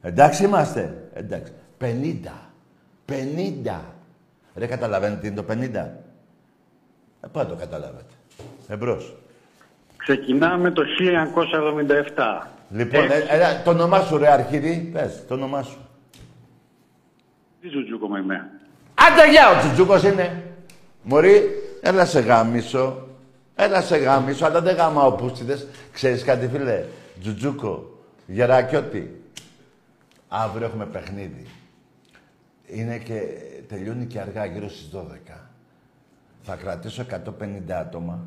Εντάξει 0.00 0.44
είμαστε. 0.44 1.08
Εντάξει. 1.12 1.52
50. 1.78 1.84
50. 3.06 3.80
Ρε 4.54 4.66
καταλαβαίνετε 4.66 5.20
τι 5.20 5.26
είναι 5.26 5.36
το 5.36 5.44
50. 5.48 5.54
Ε, 7.20 7.26
πού 7.32 7.38
να 7.38 7.46
το 7.46 7.54
καταλάβετε. 7.54 8.12
Εμπρός. 8.68 9.16
Ξεκινάμε 9.96 10.70
το 10.70 10.82
1977. 10.82 12.46
Λοιπόν, 12.70 13.00
ε, 13.00 13.16
ε, 13.28 13.62
το 13.64 13.70
όνομά 13.70 14.00
σου 14.00 14.18
ρε 14.18 14.30
Αρχίδη, 14.32 14.90
πες, 14.92 15.24
το 15.28 15.34
όνομά 15.34 15.62
σου. 15.62 15.78
Τι 17.60 17.68
Τζουτζούκο 17.68 18.08
με 18.08 18.18
είμαι. 18.18 18.50
Άντε 18.94 19.30
γεια, 19.30 19.50
ο 19.50 19.58
Τσουτζούκος 19.58 20.02
είναι. 20.02 20.42
Μωρή, 21.02 21.42
έλα 21.80 22.04
σε 22.04 22.20
γάμισο. 22.20 23.08
Έλα 23.54 23.82
σε 23.82 23.96
γάμισο, 23.96 24.46
αλλά 24.46 24.60
δεν 24.60 24.76
γάμα 24.76 25.14
πούστιδες. 25.14 25.66
Ξέρεις 25.92 26.24
κάτι 26.24 26.48
φίλε, 26.48 26.84
Τζουτζούκο, 27.20 27.98
γερακιώτη. 28.26 29.22
Αύριο 30.28 30.66
έχουμε 30.66 30.86
παιχνίδι. 30.86 31.46
Είναι 32.66 32.98
και 32.98 33.22
τελειώνει 33.68 34.06
και 34.06 34.20
αργά, 34.20 34.44
γύρω 34.44 34.68
στις 34.68 34.90
12. 34.92 35.48
Θα 36.42 36.54
κρατήσω 36.56 37.02
150 37.02 37.72
άτομα 37.72 38.26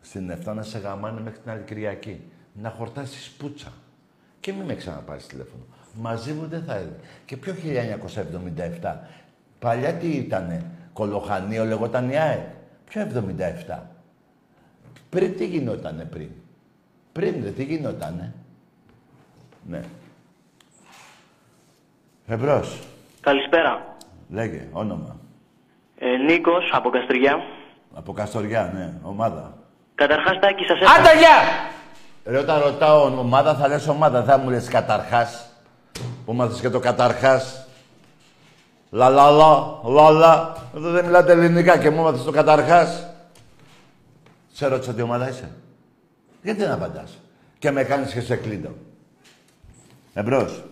στην 0.00 0.32
7 0.44 0.54
να 0.54 0.62
σε 0.62 0.78
γαμάνε 0.78 1.20
μέχρι 1.20 1.38
την 1.38 1.50
άλλη 1.50 1.62
Κυριακή. 1.62 2.20
Να 2.52 2.70
χορτάσεις 2.70 3.28
πουτσα. 3.28 3.72
Και 4.40 4.52
μην 4.52 4.64
με 4.64 4.74
ξαναπάρεις 4.74 5.26
τηλέφωνο. 5.26 5.62
Μαζί 5.94 6.32
μου 6.32 6.46
δεν 6.46 6.62
θα 6.66 6.74
έρθει. 6.74 6.90
Και 7.24 7.36
ποιο 7.36 7.54
1977. 8.82 8.96
Παλιά 9.58 9.92
τι 9.92 10.08
ήτανε. 10.08 10.70
Κολοχανίο 10.92 11.64
λεγόταν 11.64 12.10
η 12.10 12.18
ΑΕΚ. 12.18 12.46
Ποιο 12.88 13.06
77. 13.68 13.78
Πριν 15.10 15.36
τι 15.36 15.46
γινότανε 15.46 16.04
πριν; 16.04 16.28
Πριν 17.12 17.42
δε 17.42 17.50
τι 17.50 17.64
γινότανε; 17.64 18.34
Ναι. 19.68 19.80
Εμπρός. 22.26 22.78
Καλησπέρα. 23.20 23.96
Λέγε, 24.30 24.68
όνομα. 24.72 25.16
Ε, 25.98 26.16
Νίκος 26.16 26.70
από 26.72 26.90
Καστριά. 26.90 27.42
Από 27.94 28.12
Καστοριά, 28.12 28.72
ναι, 28.74 28.92
ομάδα. 29.02 29.54
Καταρχάς, 29.94 30.38
Τάκη, 30.38 30.64
σας 30.64 30.80
έφερα... 30.80 30.92
Άντε, 30.92 31.18
γεια! 31.18 31.36
Ρε, 32.24 32.38
όταν 32.38 32.60
ρωτάω 32.60 33.04
ομάδα, 33.18 33.54
θα 33.54 33.68
λες 33.68 33.88
ομάδα, 33.88 34.24
θα 34.24 34.38
μου 34.38 34.50
λες 34.50 34.68
καταρχάς. 34.68 35.50
Που 36.24 36.32
μάθεις 36.32 36.60
και 36.60 36.70
το 36.70 36.80
καταρχάς. 36.80 37.65
Λα, 38.90 39.08
λα, 39.08 39.30
λα, 39.30 39.78
λα, 39.84 40.10
λα. 40.10 40.52
Εδώ 40.76 40.90
δεν 40.90 41.04
μιλάτε 41.04 41.32
ελληνικά 41.32 41.78
και 41.78 41.90
μου 41.90 42.02
μάθεις 42.02 42.22
το 42.22 42.30
καταρχάς. 42.30 43.06
Σε 44.52 44.66
ρώτησα 44.66 44.92
τι 44.94 45.02
ομάδα 45.02 45.28
είσαι. 45.28 45.50
Γιατί 46.42 46.60
δεν 46.60 46.70
απαντάς. 46.70 47.18
Και 47.58 47.70
με 47.70 47.84
κάνεις 47.84 48.12
και 48.12 48.20
σε 48.20 48.36
κλείδω. 48.36 48.74
Εμπρός. 50.14 50.64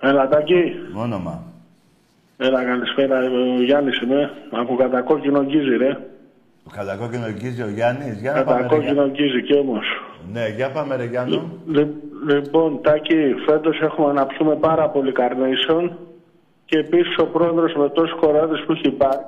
Έλα, 0.00 0.28
Τάκη. 0.28 0.62
Όνομα. 0.94 1.42
Έλα, 2.36 2.64
καλησπέρα. 2.64 3.18
Ο 3.18 3.62
Γιάννης 3.62 4.00
είμαι. 4.00 4.30
Από 4.50 4.76
κατακόκκινο 4.76 5.44
γκίζι, 5.44 5.76
ρε. 5.76 6.09
Ο 6.70 6.76
κατακόκκινο 6.76 7.26
ελκύζει 7.26 7.62
ο 7.62 7.68
Γιάννης. 7.68 8.20
Για 8.20 8.32
να 8.32 8.44
πάμε, 8.44 8.56
ρε, 8.60 8.62
Κατακόκκινο 8.62 8.92
Γιάννη. 8.92 9.12
γκίζι 9.12 9.42
κι 9.42 9.54
όμως. 9.58 9.84
Ναι, 10.32 10.48
για 10.48 10.70
πάμε, 10.70 10.96
ρε 10.96 11.04
Γιάννο. 11.04 11.50
Λι- 11.66 11.94
Λοιπόν, 12.26 12.82
Τάκη, 12.82 13.34
φέτος 13.46 13.80
έχουμε 13.80 14.12
να 14.12 14.26
πιούμε 14.26 14.54
πάρα 14.56 14.88
πολύ 14.90 15.12
carnation 15.16 15.90
και 16.64 16.78
επίσης 16.78 17.16
ο 17.18 17.26
πρόεδρος 17.26 17.74
με 17.74 17.88
τόσους 17.90 18.18
κοράδες 18.20 18.60
που 18.66 18.72
έχει 18.72 18.90
πάρει. 18.90 19.18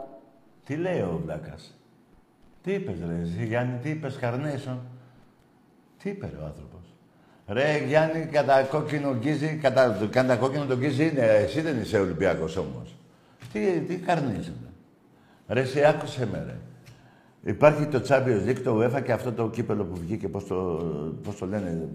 Τι 0.66 0.76
λέει 0.76 0.98
ο 1.00 1.20
Μπλάκας; 1.24 1.74
Τι 2.62 2.72
είπες 2.72 2.94
ρε 3.08 3.14
εσύ 3.22 3.44
Γιάννη, 3.46 3.78
τι 3.82 3.88
είπες 3.90 4.16
Καρνέσον. 4.16 4.78
Τι 6.02 6.08
είπε 6.10 6.26
ρε 6.26 6.42
ο 6.42 6.44
άνθρωπος; 6.44 6.80
Ρε 7.48 7.84
Γιάννη, 7.86 8.28
κατά 8.32 8.62
κόκκινο 8.62 9.16
γκίζι, 9.18 9.58
κατά, 9.62 10.08
κατά 10.10 10.36
κόκκινο 10.36 10.64
το 10.64 10.76
γκίζι 10.76 11.08
είναι, 11.08 11.22
εσύ 11.44 11.60
δεν 11.60 11.80
είσαι 11.80 11.98
Ολυμπιακός 11.98 12.56
όμως. 12.56 12.94
Τι, 13.52 13.60
τι 13.88 13.96
Καρνέσον. 13.96 14.54
Ρε 15.48 15.60
εσύ 15.60 15.84
άκουσε 15.84 16.28
με 16.32 16.42
ρε. 16.46 16.54
Υπάρχει 17.44 17.86
το 17.86 18.02
Champions 18.08 18.48
League, 18.48 18.60
το 18.64 18.80
UEFA 18.80 19.02
και 19.04 19.12
αυτό 19.12 19.32
το 19.32 19.50
κύπελο 19.50 19.84
που 19.84 19.96
βγήκε, 19.96 20.28
πώς 20.28 20.46
το, 20.46 20.56
πώς 21.22 21.36
το 21.36 21.46
λένε, 21.46 21.88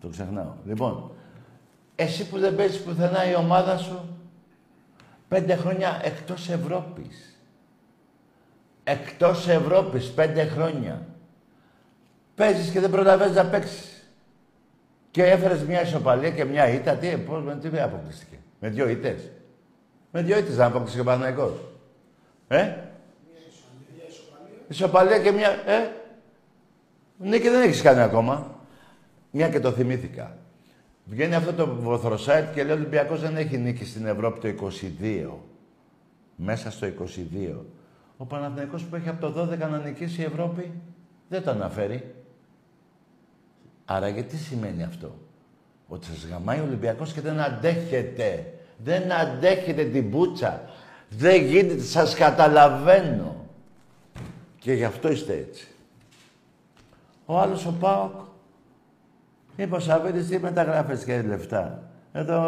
το 0.00 0.08
ξεχνάω. 0.08 0.52
Λοιπόν, 0.64 1.10
εσύ 1.94 2.28
που 2.28 2.38
δεν 2.38 2.56
παίζεις 2.56 2.80
πουθενά 2.80 3.30
η 3.30 3.34
ομάδα 3.34 3.76
σου, 3.76 4.00
πέντε 5.28 5.56
χρόνια 5.56 6.00
εκτός 6.04 6.48
Ευρώπης. 6.48 7.38
Εκτός 8.84 9.48
Ευρώπης, 9.48 10.10
πέντε 10.10 10.44
χρόνια. 10.44 11.06
Παίζεις 12.34 12.70
και 12.70 12.80
δεν 12.80 12.90
προλαβαίνεις 12.90 13.36
να 13.36 13.44
παίξεις. 13.46 14.08
Και 15.10 15.24
έφερες 15.24 15.64
μια 15.64 15.82
ισοπαλία 15.82 16.30
και 16.30 16.44
μια 16.44 16.68
ήττα. 16.68 16.94
Τι, 16.94 17.16
πώς, 17.16 17.42
με 17.42 17.56
τι 17.56 17.80
αποκλειστήκε. 17.80 18.36
Με 18.60 18.68
δύο 18.68 18.88
ήττες. 18.88 19.30
Με 20.12 20.22
δύο 20.22 20.38
ήττες 20.38 20.56
να 20.56 20.64
αποκλειστήκε 20.64 21.00
ο 21.00 21.04
Παναγικός. 21.04 21.52
Ε; 22.48 22.74
Ισοπαλία 24.68 25.18
και 25.18 25.30
μια... 25.30 25.48
Ε; 25.50 25.90
Νίκη 27.18 27.48
δεν 27.48 27.62
έχεις 27.62 27.82
κάνει 27.82 28.00
ακόμα. 28.00 28.60
Μια 29.30 29.48
και 29.48 29.60
το 29.60 29.70
θυμήθηκα. 29.70 30.36
Βγαίνει 31.04 31.34
αυτό 31.34 31.52
το 31.52 31.66
βοθροσάιτ 31.66 32.54
και 32.54 32.62
λέει 32.62 32.72
ο 32.72 32.74
Ολυμπιακός 32.74 33.20
δεν 33.20 33.36
έχει 33.36 33.58
νίκη 33.58 33.84
στην 33.84 34.06
Ευρώπη 34.06 34.54
το 34.54 34.68
22. 35.00 35.28
Μέσα 36.36 36.70
στο 36.70 36.86
22. 36.86 37.54
Ο 38.16 38.24
Παναθηναϊκός 38.24 38.84
που 38.84 38.96
έχει 38.96 39.08
από 39.08 39.30
το 39.30 39.48
12 39.52 39.58
να 39.58 39.78
νικήσει 39.78 40.20
η 40.20 40.24
Ευρώπη 40.24 40.72
δεν 41.28 41.42
το 41.42 41.50
αναφέρει. 41.50 42.14
Άρα 43.84 44.08
γιατί 44.08 44.36
σημαίνει 44.36 44.82
αυτό; 44.82 45.14
Ότι 45.88 46.06
σας 46.06 46.26
γαμάει 46.30 46.60
ο 46.60 46.62
Ολυμπιακός 46.62 47.12
και 47.12 47.20
δεν 47.20 47.40
αντέχετε. 47.40 48.52
Δεν 48.84 49.12
αντέχετε 49.12 49.84
την 49.84 50.10
πουτσα. 50.10 50.62
Δεν 51.08 51.44
γίνεται, 51.44 51.82
σας 51.82 52.14
καταλαβαίνω. 52.14 53.37
Και 54.68 54.74
γι' 54.74 54.84
αυτό 54.84 55.10
είστε 55.10 55.32
έτσι. 55.32 55.68
Ο 57.26 57.38
άλλος 57.38 57.66
ο 57.66 57.74
Πάοκ 57.80 58.12
είπε 59.56 59.74
ο 59.74 59.78
Σαββίδης 59.78 60.26
τις 60.26 60.40
μεταγράφες 60.40 61.04
και 61.04 61.22
λεφτά. 61.22 61.90
Εδώ 62.12 62.42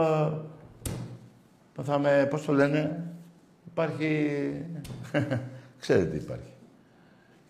θα 1.83 1.99
με, 1.99 2.27
πώς 2.31 2.45
το 2.45 2.53
λένε, 2.53 3.05
υπάρχει... 3.67 4.53
Ξέρετε 5.81 6.11
τι 6.11 6.17
υπάρχει. 6.17 6.53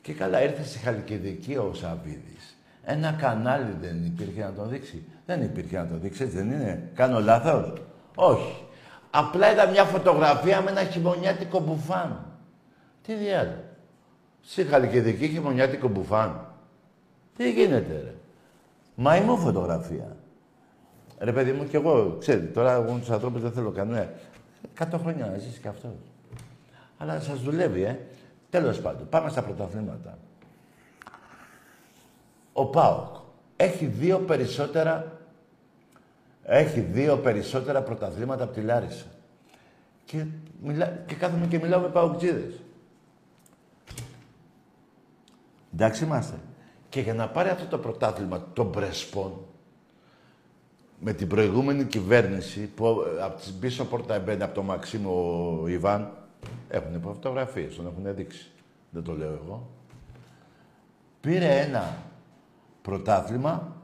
Και 0.00 0.12
καλά 0.12 0.42
ήρθε 0.42 0.62
στη 0.62 0.78
Χαλκιδική 0.78 1.56
ο 1.56 1.72
Σαββίδης. 1.74 2.56
Ένα 2.84 3.12
κανάλι 3.12 3.76
δεν 3.80 4.04
υπήρχε 4.04 4.42
να 4.42 4.52
τον 4.52 4.68
δείξει. 4.68 5.04
Δεν 5.26 5.42
υπήρχε 5.42 5.76
να 5.78 5.86
τον 5.86 6.00
δείξει, 6.00 6.22
έτσι 6.22 6.36
δεν 6.36 6.50
είναι. 6.50 6.90
Κάνω 6.94 7.20
λάθος; 7.20 7.72
Όχι. 8.14 8.64
Απλά 9.10 9.52
ήταν 9.52 9.70
μια 9.70 9.84
φωτογραφία 9.84 10.60
με 10.60 10.70
ένα 10.70 10.84
χειμωνιάτικο 10.84 11.60
μπουφάν. 11.60 12.24
Τι 13.02 13.14
διάλογο. 13.14 13.68
Στη 14.50 14.64
Χαλκιδική 14.64 15.28
χειμωνιάτικο 15.28 15.88
μπουφάν. 15.88 16.46
Τι 17.36 17.50
γίνεται, 17.50 17.92
ρε; 17.92 18.14
Μαϊμού 18.94 19.36
φωτογραφία. 19.36 20.16
Ρε 21.18 21.32
παιδί 21.32 21.52
μου, 21.52 21.66
κι 21.68 21.76
εγώ, 21.76 22.16
ξέρετε, 22.18 22.46
τώρα 22.46 22.72
εγώ 22.72 22.98
τους 22.98 23.10
ανθρώπους 23.10 23.42
δεν 23.42 23.52
θέλω 23.52 23.70
κανένα. 23.70 24.12
Κάτω 24.74 24.98
χρόνια 24.98 25.26
να 25.26 25.38
ζήσει 25.38 25.60
κι 25.60 25.68
αυτός. 25.68 25.90
Αλλά 26.98 27.20
σας 27.20 27.40
δουλεύει, 27.40 27.82
ε. 27.82 27.98
Τέλος 28.50 28.80
πάντων, 28.80 29.08
πάμε 29.08 29.30
στα 29.30 29.42
πρωταθλήματα. 29.42 30.18
Ο 32.52 32.66
ΠΑΟΚ 32.66 33.16
έχει 33.56 33.86
δύο 33.86 34.18
περισσότερα 34.18 35.18
έχει 36.44 36.80
δύο 36.80 37.16
περισσότερα 37.16 37.82
πρωταθλήματα 37.82 38.44
από 38.44 38.52
τη 38.52 38.60
Λάρισα. 38.60 39.06
Και, 40.04 40.24
μιλά, 40.62 41.02
και 41.06 41.14
κάθομαι 41.14 41.46
και 41.46 41.58
μιλάω 41.58 41.80
με 41.80 41.88
παοκτζίδες. 41.88 42.54
Εντάξει 45.72 46.04
είμαστε. 46.04 46.36
Και 46.88 47.00
για 47.00 47.14
να 47.14 47.28
πάρει 47.28 47.48
αυτό 47.48 47.66
το 47.66 47.78
πρωτάθλημα 47.78 48.46
των 48.52 48.70
Πρεσπών, 48.70 49.32
με 51.00 51.12
την 51.12 51.28
προηγούμενη 51.28 51.84
κυβέρνηση, 51.84 52.60
που 52.60 53.04
ε, 53.18 53.22
από 53.22 53.40
την 53.40 53.58
πίσω 53.58 53.84
πόρτα 53.84 54.14
έμπαινε 54.14 54.44
από 54.44 54.54
το 54.54 54.62
Μαξίμο 54.62 55.10
ο 55.62 55.68
Ιβάν, 55.68 56.12
έχουν 56.68 57.00
φωτογραφίες, 57.00 57.74
τον 57.74 57.86
έχουν 57.86 58.14
δείξει. 58.14 58.50
Δεν 58.90 59.02
το 59.02 59.16
λέω 59.16 59.40
εγώ. 59.44 59.68
Πήρε 61.20 61.60
ένα 61.60 61.96
πρωτάθλημα 62.82 63.76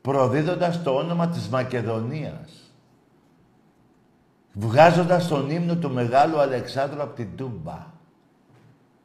προδίδοντας 0.00 0.82
το 0.82 0.94
όνομα 0.94 1.28
της 1.28 1.48
Μακεδονίας. 1.48 2.72
Βγάζοντας 4.52 5.28
τον 5.28 5.50
ύμνο 5.50 5.76
του 5.76 5.90
Μεγάλου 5.90 6.38
Αλεξάνδρου 6.38 7.02
από 7.02 7.14
την 7.14 7.36
Τούμπα. 7.36 7.91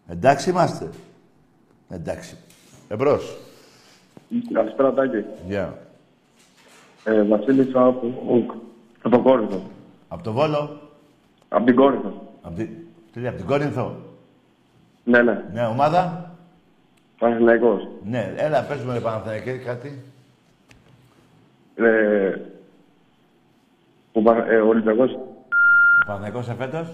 Εντάξει 0.07 0.49
είμαστε. 0.49 0.89
Εντάξει. 1.89 2.37
Εμπρός. 2.87 3.37
Καλησπέρα, 4.53 4.93
Τάκη. 4.93 5.23
Γεια. 5.47 5.77
Ε, 7.03 7.21
Βασίλης 7.23 7.75
από, 7.75 8.13
από 9.01 9.09
τον 9.09 9.23
Κόρυθο. 9.23 9.61
Από 10.07 10.23
το 10.23 10.31
Βόλο. 10.31 10.81
Από 11.49 11.65
την 11.65 11.75
Κόρυθο. 11.75 12.31
Από 12.41 12.55
την... 12.55 12.69
Τι 13.13 13.19
λέει, 13.19 13.27
από 13.27 13.37
την 13.37 13.45
Κόρινθο; 13.45 13.95
Ναι, 15.03 15.21
ναι. 15.21 15.43
Ναι, 15.53 15.65
ομάδα; 15.65 16.31
Παναθηναϊκός. 17.19 17.87
Ναι, 18.03 18.33
έλα, 18.37 18.61
πες 18.63 18.83
μου 18.83 18.91
ρε 18.91 18.99
Παναθηναϊκή 18.99 19.57
κάτι. 19.57 20.01
Ε, 21.75 22.35
ο, 24.11 24.21
Πα- 24.21 24.45
ε, 24.49 24.57
ο 24.59 24.67
Ολυμπιακός 24.67 25.11
Ο 25.11 26.05
Παναθηναϊκός 26.05 26.49
εφέτος; 26.49 26.87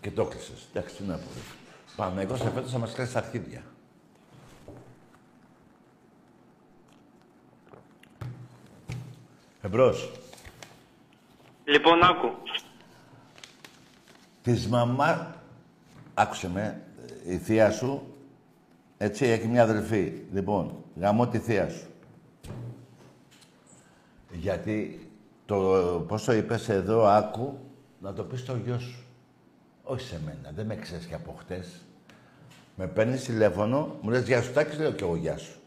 Και 0.00 0.10
το 0.10 0.24
κλείσες. 0.24 0.66
Εντάξει, 0.72 0.94
τι 0.94 1.02
να 1.02 1.14
πω. 1.14 1.26
ρε. 1.34 1.40
Παναγικός 1.96 2.40
εφέτος 2.40 2.70
θα 2.70 2.78
μας 2.78 2.92
κλέσεις 2.92 3.12
τα 3.12 3.18
αρχίδια. 3.18 3.62
Εμπρός. 9.62 10.12
Λοιπόν, 11.64 12.02
άκου. 12.02 12.30
Της 14.42 14.68
μαμά... 14.68 15.36
Άκουσε 16.14 16.48
με, 16.48 16.82
η 17.26 17.36
θεία 17.36 17.70
σου, 17.70 18.14
έτσι, 18.98 19.26
έχει 19.26 19.46
μια 19.46 19.62
αδελφή. 19.62 20.22
Λοιπόν, 20.32 20.84
γαμώ 21.00 21.28
τη 21.28 21.38
θεία 21.38 21.68
σου. 21.68 21.86
Γιατί 24.32 25.08
το, 25.46 25.56
πώς 26.08 26.24
το 26.24 26.32
είπες 26.32 26.68
εδώ, 26.68 27.04
άκου, 27.04 27.58
να 28.00 28.12
το 28.12 28.24
πεις 28.24 28.40
στο 28.40 28.56
γιο 28.56 28.78
σου. 28.78 29.07
Όχι 29.90 30.06
σε 30.06 30.20
μένα, 30.24 30.52
δεν 30.54 30.66
με 30.66 30.76
ξέρεις 30.76 31.04
και 31.04 31.14
από 31.14 31.34
χτες. 31.38 31.66
Με 32.76 32.86
παίρνεις 32.86 33.24
τηλέφωνο, 33.24 33.96
μου 34.00 34.10
λες 34.10 34.26
γεια 34.26 34.42
σου 34.42 34.52
Τάκης, 34.52 34.78
λέω 34.78 34.92
και 34.92 35.04
εγώ 35.04 35.16
γεια 35.16 35.36
σου. 35.38 35.58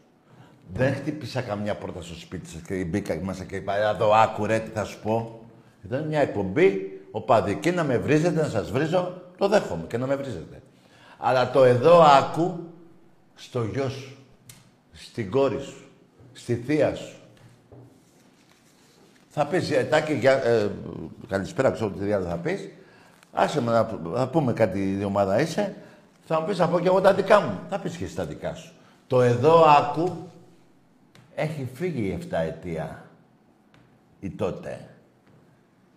Δεν 0.72 0.94
χτύπησα 0.94 1.42
καμιά 1.42 1.76
πόρτα 1.76 2.02
στο 2.02 2.14
σπίτι 2.14 2.48
σας 2.48 2.60
και 2.60 2.84
μπήκα 2.84 3.18
μέσα 3.22 3.44
και 3.44 3.56
είπα, 3.56 3.76
εδώ 3.76 4.12
άκου 4.12 4.46
ρε, 4.46 4.58
τι 4.58 4.70
θα 4.70 4.84
σου 4.84 5.00
πω. 5.02 5.40
Ήταν 5.84 6.06
μια 6.06 6.20
εκπομπή, 6.20 7.00
ο 7.10 7.20
παδική 7.20 7.70
να 7.70 7.84
με 7.84 7.98
βρίζετε, 7.98 8.42
να 8.42 8.48
σας 8.48 8.70
βρίζω, 8.70 9.22
το 9.38 9.48
δέχομαι 9.48 9.84
και 9.86 9.98
να 9.98 10.06
με 10.06 10.16
βρίζετε. 10.16 10.62
Αλλά 11.18 11.50
το 11.50 11.64
εδώ 11.64 12.00
άκου 12.02 12.58
στο 13.34 13.64
γιο 13.64 13.88
σου, 13.88 14.16
στην 14.92 15.30
κόρη 15.30 15.60
σου, 15.60 15.84
στη 16.32 16.54
θεία 16.54 16.94
σου. 16.94 17.16
Θα 19.28 19.46
πεις, 19.46 19.70
ε, 19.70 19.84
Τάκη, 19.84 20.12
για, 20.12 20.44
ε, 20.44 20.70
καλησπέρα, 21.28 21.70
ξέρω 21.70 21.90
τι 21.90 22.12
άλλο 22.12 22.26
θα 22.26 22.36
πεις. 22.36 22.68
Άσε 23.32 23.60
με 23.62 23.70
να 23.72 23.84
θα 24.14 24.28
πούμε 24.28 24.52
κάτι 24.52 24.98
η 25.00 25.04
ομάδα 25.04 25.40
είσαι. 25.40 25.76
Θα 26.24 26.40
μου 26.40 26.46
πεις, 26.46 26.56
θα 26.56 26.68
πω 26.68 26.80
και 26.80 26.86
εγώ 26.86 27.00
τα 27.00 27.14
δικά 27.14 27.40
μου. 27.40 27.60
Θα 27.70 27.78
πεις 27.78 27.96
και 27.96 28.04
εσύ 28.04 28.14
τα 28.16 28.24
δικά 28.24 28.54
σου. 28.54 28.72
Το 29.06 29.22
εδώ 29.22 29.64
άκου 29.64 30.30
έχει 31.34 31.68
φύγει 31.74 32.02
η 32.06 32.18
7 32.30 32.32
ετία 32.32 33.04
η 34.20 34.30
τότε 34.30 34.88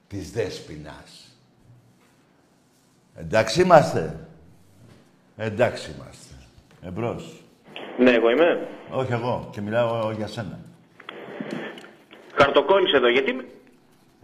της 0.08 0.32
Δέσποινας. 0.32 1.38
Εντάξει 3.16 3.62
είμαστε. 3.62 4.28
Εντάξει 5.38 5.92
είμαστε. 5.98 6.34
Εμπρός. 6.82 7.44
Ναι, 8.00 8.12
εγώ 8.12 8.30
είμαι. 8.30 8.68
Όχι 8.92 9.12
εγώ. 9.14 9.48
Και 9.52 9.62
μιλάω 9.62 10.12
για 10.12 10.28
σένα. 10.28 10.60
Χαρτοκόλλης 12.36 12.94
εδώ, 12.94 13.10
γιατί... 13.10 13.34
με- 13.34 13.46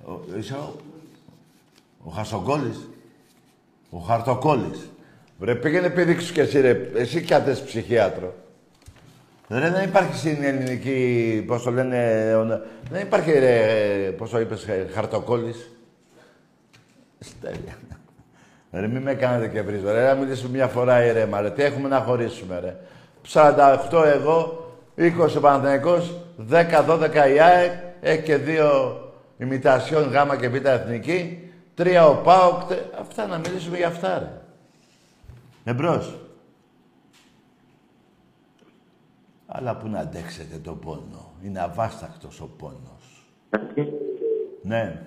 Ο, 0.05 0.38
είσαι 0.38 0.53
ο, 0.53 0.76
ο 2.03 2.09
Χασοκόλλης. 2.09 2.89
Ο 3.94 3.98
Χαρτοκόλλης. 3.98 4.89
Βρε, 5.39 5.56
πήγαινε 5.56 5.89
πήδηξου 5.89 6.34
κι 6.34 6.39
εσύ, 6.39 6.62
ρε. 6.62 6.89
Εσύ 6.96 7.22
κι 7.22 7.34
άντες 7.34 7.62
ψυχίατρο. 7.62 8.34
Ρε, 9.50 9.70
δεν 9.70 9.84
υπάρχει 9.84 10.18
στην 10.18 10.44
ελληνική, 10.44 11.44
πώς 11.48 11.64
το 11.64 11.72
λένε, 11.72 11.98
ο- 12.36 12.62
δεν 12.92 13.02
υπάρχει, 13.02 13.32
ρε, 13.32 13.60
πώς 14.18 14.30
το 14.30 14.39
είπες, 14.39 14.68
ε, 14.68 14.88
Χαρτοκόλλης. 14.94 15.70
Στέλια. 17.20 17.78
Ρε, 18.72 18.88
μην 18.88 19.02
με 19.02 19.14
κάνετε 19.14 19.48
και 19.48 19.62
βρίζω, 19.62 19.92
ρε. 19.92 20.04
Να 20.06 20.14
μιλήσουμε 20.14 20.50
μια 20.52 20.68
φορά 20.68 21.06
ηρέμα, 21.06 21.42
ρε. 21.42 21.50
Τι 21.50 21.64
έχουμε 21.64 21.88
να 21.89 22.00
χωρίσουμε, 22.00 22.60
ρε. 22.60 22.76
48 23.28 24.04
εγώ, 24.06 24.72
20 24.96 25.36
ο 25.38 25.39
Παναθηναϊκός, 25.39 26.18
10-12 26.38 27.28
η 27.34 27.39
ΑΕΚ, 27.39 27.72
έχει 28.02 28.22
και 28.22 28.36
δύο 28.38 28.70
ημιτασιόν 29.38 30.04
Γ 30.12 30.36
και 30.39 30.50
Β 30.50 30.56
εθνική, 30.66 31.41
τρία 31.76 32.07
ο 32.07 32.22
ΠΑΟΚ. 32.24 32.63
τε- 32.63 32.93
Αυτά 32.99 33.28
να 33.28 33.38
μιλήσουμε 33.38 33.78
για 33.78 33.88
αυτά, 33.88 34.19
ρε. 34.19 34.41
Εμπρός. 35.63 36.15
Αλλά 39.47 39.78
που 39.78 39.88
να 39.88 39.99
αντέξετε 39.99 40.57
το 40.57 40.74
πόνο. 40.74 41.32
Είναι 41.43 41.59
αβάσταχτος 41.61 42.41
ο 42.41 42.47
πόνος. 42.57 43.26
Ναι, 44.63 45.05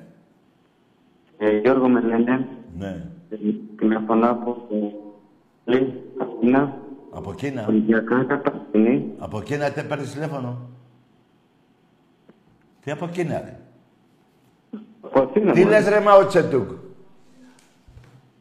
Ε, 1.38 1.58
Γιώργο 1.58 1.88
με 1.88 2.00
λένε, 2.00 2.48
ναι. 2.78 3.10
ε, 3.30 3.36
τηλεφωνώ 3.76 4.30
από 4.30 4.66
Λί, 5.64 6.02
Αθήνα, 6.18 6.78
Από 7.10 7.34
Κίνα. 7.34 7.66
Ολυμπιακά, 7.68 8.24
Καταστινή. 8.24 9.12
Από 9.18 9.42
Κίνα 9.42 9.70
τι 9.70 9.82
παίρνεις 9.82 10.12
τηλέφωνο; 10.12 10.68
Τι 12.80 12.90
από 12.90 13.06
Κίνα, 13.08 13.40
ρε. 13.40 13.60
Από 15.04 15.22
Αθήνα. 15.22 15.52
Τι 15.52 15.58
μόνος. 15.64 15.74
λες 15.74 15.88
ρε 15.88 16.00
Μαο 16.00 16.26
Τσετούκ. 16.26 16.70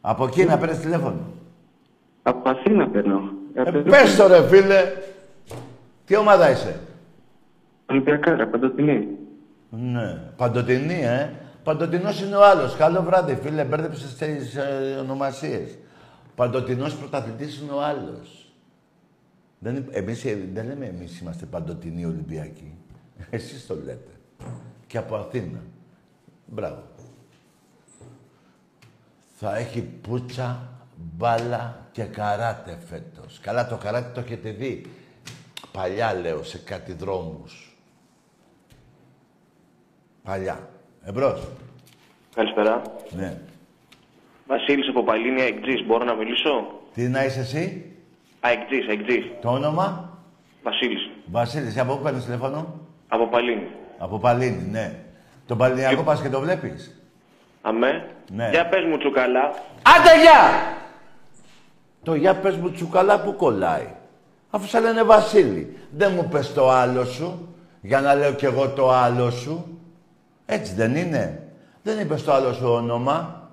Από 0.00 0.28
Κίνα 0.28 0.58
παίρνεις 0.58 0.78
τηλέφωνο. 0.78 1.20
Από 2.22 2.48
Αθήνα 2.48 2.88
παίρνω. 2.88 3.20
Ε, 3.54 3.62
πες 3.70 4.16
το 4.16 4.26
ρε 4.26 4.48
φίλε. 4.48 4.82
Τι 6.04 6.16
ομάδα 6.16 6.50
είσαι; 6.50 6.80
Ολυμπιακά, 7.90 8.36
ρε, 8.36 8.46
παντοτινή. 8.46 9.08
Ναι. 9.70 10.20
Παντοτινή, 10.36 11.00
ε. 11.04 11.30
Παντοτινός 11.64 12.22
είναι 12.22 12.36
ο 12.36 12.44
άλλος. 12.44 12.76
Καλό 12.76 13.02
βράδυ, 13.02 13.34
φίλε. 13.42 13.64
Μπέρδεψες 13.64 14.14
τις 14.14 14.56
ε, 14.56 14.96
ονομασίες. 15.00 15.78
Παντοτινός 16.34 16.96
πρωταθλητής 16.96 17.60
είναι 17.60 17.72
ο 17.72 17.82
άλλος. 17.82 18.52
Δεν, 19.58 19.76
υπ- 19.76 19.96
εμείς, 19.96 20.24
ε, 20.24 20.38
δεν 20.52 20.66
λέμε 20.66 20.86
εμείς 20.86 21.20
είμαστε 21.20 21.46
παντοτινοί 21.46 22.04
Ολυμπιακοί. 22.04 22.74
Εσείς 23.30 23.66
το 23.66 23.74
λέτε. 23.74 24.10
Και 24.86 24.98
από 24.98 25.16
Αθήνα. 25.16 25.58
Μπράβο. 26.46 26.82
Θα 29.32 29.56
έχει 29.56 29.80
πούτσα, 29.82 30.68
μπάλα 30.96 31.86
και 31.92 32.04
καράτε 32.04 32.78
φέτος. 32.88 33.38
Καλά, 33.40 33.68
το 33.68 33.76
καράτε 33.76 34.10
το 34.14 34.20
έχετε 34.20 34.50
δει. 34.50 34.86
Παλιά, 35.72 36.14
λέω, 36.14 36.42
σε 36.42 36.58
κάτι 36.58 36.92
δρόμους. 36.92 37.76
Παλιά. 40.22 40.68
Εμπρός. 41.04 41.48
Καλησπέρα. 42.34 42.82
Ναι. 43.10 43.40
Βασίλης 44.46 44.88
από 44.88 45.02
Παλίνη, 45.04 45.40
αεκτζής. 45.40 45.86
Μπορώ 45.86 46.04
να 46.04 46.14
μιλήσω; 46.14 46.80
Τι 46.94 47.08
να 47.08 47.24
είσαι 47.24 47.40
εσύ, 47.40 47.92
Αεκτζής, 48.40 48.88
αεκτζής. 48.88 49.24
το 49.40 49.50
όνομα, 49.50 50.18
Βασίλης. 50.62 51.10
Βασίλης, 51.26 51.78
από 51.78 51.96
πού 51.96 52.02
παίρνεις 52.02 52.24
τηλέφωνο, 52.24 52.80
Από 53.08 53.28
Παλίνη. 53.28 53.68
από 53.98 54.18
Παλίνη, 54.18 54.68
ναι. 54.70 55.03
Τον 55.46 55.58
Παλινιακό 55.58 56.02
πας 56.02 56.20
και 56.20 56.28
το 56.28 56.40
βλέπεις; 56.40 57.00
Αμέ. 57.62 58.06
Ναι. 58.32 58.48
Για 58.50 58.68
πες 58.68 58.84
μου 58.84 58.98
τσουκαλά. 58.98 59.44
Άντε, 59.82 60.20
γεια! 60.22 60.76
Το 62.02 62.14
για 62.14 62.34
πες 62.34 62.56
μου 62.56 62.70
τσουκαλά 62.70 63.20
που 63.20 63.36
κολλάει. 63.36 63.88
Αφού 64.50 64.66
σε 64.66 64.80
λένε 64.80 65.02
Βασίλη. 65.02 65.76
Δεν 65.96 66.12
μου 66.12 66.28
πες 66.28 66.52
το 66.52 66.70
άλλο 66.70 67.04
σου, 67.04 67.54
για 67.80 68.00
να 68.00 68.14
λέω 68.14 68.32
κι 68.32 68.44
εγώ 68.44 68.68
το 68.68 68.90
άλλο 68.90 69.30
σου. 69.30 69.78
Έτσι 70.46 70.74
δεν 70.74 70.96
είναι. 70.96 71.48
Δεν 71.82 71.98
είπες 71.98 72.24
το 72.24 72.32
άλλο 72.32 72.52
σου 72.52 72.68
όνομα. 72.68 73.48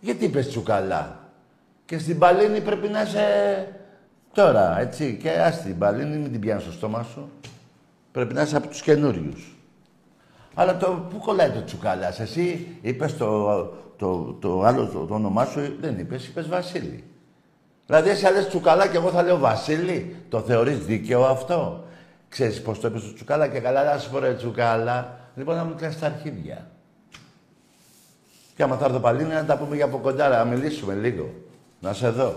Γιατί 0.00 0.24
είπες 0.24 0.48
τσουκαλά. 0.48 1.18
Και 1.84 1.98
στην 1.98 2.18
Παλίνη 2.18 2.60
πρέπει 2.60 2.88
να 2.88 3.02
είσαι 3.02 3.26
τώρα, 4.32 4.78
έτσι. 4.80 5.18
Και 5.22 5.30
ας 5.30 5.62
την 5.62 5.78
Παλίνη, 5.78 6.16
μην 6.16 6.30
την 6.30 6.40
πιάνεις 6.40 6.62
στο 6.62 6.72
στόμα 6.72 7.02
σου. 7.02 7.30
Πρέπει 8.12 8.34
να 8.34 8.42
είσαι 8.42 8.56
από 8.56 8.68
τους 8.68 8.82
καινούριους. 8.82 9.54
Αλλά 10.60 10.76
το, 10.76 11.06
πού 11.10 11.18
κολλάει 11.18 11.50
το 11.50 11.64
τσουκαλάς. 11.64 12.20
Εσύ 12.20 12.76
είπες 12.80 13.16
το, 13.16 13.52
το, 13.96 14.36
το 14.40 14.62
άλλο 14.62 14.86
το, 14.86 15.04
το 15.06 15.14
όνομά 15.14 15.44
σου, 15.44 15.76
δεν 15.80 15.98
είπες, 15.98 16.26
είπες 16.26 16.48
Βασίλη. 16.48 17.04
Δηλαδή 17.86 18.10
εσύ 18.10 18.24
θα 18.24 18.30
λες 18.30 18.48
τσουκαλά 18.48 18.88
και 18.88 18.96
εγώ 18.96 19.10
θα 19.10 19.22
λέω 19.22 19.38
Βασίλη. 19.38 20.16
Το 20.28 20.40
θεωρείς 20.40 20.78
δίκαιο 20.78 21.24
αυτό; 21.24 21.84
Ξέρεις 22.28 22.62
πώς 22.62 22.80
το 22.80 22.88
είπες 22.88 23.02
το 23.02 23.12
τσουκαλά 23.12 23.48
και 23.48 23.58
καλά, 23.58 23.84
να 23.84 23.98
σου 23.98 24.10
πω 24.10 24.18
ρε 24.18 24.34
τσουκαλά. 24.34 25.18
Λοιπόν, 25.34 25.56
να 25.56 25.64
μου 25.64 25.74
κλαις 25.74 25.98
τα 25.98 26.06
αρχίδια. 26.06 26.70
Και 28.56 28.62
άμα 28.62 28.76
θα 28.76 28.84
έρθω 28.84 28.98
πάλι 28.98 29.24
να 29.24 29.44
τα 29.44 29.58
πούμε 29.58 29.76
για 29.76 29.84
από 29.84 29.98
κοντά, 29.98 30.28
να 30.28 30.44
μιλήσουμε 30.44 30.94
λίγο. 30.94 31.30
Να 31.80 31.92
σε 31.92 32.08
δω. 32.08 32.34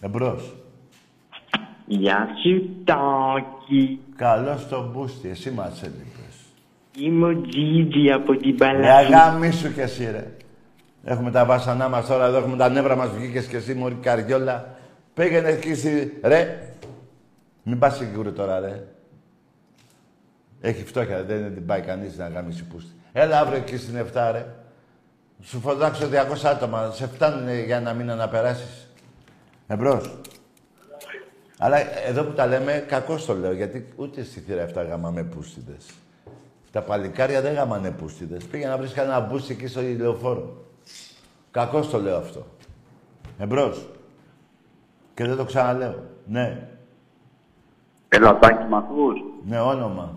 Εμπρός. 0.00 0.54
Γεια 1.86 2.28
σου, 2.42 2.84
Τάκη. 2.84 4.00
Καλώς 4.16 4.68
τον 4.68 4.90
μπούστι, 4.90 5.28
εσύ 5.28 5.50
μας 5.50 5.82
έλειπες. 5.82 6.29
Είμαι 6.98 7.26
ο 7.26 7.40
Τζίτζι 7.40 8.10
από 8.10 8.36
την 8.36 8.50
Ρε 8.50 8.56
Παλαιά. 8.56 8.96
αγάμι 8.96 9.50
σου 9.50 9.72
κι 9.72 9.80
εσύ 9.80 10.10
ρε. 10.10 10.32
Έχουμε 11.04 11.30
τα 11.30 11.44
βάσανά 11.44 11.88
μας 11.88 12.06
τώρα, 12.06 12.24
εδώ 12.26 12.38
έχουμε 12.38 12.56
τα 12.56 12.68
νεύρα 12.68 12.96
μας, 12.96 13.10
βγήκες 13.10 13.46
κι 13.46 13.56
εσύ 13.56 13.74
μωρή 13.74 13.94
καριόλα. 13.94 14.78
Πήγαινε 15.14 15.48
εκεί 15.48 15.74
στη... 15.74 16.20
Ρε, 16.22 16.72
μην 17.62 17.78
πας 17.78 17.96
σίγουρο 17.96 18.32
τώρα 18.32 18.60
ρε. 18.60 18.86
Έχει 20.60 20.84
φτώχεια, 20.84 21.24
δεν 21.24 21.54
την 21.54 21.66
πάει 21.66 21.80
κανείς 21.80 22.16
να 22.16 22.28
γάμισει 22.28 22.64
πούστη. 22.64 22.90
Έλα 23.12 23.40
αύριο 23.40 23.58
εκεί 23.58 23.76
στην 23.76 23.94
7 24.14 24.28
ρε. 24.32 24.46
Σου 25.42 25.60
φωτάξω 25.60 26.06
200 26.06 26.44
άτομα, 26.44 26.90
σε 26.90 27.06
φτάνουν 27.06 27.64
για 27.64 27.76
ένα 27.76 27.92
μήνα 27.92 28.14
να 28.14 28.28
περάσεις. 28.28 28.88
Εμπρός. 29.66 30.18
Αλλά 31.58 32.06
εδώ 32.06 32.24
που 32.24 32.32
τα 32.32 32.46
λέμε, 32.46 32.84
κακό 32.88 33.16
το 33.26 33.34
λέω, 33.34 33.52
γιατί 33.52 33.86
ούτε 33.96 34.24
στη 34.24 34.40
θύρα 34.40 34.68
7 34.74 34.86
γάμαμε 34.88 35.22
πούστιδες. 35.22 35.86
Τα 36.72 36.82
παλικάρια 36.82 37.40
δεν 37.40 37.54
γάμανε 37.54 37.90
πούστιδες. 37.90 38.44
Πήγα 38.44 38.68
να 38.68 38.76
βρεις 38.78 38.92
κανένα 38.92 39.20
μπούστι 39.20 39.52
εκεί 39.52 39.66
στο 39.66 39.80
ηλιοφόρο. 39.80 40.56
Κακώς 41.50 41.90
το 41.90 41.98
λέω 42.00 42.16
αυτό. 42.16 42.46
Εμπρός. 43.38 43.88
Και 45.14 45.24
δεν 45.24 45.36
το 45.36 45.44
ξαναλέω. 45.44 45.94
Ναι. 46.26 46.68
Ελατάκι 48.08 48.64
μ' 48.68 48.74
ακούς; 48.74 49.20
Ναι, 49.46 49.60
όνομα. 49.60 50.14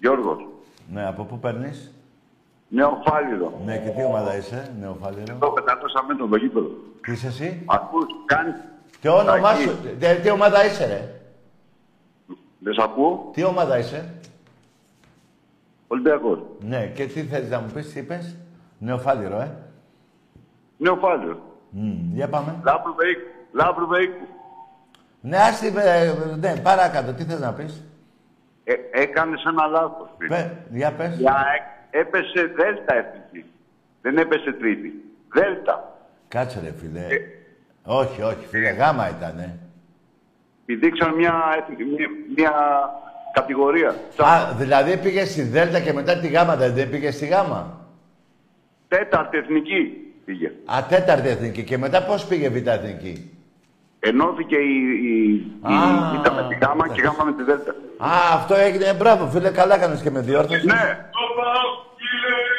Γιώργος. 0.00 0.46
Ναι, 0.92 1.06
από 1.06 1.24
πού 1.24 1.38
παίρνεις; 1.38 1.92
Νεοφάλιρο. 2.68 3.60
Ναι, 3.64 3.78
και 3.78 3.88
τι 3.88 4.02
ομάδα 4.04 4.36
είσαι, 4.36 4.74
νεοφάλιρο. 4.80 5.36
Το 5.40 5.52
500 5.56 6.04
μέτρο 6.08 6.26
το 6.26 6.36
γήπεδο. 6.36 6.68
Τι 7.02 7.12
είσαι 7.12 7.26
εσύ; 7.26 7.62
Ακούς, 7.66 8.06
κάνει. 8.26 8.52
Τι 9.00 9.08
όνομά 9.08 9.40
Τάκη. 9.40 9.62
σου. 9.62 9.76
Τι, 9.98 10.20
τι 10.22 10.30
ομάδα 10.30 10.64
είσαι, 10.66 10.86
ρε; 10.86 11.20
Δεν 12.58 12.74
σ' 12.74 12.78
ακούω. 12.78 13.30
Τι 13.32 13.44
ομάδα 13.44 13.78
είσαι; 13.78 14.14
Ολυμπιακός. 15.88 16.38
Ναι, 16.60 16.86
και 16.86 17.06
τι 17.06 17.22
θέλεις 17.22 17.50
να 17.50 17.60
μου 17.60 17.70
πεις, 17.74 17.92
τι 17.92 17.98
είπες; 18.00 18.36
Νεοφάλιρο, 18.78 19.40
ε. 19.40 19.54
Νεοφάλιρο. 20.76 21.38
Μμ, 21.70 22.14
για 22.14 22.28
πάμε. 22.28 22.54
Λάμπρου 22.64 22.94
Βεϊκού. 22.94 23.26
Λάμπρου 23.52 23.86
Βεϊκού. 23.86 24.26
Ναι, 25.20 25.36
άστι, 25.36 25.66
ε, 25.76 26.14
ναι, 26.38 26.56
παράκατω. 26.62 27.12
Τι 27.12 27.24
θες 27.24 27.40
να 27.40 27.52
πεις; 27.52 27.84
Ε, 28.64 28.74
έκανες 28.92 29.44
ένα 29.44 29.66
λάθος. 29.66 30.08
φίλε. 30.18 30.36
Πε, 30.36 30.56
για 30.76 30.92
πες. 30.92 31.18
Η 31.20 31.24
ΑΕΚ 31.26 31.62
έπεσε 31.90 32.46
δέλτα 32.56 32.94
εθνική. 32.94 33.50
Δεν 34.02 34.16
έπεσε 34.18 34.52
τρίτη. 34.52 35.04
Δέλτα. 35.32 35.98
Κάτσε 36.28 36.60
ρε 36.60 36.72
φίλε. 36.72 37.00
Ε. 37.00 37.18
Όχι, 37.84 38.22
όχι 38.22 38.46
φίλε, 38.46 38.68
γάμα 38.70 39.08
ήτανε. 39.08 39.58
Πηδήξαν 40.64 41.14
μια, 41.14 41.34
εθνική- 41.58 41.86
μια, 41.98 42.08
μια 42.36 42.52
κατηγορία. 43.32 43.88
Α, 44.16 44.52
δηλαδή 44.56 44.96
πήγε 44.96 45.24
στη 45.24 45.42
Δέλτα 45.42 45.80
και 45.80 45.92
μετά 45.92 46.18
τη 46.18 46.28
Γάμα, 46.28 46.56
δεν 46.56 46.74
δεν 46.74 46.90
πήγε 46.90 47.10
στη 47.10 47.26
Γάμα. 47.26 47.76
Τέταρτη 48.88 49.36
εθνική 49.38 49.92
πήγε. 50.24 50.52
Α, 50.64 50.84
τέταρτη 50.88 51.28
εθνική. 51.28 51.62
Και 51.64 51.78
μετά 51.78 52.02
πώς 52.02 52.24
πήγε 52.24 52.48
β' 52.48 52.66
εθνική; 52.66 53.30
Ενώθηκε 54.00 54.56
η, 54.56 54.76
η, 55.04 55.32
η 55.32 55.74
Α, 55.74 56.20
Β' 56.22 56.32
με 56.34 56.46
τη 56.48 56.54
Γάμα 56.64 56.88
και 56.88 57.00
η 57.00 57.04
Γάμα 57.04 57.24
με 57.24 57.32
τη 57.32 57.42
Δέλτα. 57.42 57.70
Α, 57.98 58.10
αυτό 58.34 58.54
έγινε. 58.54 58.94
Μπράβο, 58.94 59.26
φίλε, 59.26 59.50
καλά 59.50 59.78
κάνεις 59.78 60.00
και 60.00 60.10
με 60.10 60.20
διόρθωση. 60.20 60.66
Ναι. 60.66 61.06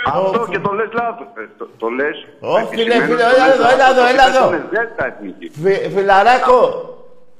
Αυτό 0.05 0.47
και 0.49 0.59
το 0.59 0.71
λες 0.71 0.89
λάθος. 0.93 1.27
Ε, 1.37 1.47
το, 1.57 1.69
το 1.77 1.87
λες. 1.87 2.27
Όχι, 2.39 2.63
επισημένος, 2.63 3.05
φίλε, 3.05 3.17
το 3.17 3.29
έλα 3.35 3.45
λες 3.45 3.53
εδώ, 3.53 3.63
λάθος, 3.63 3.73
έλα 3.73 3.89
εδώ, 3.89 4.01
γιατί 4.01 4.13
έλα 4.13 4.27
εδώ. 4.27 4.49
πέσανε 4.49 4.67
Δέλτα 4.71 5.05
εθνική. 5.05 5.49
Φι, 5.49 5.89
φιλαράκο, 5.95 6.57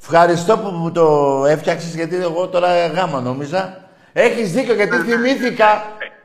ευχαριστώ 0.02 0.58
που 0.58 0.70
μου 0.70 0.92
το 0.92 1.06
έφτιαξες 1.48 1.96
γιατί 1.96 2.16
εγώ 2.16 2.48
τώρα 2.48 2.88
γάμα 2.88 3.22
νόμιζα. 3.22 3.78
Έχεις 4.14 4.52
δίκιο 4.54 4.74
γιατί 4.74 4.96
θυμήθηκα. 4.98 5.66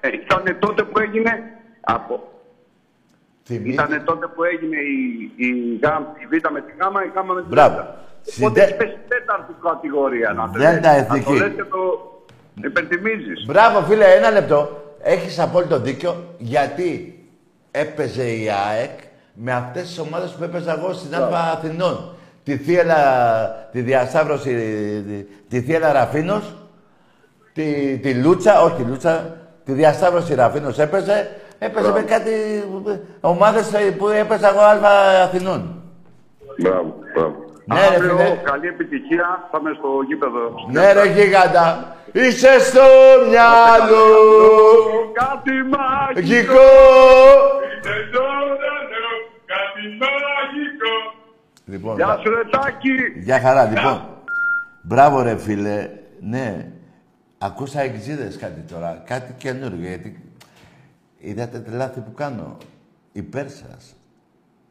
Ε, 0.01 0.09
Ήταν 0.09 0.57
τότε 0.59 0.83
που 0.83 0.99
έγινε. 0.99 1.31
Από, 1.81 2.29
Θυμήθηκα. 3.45 3.85
Ήταν 3.85 4.05
τότε 4.05 4.27
που 4.27 4.45
έγινε 4.45 4.77
η, 4.77 5.33
η, 5.47 5.79
γάμ, 5.83 6.03
η 6.22 6.27
Β 6.27 6.51
με 6.53 6.61
τη 6.61 6.72
Γάμα, 6.81 7.05
η 7.05 7.11
Γάμα 7.14 7.35
με 7.35 7.41
τη 7.43 7.49
Μπράβο. 7.49 7.75
Δέλτα. 7.75 7.99
Στην 8.22 8.45
Οπότε 8.47 8.61
Δε- 8.61 8.66
έχεις 8.66 8.77
πέσει 8.77 8.97
τέταρτη 9.09 9.53
κατηγορία 9.62 10.33
να 10.33 10.45
το 10.51 10.59
Δέλτα 10.59 10.93
λες. 10.93 11.01
εθνική. 11.03 11.33
Να 11.33 11.39
το 11.39 11.45
λες 11.45 11.55
και 11.57 11.62
το 11.64 11.79
υπενθυμίζεις. 12.64 13.45
Μπράβο, 13.47 13.81
φίλε, 13.81 14.05
ένα 14.05 14.31
λεπτό. 14.31 14.83
Έχεις 15.03 15.39
απόλυτο 15.39 15.79
δίκιο 15.81 16.35
γιατί 16.39 17.18
έπαιζε 17.70 18.31
η 18.31 18.49
ΑΕΚ 18.70 18.99
με 19.35 19.53
αυτές 19.53 19.83
τις 19.83 19.99
ομάδες 19.99 20.31
που 20.31 20.45
έπαιζα 20.45 20.72
εγώ 20.79 20.93
στην 20.93 21.14
Α 21.14 21.29
Αθηνών. 21.53 22.14
Τη 22.45 22.57
Θίελα, 22.57 22.99
τη 23.72 23.80
Διασταύρωση, 23.80 24.51
τη, 25.07 25.24
τη 25.49 25.61
Θίελα 25.66 25.92
Ραφίνος, 25.92 26.55
τη, 27.53 27.99
τη 27.99 28.14
Λούτσα, 28.14 28.62
όχι 28.62 28.74
τη 28.74 28.82
Λούτσα, 28.82 29.36
τη 29.64 29.72
Διασταύρωση 29.72 30.34
Ραφίνος 30.34 30.78
έπαιζε. 30.78 31.36
Έπαιζε 31.59 31.90
με 31.92 32.03
κάτι 32.03 32.30
ομάδες 33.20 33.70
που 33.99 34.09
έπαιζα 34.09 34.49
εγώ 34.49 34.61
Α 34.61 35.22
Αθηνών. 35.22 35.82
Μπράβο, 36.59 36.95
μπράβο. 37.14 37.34
Ναι, 37.64 37.88
ρε, 37.88 37.95
Αύριο, 37.97 38.16
φίλε. 38.16 38.40
καλή 38.45 38.66
επιτυχία. 38.68 39.49
Πάμε 39.51 39.70
στο 39.78 39.88
γήπεδο. 40.09 40.55
Ναι 40.70 40.92
ρε 40.92 41.07
γίγαντα, 41.07 41.97
είσαι 42.12 42.59
στο 42.61 42.80
μυαλό, 43.28 44.07
Κάτι 45.12 45.51
μαγικό. 45.53 46.20
γικό. 46.20 46.61
Λοιπόν, 51.67 51.97
Γεια 51.97 52.19
σου, 52.23 52.31
Ρετάκη. 52.35 53.21
Γεια 53.23 53.41
χαρά, 53.41 53.65
λοιπόν. 53.65 54.09
Μπράβο 54.83 55.23
ρε 55.23 55.37
φίλε. 55.37 55.91
Ναι. 56.21 56.73
Ακούσα 57.39 57.81
εξίδες 57.81 58.37
κάτι 58.37 58.61
τώρα. 58.61 59.03
Κάτι 59.07 59.33
καινούργιο. 59.33 59.89
Γιατί 59.89 60.33
είδατε 61.19 61.61
τη 61.61 61.71
λάθη 61.71 62.01
που 62.01 62.12
κάνω. 62.12 62.57
Υπέρ 63.12 63.49
σας. 63.51 63.95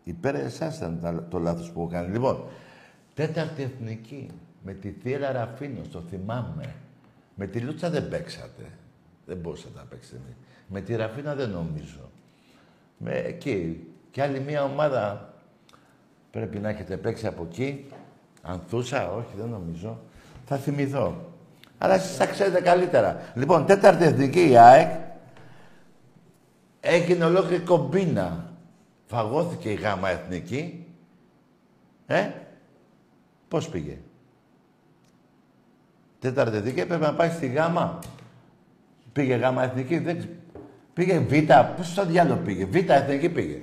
Υπέρ 0.03 0.35
εσάς 0.35 0.77
ήταν 0.77 0.99
τα- 1.01 1.27
το 1.29 1.39
λάθος 1.39 1.71
που 1.71 1.79
έχω 1.81 1.89
κάνει. 1.89 2.11
Λοιπόν, 2.11 2.43
τέταρτη 3.13 3.61
εθνική. 3.63 4.29
Με 4.65 4.73
τη 4.73 4.89
Θύρα 5.01 5.31
Ραφίνος, 5.31 5.89
το 5.89 6.01
θυμάμαι. 6.09 6.75
Με 7.35 7.47
τη 7.47 7.59
Λούτσα 7.59 7.89
δεν 7.89 8.09
παίξατε. 8.09 8.63
Δεν 9.25 9.37
μπορούσατε 9.37 9.71
να 9.77 9.83
παίξετε. 9.83 10.35
Με 10.67 10.81
τη 10.81 10.95
Ραφίνα 10.95 11.35
δεν 11.35 11.49
νομίζω. 11.49 12.09
Με 12.97 13.11
εκεί. 13.11 13.87
Και 14.11 14.21
άλλη 14.21 14.39
μια 14.39 14.63
ομάδα 14.63 15.32
Πρέπει 16.33 16.59
να 16.59 16.69
έχετε 16.69 16.97
παίξει 16.97 17.27
από 17.27 17.47
εκεί. 17.51 17.85
Ανθούσα, 18.41 19.11
όχι, 19.11 19.27
δεν 19.37 19.49
νομίζω. 19.49 19.99
Θα 20.45 20.57
θυμηθώ. 20.57 21.31
Αλλά 21.77 21.93
εσείς 21.93 22.17
τα 22.17 22.25
ξέρετε 22.25 22.61
καλύτερα. 22.61 23.21
Λοιπόν, 23.35 23.65
τέταρτη 23.65 24.03
εθνική 24.03 24.49
η 24.49 24.57
ΑΕΚ 24.57 24.91
έγινε 26.79 27.25
ολόκληρη 27.25 27.63
κομπίνα. 27.63 28.51
Φαγώθηκε 29.05 29.69
η 29.69 29.73
γάμα 29.73 30.09
εθνική. 30.09 30.85
Ε, 32.07 32.29
πώς 33.47 33.69
πήγε; 33.69 33.97
Τέταρτη 36.19 36.57
εθνική 36.57 36.79
έπρεπε 36.79 37.05
να 37.05 37.13
πάει 37.13 37.29
στη 37.29 37.47
γάμα. 37.47 37.99
Πήγε 39.13 39.35
γάμα 39.35 39.63
εθνική, 39.63 39.97
δεν 39.97 40.17
ξε- 40.17 40.31
Πήγε 40.93 41.19
β, 41.19 41.31
πώς 41.77 41.87
στο 41.87 42.05
διάλογο 42.05 42.39
πήγε; 42.45 42.65
Β 42.65 42.75
εθνική 42.75 43.29
πήγε. 43.29 43.59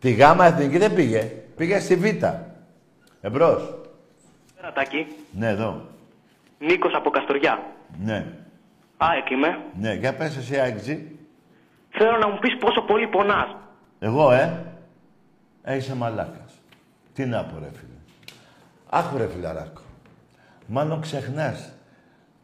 Τη 0.00 0.12
γάμα 0.12 0.44
εθνική 0.46 0.78
δεν 0.78 0.94
πήγε. 0.94 1.32
Πήγε 1.60 1.80
στη 1.80 1.96
β. 1.96 2.04
Εμπρός. 3.20 3.74
Ρατάκι. 4.60 5.06
Ναι, 5.32 5.48
εδώ. 5.48 5.86
Νίκος 6.58 6.94
από 6.94 7.10
Καστοριά. 7.10 7.62
Ναι. 8.04 8.26
ΑΕΚ 8.96 9.30
είμαι. 9.30 9.58
Ναι, 9.78 9.92
για 9.92 10.14
πες 10.14 10.36
εσύ, 10.36 10.58
Άγγιζη. 10.58 11.18
Θέλω 11.90 12.16
να 12.16 12.28
μου 12.28 12.38
πεις 12.38 12.56
πόσο 12.56 12.80
πολύ 12.80 13.06
πονάς. 13.06 13.56
Εγώ, 13.98 14.32
ε. 14.32 14.64
ε 15.62 15.76
είσαι 15.76 15.94
μαλάκας. 15.94 16.62
Τι 17.14 17.24
να 17.26 17.44
πω, 17.44 17.58
ρε 17.58 17.70
φίλε. 17.72 18.34
Άκου, 18.90 19.16
ρε 19.16 19.28
φιλαράκο. 19.28 19.82
Μάλλον 20.66 21.00
ξεχνάς 21.00 21.72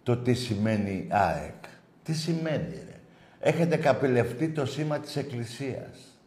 το 0.03 0.17
τι 0.17 0.35
σημαίνει 0.35 1.09
ΑΕΚ. 1.11 1.65
Τι 2.03 2.15
σημαίνει, 2.15 2.83
ρε. 2.87 3.01
Έχετε 3.41 3.77
καπηλευτεί 3.77 4.49
το 4.49 4.67
σήμα 4.67 4.99
της 4.99 5.17
Εκκλησίας. 5.17 6.19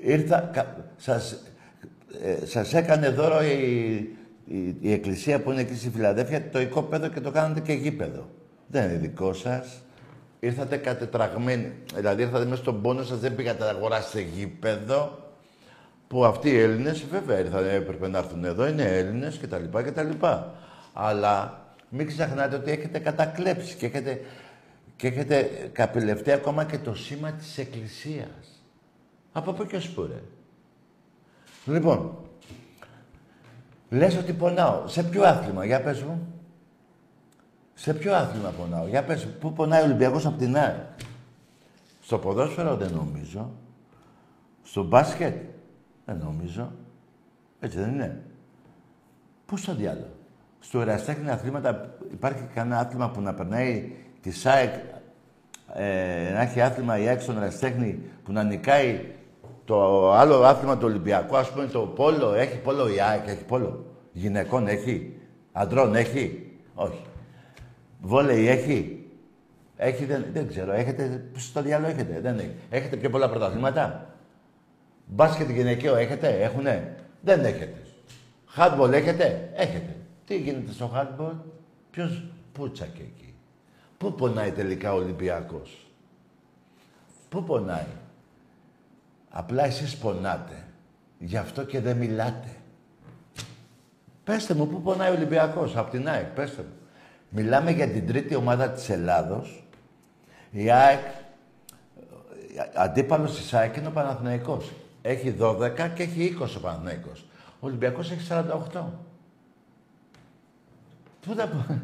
Ήρθα, 0.00 0.40
κα, 0.40 0.76
σας, 0.96 1.51
ε, 2.22 2.46
σας 2.46 2.74
έκανε 2.74 3.08
δώρο 3.08 3.42
η, 3.42 3.94
η, 4.44 4.76
η 4.80 4.92
Εκκλησία 4.92 5.40
που 5.40 5.50
είναι 5.50 5.60
εκεί 5.60 5.74
στη 5.74 5.90
Φιλαδέφια 5.90 6.50
το 6.50 6.60
οικόπεδο 6.60 7.08
και 7.08 7.20
το 7.20 7.30
κάνατε 7.30 7.60
και 7.60 7.72
γήπεδο. 7.72 8.28
Δεν 8.66 8.88
είναι 8.88 8.98
δικό 8.98 9.32
σας. 9.32 9.82
Ήρθατε 10.40 10.76
κατετραγμένοι. 10.76 11.72
Δηλαδή 11.94 12.22
ήρθατε 12.22 12.44
μέσα 12.44 12.62
στον 12.62 12.82
πόνο 12.82 13.02
σας, 13.02 13.18
δεν 13.18 13.34
πήγατε 13.34 13.64
να 13.64 13.70
αγοράσετε 13.70 14.20
γήπεδο. 14.20 15.18
Που 16.08 16.24
αυτοί 16.24 16.50
οι 16.50 16.58
Έλληνες 16.58 17.04
βέβαια 17.10 17.38
ήρθαν, 17.38 17.66
έπρεπε 17.66 18.08
να 18.08 18.18
έρθουν 18.18 18.44
εδώ, 18.44 18.66
είναι 18.66 18.82
Έλληνες 18.82 19.38
κτλ. 19.38 19.78
κτλ. 19.82 20.26
Αλλά 20.92 21.64
μην 21.88 22.06
ξεχνάτε 22.06 22.56
ότι 22.56 22.70
έχετε 22.70 22.98
κατακλέψει 22.98 23.76
και 23.76 23.86
έχετε, 23.86 24.20
και 24.96 25.06
έχετε 25.06 25.50
καπηλευτεί 25.72 26.32
ακόμα 26.32 26.64
και 26.64 26.78
το 26.78 26.94
σήμα 26.94 27.32
της 27.32 27.58
Εκκλησίας. 27.58 28.64
Από 29.32 29.52
πού 29.52 29.66
και 29.66 29.76
ως 29.76 29.88
πού, 29.88 30.02
ρε; 30.02 30.22
Λοιπόν, 31.64 32.16
λες 33.88 34.16
ότι 34.16 34.32
πονάω. 34.32 34.86
Σε 34.86 35.02
ποιο 35.02 35.24
άθλημα, 35.24 35.64
για 35.64 35.82
πες 35.82 36.02
μου. 36.02 36.34
Σε 37.74 37.94
ποιο 37.94 38.14
άθλημα 38.14 38.48
πονάω, 38.48 38.86
για 38.86 39.04
πες 39.04 39.24
μου. 39.24 39.32
Πού 39.40 39.52
πονάει 39.52 39.82
ο 39.82 39.84
Ολυμπιακός 39.84 40.26
από 40.26 40.38
την 40.38 40.56
ΑΕΚ. 40.56 40.76
Στο 42.00 42.18
ποδόσφαιρο 42.18 42.76
δεν 42.76 42.92
νομίζω. 42.92 43.50
Στο 44.62 44.84
μπάσκετ 44.84 45.36
δεν 46.04 46.16
νομίζω. 46.16 46.72
Έτσι 47.60 47.78
δεν 47.78 47.88
είναι. 47.88 48.22
Πού 49.46 49.56
στο 49.56 49.74
διάλογο. 49.74 50.10
Στο 50.60 50.80
εραστέχνη 50.80 51.30
αθλήματα 51.30 51.94
υπάρχει 52.12 52.42
κανένα 52.54 52.78
άθλημα 52.78 53.10
που 53.10 53.20
να 53.20 53.34
περνάει 53.34 53.92
τη 54.20 54.30
ΣΑΕΚ 54.30 54.74
ε, 55.74 56.30
να 56.32 56.40
έχει 56.40 56.60
άθλημα 56.60 56.98
η 56.98 57.08
ΑΕΚ 57.08 57.20
στον 57.20 57.36
εραστέχνη 57.36 57.98
που 58.24 58.32
να 58.32 58.42
νικάει 58.42 59.14
το 59.64 60.12
άλλο 60.12 60.42
άθλημα 60.42 60.76
του 60.76 60.86
Ολυμπιακού, 60.86 61.36
ας 61.36 61.50
πούμε 61.50 61.66
το 61.66 61.80
πόλο. 61.80 62.32
Έχει 62.32 62.58
πόλο 62.58 62.88
η 62.88 63.00
ΑΕΚ, 63.00 63.26
έχει 63.26 63.44
πόλο. 63.44 63.84
Γυναικών 64.12 64.66
έχει. 64.66 65.16
Αντρών 65.52 65.94
έχει. 65.94 66.52
Όχι. 66.74 67.02
Βόλεϊ 68.00 68.48
έχει. 68.48 69.06
Έχει, 69.76 70.04
δεν, 70.04 70.24
δεν 70.32 70.48
ξέρω. 70.48 70.72
Έχετε, 70.72 71.24
στο 71.36 71.62
διάλογο 71.62 71.90
έχετε. 71.92 72.20
Δεν 72.20 72.38
έχει. 72.38 72.54
Έχετε 72.70 72.96
πιο 72.96 73.10
πολλά 73.10 73.28
πρωταθλήματα; 73.28 74.14
Μπάσκετ 75.06 75.50
γυναικείο 75.50 75.94
έχετε, 75.94 76.42
έχουνε; 76.42 76.96
Δεν 77.20 77.44
έχετε. 77.44 77.82
Χάντμπολ 78.46 78.92
έχετε, 78.92 79.50
έχετε. 79.54 79.96
Τι 80.26 80.38
γίνεται 80.38 80.72
στο 80.72 80.86
χάντμπολ, 80.86 81.32
ποιος 81.90 82.24
πούτσακε 82.52 83.02
εκεί; 83.02 83.34
Πού 83.98 84.14
πονάει 84.14 84.50
τελικά 84.50 84.92
ο 84.92 84.96
Ολυμπιακός; 84.96 85.86
Πού 87.28 87.44
πονάει; 87.44 87.86
Απλά 89.32 89.64
εσείς 89.64 89.96
πονάτε. 89.96 90.64
Γι' 91.18 91.36
αυτό 91.36 91.64
και 91.64 91.80
δεν 91.80 91.96
μιλάτε. 91.96 92.48
Πέστε 94.24 94.54
μου, 94.54 94.66
πού 94.66 94.82
πονάει 94.82 95.10
ο 95.10 95.14
Ολυμπιακός, 95.14 95.76
απ' 95.76 95.90
την 95.90 96.08
ΑΕΚ, 96.08 96.26
πέστε 96.26 96.62
μου. 96.62 96.74
Μιλάμε 97.28 97.70
για 97.70 97.88
την 97.88 98.06
τρίτη 98.06 98.34
ομάδα 98.34 98.70
της 98.70 98.88
Ελλάδος. 98.88 99.64
Η 100.50 100.70
ΑΕΚ, 100.70 101.00
αντίπαλος 102.74 103.36
της 103.36 103.54
ΑΕΚ 103.54 103.76
είναι 103.76 103.86
ο 103.86 103.90
Παναθηναϊκός. 103.90 104.72
Έχει 105.02 105.30
12 105.30 105.88
και 105.88 106.02
έχει 106.02 106.22
20 106.22 106.56
ο 106.56 106.60
Παναθηναϊκός. 106.60 107.24
Ο 107.60 107.66
Ολυμπιακός 107.66 108.10
έχει 108.10 108.26
48. 108.28 108.92
Πού 111.20 111.34
θα 111.34 111.48
πω. 111.48 111.80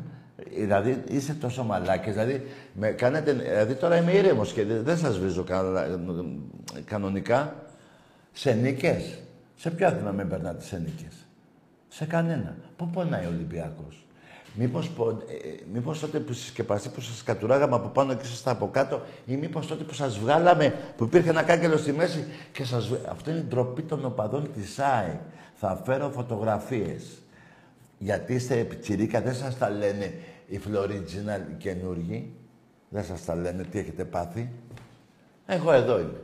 Δηλαδή 0.47 1.03
είστε 1.09 1.33
τόσο 1.33 1.65
μαλάκες, 1.65 2.13
δηλαδή, 2.13 2.47
με 2.73 2.89
κάνετε, 2.89 3.33
δηλαδή 3.33 3.75
τώρα 3.75 3.97
είμαι 3.97 4.13
ήρεμος 4.13 4.53
και 4.53 4.65
δεν 4.65 4.99
σας 4.99 5.19
βρίζω 5.19 5.45
κανονικά 6.85 7.55
σε 8.33 8.53
νίκες; 8.53 9.19
Σε 9.57 9.71
ποια 9.71 9.89
άθλημα 9.89 10.11
με 10.11 10.25
περνάτε 10.25 10.63
σε 10.63 10.79
νίκες; 10.79 11.15
Σε 11.89 12.05
κανένα. 12.05 12.57
Πού 12.77 12.89
πονάει 12.89 13.25
ο 13.25 13.29
Ολυμπιακός; 13.29 14.07
Μήπως, 14.55 14.89
πο, 14.91 15.09
ε, 15.09 15.49
ε, 15.49 15.59
μήπως 15.73 16.01
τότε 16.01 16.19
που 16.19 16.33
συσκεπαστεί, 16.33 16.89
που 16.89 17.01
σας 17.01 17.23
κατουράγαμε 17.23 17.75
από 17.75 17.89
πάνω 17.89 18.15
και 18.15 18.25
σας 18.25 18.47
από 18.47 18.69
κάτω 18.71 19.01
ή 19.27 19.37
μήπως 19.37 19.67
τότε 19.67 19.85
που 19.85 19.95
σας 19.95 20.19
βγάλαμε, 20.19 20.75
που 20.97 21.05
υπήρχε 21.05 21.31
ένα 21.31 21.43
κάγκελο 21.43 21.77
στη 21.77 21.93
μέση 21.93 22.25
και 22.53 22.65
σας... 22.65 22.91
Αυτό 23.11 23.31
είναι 23.31 23.39
η 23.39 23.43
ντροπή 23.43 23.83
των 23.83 24.05
οπαδών 24.05 24.53
της 24.55 24.79
ΑΕ. 24.79 25.21
Θα 25.55 25.83
φέρω 25.85 26.11
φωτογραφίες. 26.11 27.03
Γιατί 27.99 28.35
είστε 28.35 28.65
πιτσιρίκα, 28.65 29.21
δεν 29.21 29.35
σας 29.35 29.59
τα 29.59 29.71
λένε 29.71 30.15
οι 30.47 30.59
Φλωρίτζινα 30.59 31.37
οι 31.37 31.55
καινούργοι. 31.59 32.33
Δεν 32.89 33.05
σας 33.05 33.25
τα 33.25 33.35
λένε 33.35 33.65
τι 33.65 33.79
έχετε 33.79 34.05
πάθει. 34.05 34.51
Εγώ 35.47 35.73
εδώ 35.73 36.01
είμαι. 36.01 36.21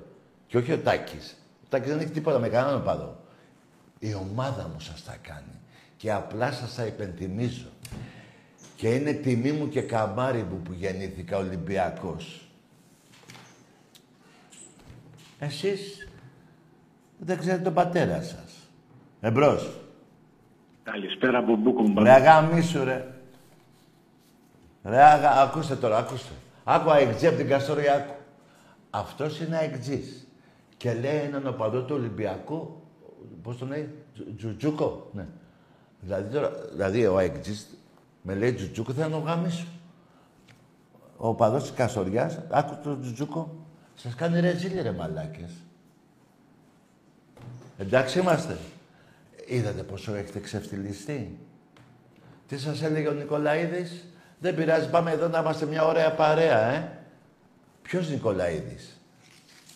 Και 0.46 0.56
όχι 0.56 0.72
ο 0.72 0.78
Τάκης. 0.78 1.36
Ο 1.64 1.66
Τάκης 1.68 1.88
δεν 1.88 1.98
έχει 1.98 2.10
τίποτα 2.10 2.38
με 2.38 2.48
κανέναν 2.48 2.80
οπαδό. 2.80 3.20
Η 3.98 4.14
ομάδα 4.14 4.70
μου 4.72 4.80
σας 4.80 5.04
τα 5.04 5.16
κάνει. 5.22 5.60
Και 5.96 6.12
απλά 6.12 6.52
σας 6.52 6.74
τα 6.74 6.86
υπενθυμίζω. 6.86 7.68
Και 8.76 8.94
είναι 8.94 9.12
τιμή 9.12 9.52
μου 9.52 9.68
και 9.68 9.82
καμάρι 9.82 10.42
μου 10.42 10.60
που 10.64 10.72
γεννήθηκα 10.72 11.36
Ολυμπιακός. 11.36 12.48
Εσείς 15.38 16.08
δεν 17.18 17.38
ξέρετε 17.38 17.62
τον 17.62 17.74
πατέρα 17.74 18.22
σας. 18.22 18.52
Εμπρός. 19.20 19.83
Καλησπέρα 20.84 21.38
από 21.38 21.56
Μπούκομπα. 21.56 22.02
Ρε 22.02 22.10
αγαμίσου 22.10 22.84
ρε. 22.84 23.06
Ρε 24.84 25.02
αγα... 25.02 25.30
ακούστε 25.42 25.76
τώρα, 25.76 25.98
ακούστε. 25.98 26.32
Άκου 26.64 26.90
αεξτζή 26.90 27.26
από 27.26 27.36
την 27.36 27.48
Καστοριακού. 27.48 28.14
Αυτός 28.90 29.40
είναι 29.40 29.56
αεξτζής. 29.56 30.26
Και 30.76 30.94
λέει 30.94 31.18
έναν 31.18 31.46
οπαδό 31.46 31.82
του 31.82 31.94
Ολυμπιακού, 31.94 32.82
πώς 33.42 33.58
τον 33.58 33.68
λέει, 33.68 33.94
Τζουτζούκο. 34.36 35.10
Ναι. 35.12 35.26
Δηλαδή, 36.00 36.32
τώρα, 36.32 36.50
δηλαδή 36.72 37.06
ο 37.06 37.16
αεξτζής 37.16 37.78
με 38.22 38.34
λέει 38.34 38.52
Τζουτζούκο, 38.52 38.92
θα 38.92 39.08
τον 39.08 39.22
γάμισω. 39.22 39.66
Ο 41.16 41.28
οπαδός 41.28 41.62
της 41.62 41.72
Καστοριάς, 41.72 42.38
άκου 42.50 42.76
τον 42.82 43.00
Τζουτζούκο, 43.00 43.56
σας 43.94 44.14
κάνει 44.14 44.40
ρεζίλι 44.40 44.82
ρε 44.82 44.92
μαλάκες. 44.92 45.50
Εντάξει 47.78 48.18
είμαστε. 48.18 48.58
Είδατε 49.46 49.82
πόσο 49.82 50.14
έχετε 50.14 50.40
ξεφτυλιστεί; 50.40 51.38
Τι 52.48 52.58
σας 52.58 52.82
έλεγε 52.82 53.08
ο 53.08 53.12
Νικολαίδης; 53.12 54.04
Δεν 54.38 54.54
πειράζει, 54.54 54.90
πάμε 54.90 55.10
εδώ 55.10 55.28
να 55.28 55.38
είμαστε 55.38 55.66
μια 55.66 55.84
ωραία 55.84 56.14
παρέα, 56.14 56.72
ε. 56.72 56.98
Ποιος 57.82 58.08
Νικολαίδης; 58.08 59.00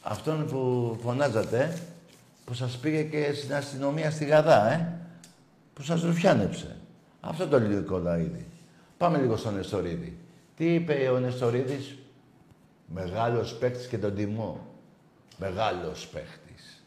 Αυτόν 0.03 0.47
που 0.47 0.97
φωνάζατε, 1.03 1.59
ε; 1.59 1.79
που 2.45 2.55
σας 2.55 2.77
πήγε 2.77 3.03
και 3.03 3.33
στην 3.33 3.55
αστυνομία 3.55 4.11
στη 4.11 4.25
Γαδά, 4.25 4.73
ε. 4.73 4.93
Που 5.75 5.83
σας 5.83 6.03
ρουφιάνεψε. 6.03 6.77
Αυτό 7.21 7.47
το 7.47 7.61
λέει 7.61 7.75
ο 7.75 7.79
Νικολαίδη. 7.79 8.47
Πάμε 8.99 9.19
λίγο 9.19 9.37
στον 9.37 9.55
Νεστορίδη. 9.55 10.19
Τι 10.57 10.75
είπε 10.75 11.09
ο 11.15 11.19
Νεστορίδης; 11.19 11.99
Μεγάλος 12.95 13.55
παίκτης 13.55 13.87
και 13.87 13.99
τον 13.99 14.15
τιμώ. 14.15 14.67
Μεγάλος 15.39 16.07
παίκτης. 16.07 16.83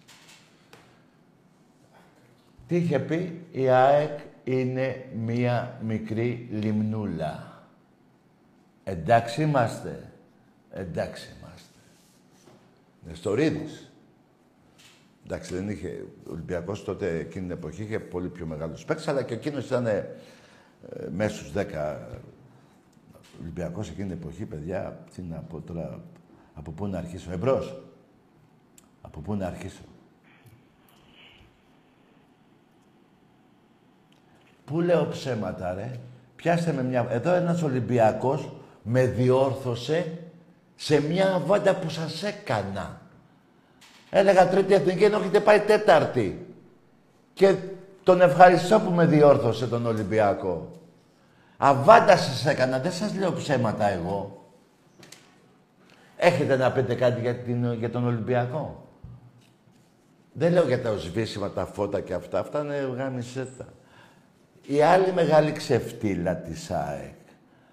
Τι 2.72 2.78
είχε 2.78 3.00
πει, 3.00 3.46
η 3.52 3.70
ΑΕΚ 3.70 4.20
είναι 4.44 5.06
μία 5.16 5.80
μικρή 5.84 6.48
λιμνούλα. 6.52 7.64
Εντάξει 8.84 9.42
είμαστε. 9.42 10.12
Εντάξει 10.70 11.30
είμαστε. 11.40 11.78
Νεστορίδης. 13.08 13.92
Εντάξει, 15.26 15.54
δεν 15.54 15.70
είχε... 15.70 16.06
Ο 16.28 16.32
Ολυμπιακός 16.32 16.84
τότε 16.84 17.20
εκείνη 17.20 17.48
την 17.48 17.52
εποχή 17.52 17.84
είχε 17.84 18.00
πολύ 18.00 18.28
πιο 18.28 18.46
μεγάλους 18.46 18.86
παίκτες, 18.86 19.08
αλλά 19.08 19.24
και 19.24 19.34
εκείνος 19.34 19.66
ήταν 19.66 19.86
ε, 19.86 20.06
μέσα 21.12 21.36
στους 21.36 21.52
10 21.56 21.98
Ολυμπιακός 23.42 23.90
εκείνη 23.90 24.08
την 24.08 24.18
εποχή, 24.18 24.46
παιδιά, 24.46 25.04
τι 25.16 25.22
να 25.22 25.38
πω 25.38 25.62
τώρα, 25.62 26.04
από 26.54 26.72
πού 26.72 26.88
να 26.88 26.98
αρχίσω. 26.98 27.32
Εμπρός. 27.32 27.82
Από 29.02 29.20
πού 29.20 29.36
να 29.36 29.48
αρχίσω. 29.48 29.82
Πού 34.66 34.82
λέω 34.82 35.08
ψέματα, 35.08 35.74
ρε; 35.74 35.92
Πιάστε 36.36 36.74
με 36.74 36.84
μια... 36.84 37.08
Εδώ 37.10 37.34
ένας 37.34 37.62
Ολυμπιακός 37.62 38.52
με 38.84 39.06
διόρθωσε 39.06 40.18
σε 40.76 41.02
μια 41.02 41.42
βάντα 41.46 41.76
που 41.76 41.90
σας 41.90 42.24
έκανα. 42.24 43.02
Έλεγα 44.10 44.48
τρίτη 44.48 44.74
εθνική 44.74 45.04
ενώ 45.04 45.18
έχετε 45.18 45.40
πάει 45.40 45.60
τέταρτη. 45.60 46.46
Και 47.34 47.56
τον 48.04 48.22
ευχαριστώ 48.22 48.80
που 48.80 48.92
με 48.92 49.06
διόρθωσε 49.06 49.68
τον 49.68 49.86
Ολυμπιακό. 49.86 50.72
Αβάντα 51.58 52.18
σας 52.18 52.46
έκανα, 52.46 52.80
δεν 52.80 52.92
σας 52.92 53.16
λέω 53.16 53.34
ψέματα 53.34 53.90
εγώ. 53.90 54.46
Έχετε 56.18 56.58
να 56.58 56.72
πείτε 56.72 56.96
κάτι 56.96 57.22
για, 57.22 57.36
την, 57.36 57.74
για 57.74 57.90
τον 57.90 58.06
Ολυμπιακό; 58.06 58.88
Δεν 60.34 60.52
λέω 60.52 60.68
για 60.68 60.82
τα 60.82 60.90
οσβήσιμα, 60.90 61.50
τα 61.50 61.66
φώτα 61.66 62.00
και 62.00 62.14
αυτά. 62.14 62.40
Αυτά 62.40 62.62
είναι 62.62 62.94
γάμισέτα. 62.98 63.68
Η 64.72 64.82
άλλη 64.82 65.14
μεγάλη 65.14 65.52
ξεφτύλα 65.52 66.36
της 66.36 66.72
ΑΕΚ 66.72 67.16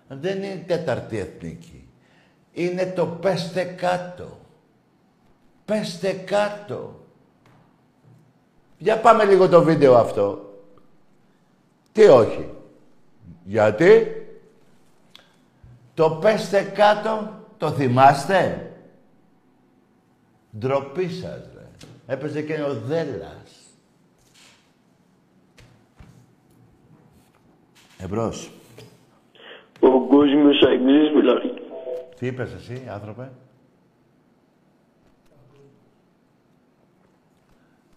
δεν 0.09 0.37
είναι 0.37 0.53
η 0.53 0.65
τέταρτη 0.67 1.19
εθνική. 1.19 1.89
Είναι 2.53 2.87
το 2.87 3.07
πέστε 3.07 3.65
κάτω. 3.65 4.39
Πέστε 5.65 6.13
κάτω. 6.13 7.01
Για 8.79 9.01
πάμε 9.01 9.25
λίγο 9.25 9.49
το 9.49 9.63
βίντεο 9.63 9.97
αυτό. 9.97 10.55
Τι 11.93 12.07
όχι. 12.07 12.51
Γιατί; 13.45 14.07
Το 15.95 16.11
πέστε 16.11 16.63
κάτω 16.63 17.33
το 17.59 17.71
θυμάστε; 17.71 18.73
Ντροπή 20.59 21.09
σας, 21.09 21.41
ρε. 21.55 21.67
Έπαιζε 22.07 22.43
και 22.43 22.63
ο 22.63 22.75
Δέλλας. 22.75 23.58
Εμπρός. 27.99 28.51
Ο 29.81 30.07
κόσμος 30.07 30.63
αγγλής 30.67 31.13
μιλάει. 31.15 31.53
Τι 32.19 32.27
είπες 32.27 32.53
εσύ, 32.53 32.89
άνθρωπε; 32.91 33.31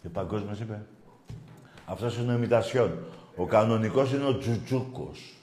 Τι 0.02 0.10
παγκόσμιος 0.10 0.60
είπε. 0.60 0.86
Αυτός 1.86 2.18
είναι 2.18 2.32
ο 2.32 2.36
ημιτασιόν. 2.36 2.92
Ο 3.36 3.46
κανονικός 3.46 4.14
είναι 4.14 4.26
ο 4.26 4.38
Τζουτζούκος. 4.38 5.36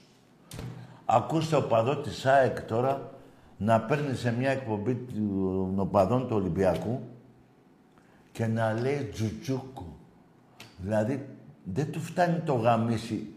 Ακούστε 1.05 1.55
ο 1.55 1.63
παδός 1.63 2.01
της 2.03 2.25
ΑΕΚ 2.25 2.61
τώρα 2.61 3.11
να 3.57 3.81
παίρνει 3.81 4.15
σε 4.15 4.31
μια 4.31 4.49
εκπομπή 4.49 4.95
των 4.95 5.79
οπαδών 5.79 6.27
του 6.27 6.35
Ολυμπιακού 6.35 7.01
και 8.31 8.47
να 8.47 8.73
λέει 8.73 9.09
Τζουτζούκο. 9.13 9.97
Δηλαδή 10.77 11.25
δεν 11.63 11.91
του 11.91 11.99
φτάνει 11.99 12.39
το 12.39 12.53
γαμίσι 12.53 13.33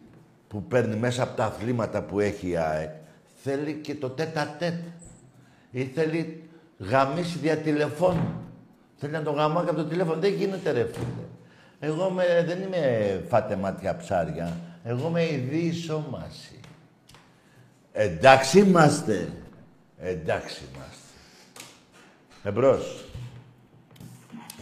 που 0.53 0.63
παίρνει 0.63 0.97
μέσα 0.97 1.23
από 1.23 1.37
τα 1.37 1.45
αθλήματα 1.45 2.03
που 2.03 2.21
έχει 2.21 2.49
η 2.49 2.57
ΑΕΚ. 2.57 2.91
Θέλει 3.43 3.73
και 3.73 3.95
το 3.95 4.11
τέτα 4.11 4.57
τέτ. 4.59 4.75
Ή 5.71 5.85
θέλει 5.85 6.49
γαμίσει 6.79 7.39
δια 7.39 7.57
τηλεφώνου. 7.57 8.51
Θέλει 8.97 9.13
να 9.13 9.23
το 9.23 9.31
γαμάει 9.31 9.65
από 9.65 9.75
το 9.75 9.85
τηλέφωνο. 9.85 10.21
Δεν 10.21 10.33
γίνεται 10.33 10.71
ρε 10.71 10.85
φίλε. 10.85 11.27
Εγώ 11.81 12.11
με, 12.11 12.25
δεν 12.47 12.63
είμαι 12.63 13.25
φάτε 13.29 13.57
μάτια 13.57 13.97
ψάρια. 13.97 14.57
Εγώ 14.85 15.09
είμαι 15.09 15.23
η 15.23 15.73
σώμαση. 15.73 16.61
Εντάξει 17.93 18.59
είμαστε. 18.59 19.29
Εντάξει 19.99 20.63
είμαστε. 20.73 21.17
Εμπρός. 22.43 23.05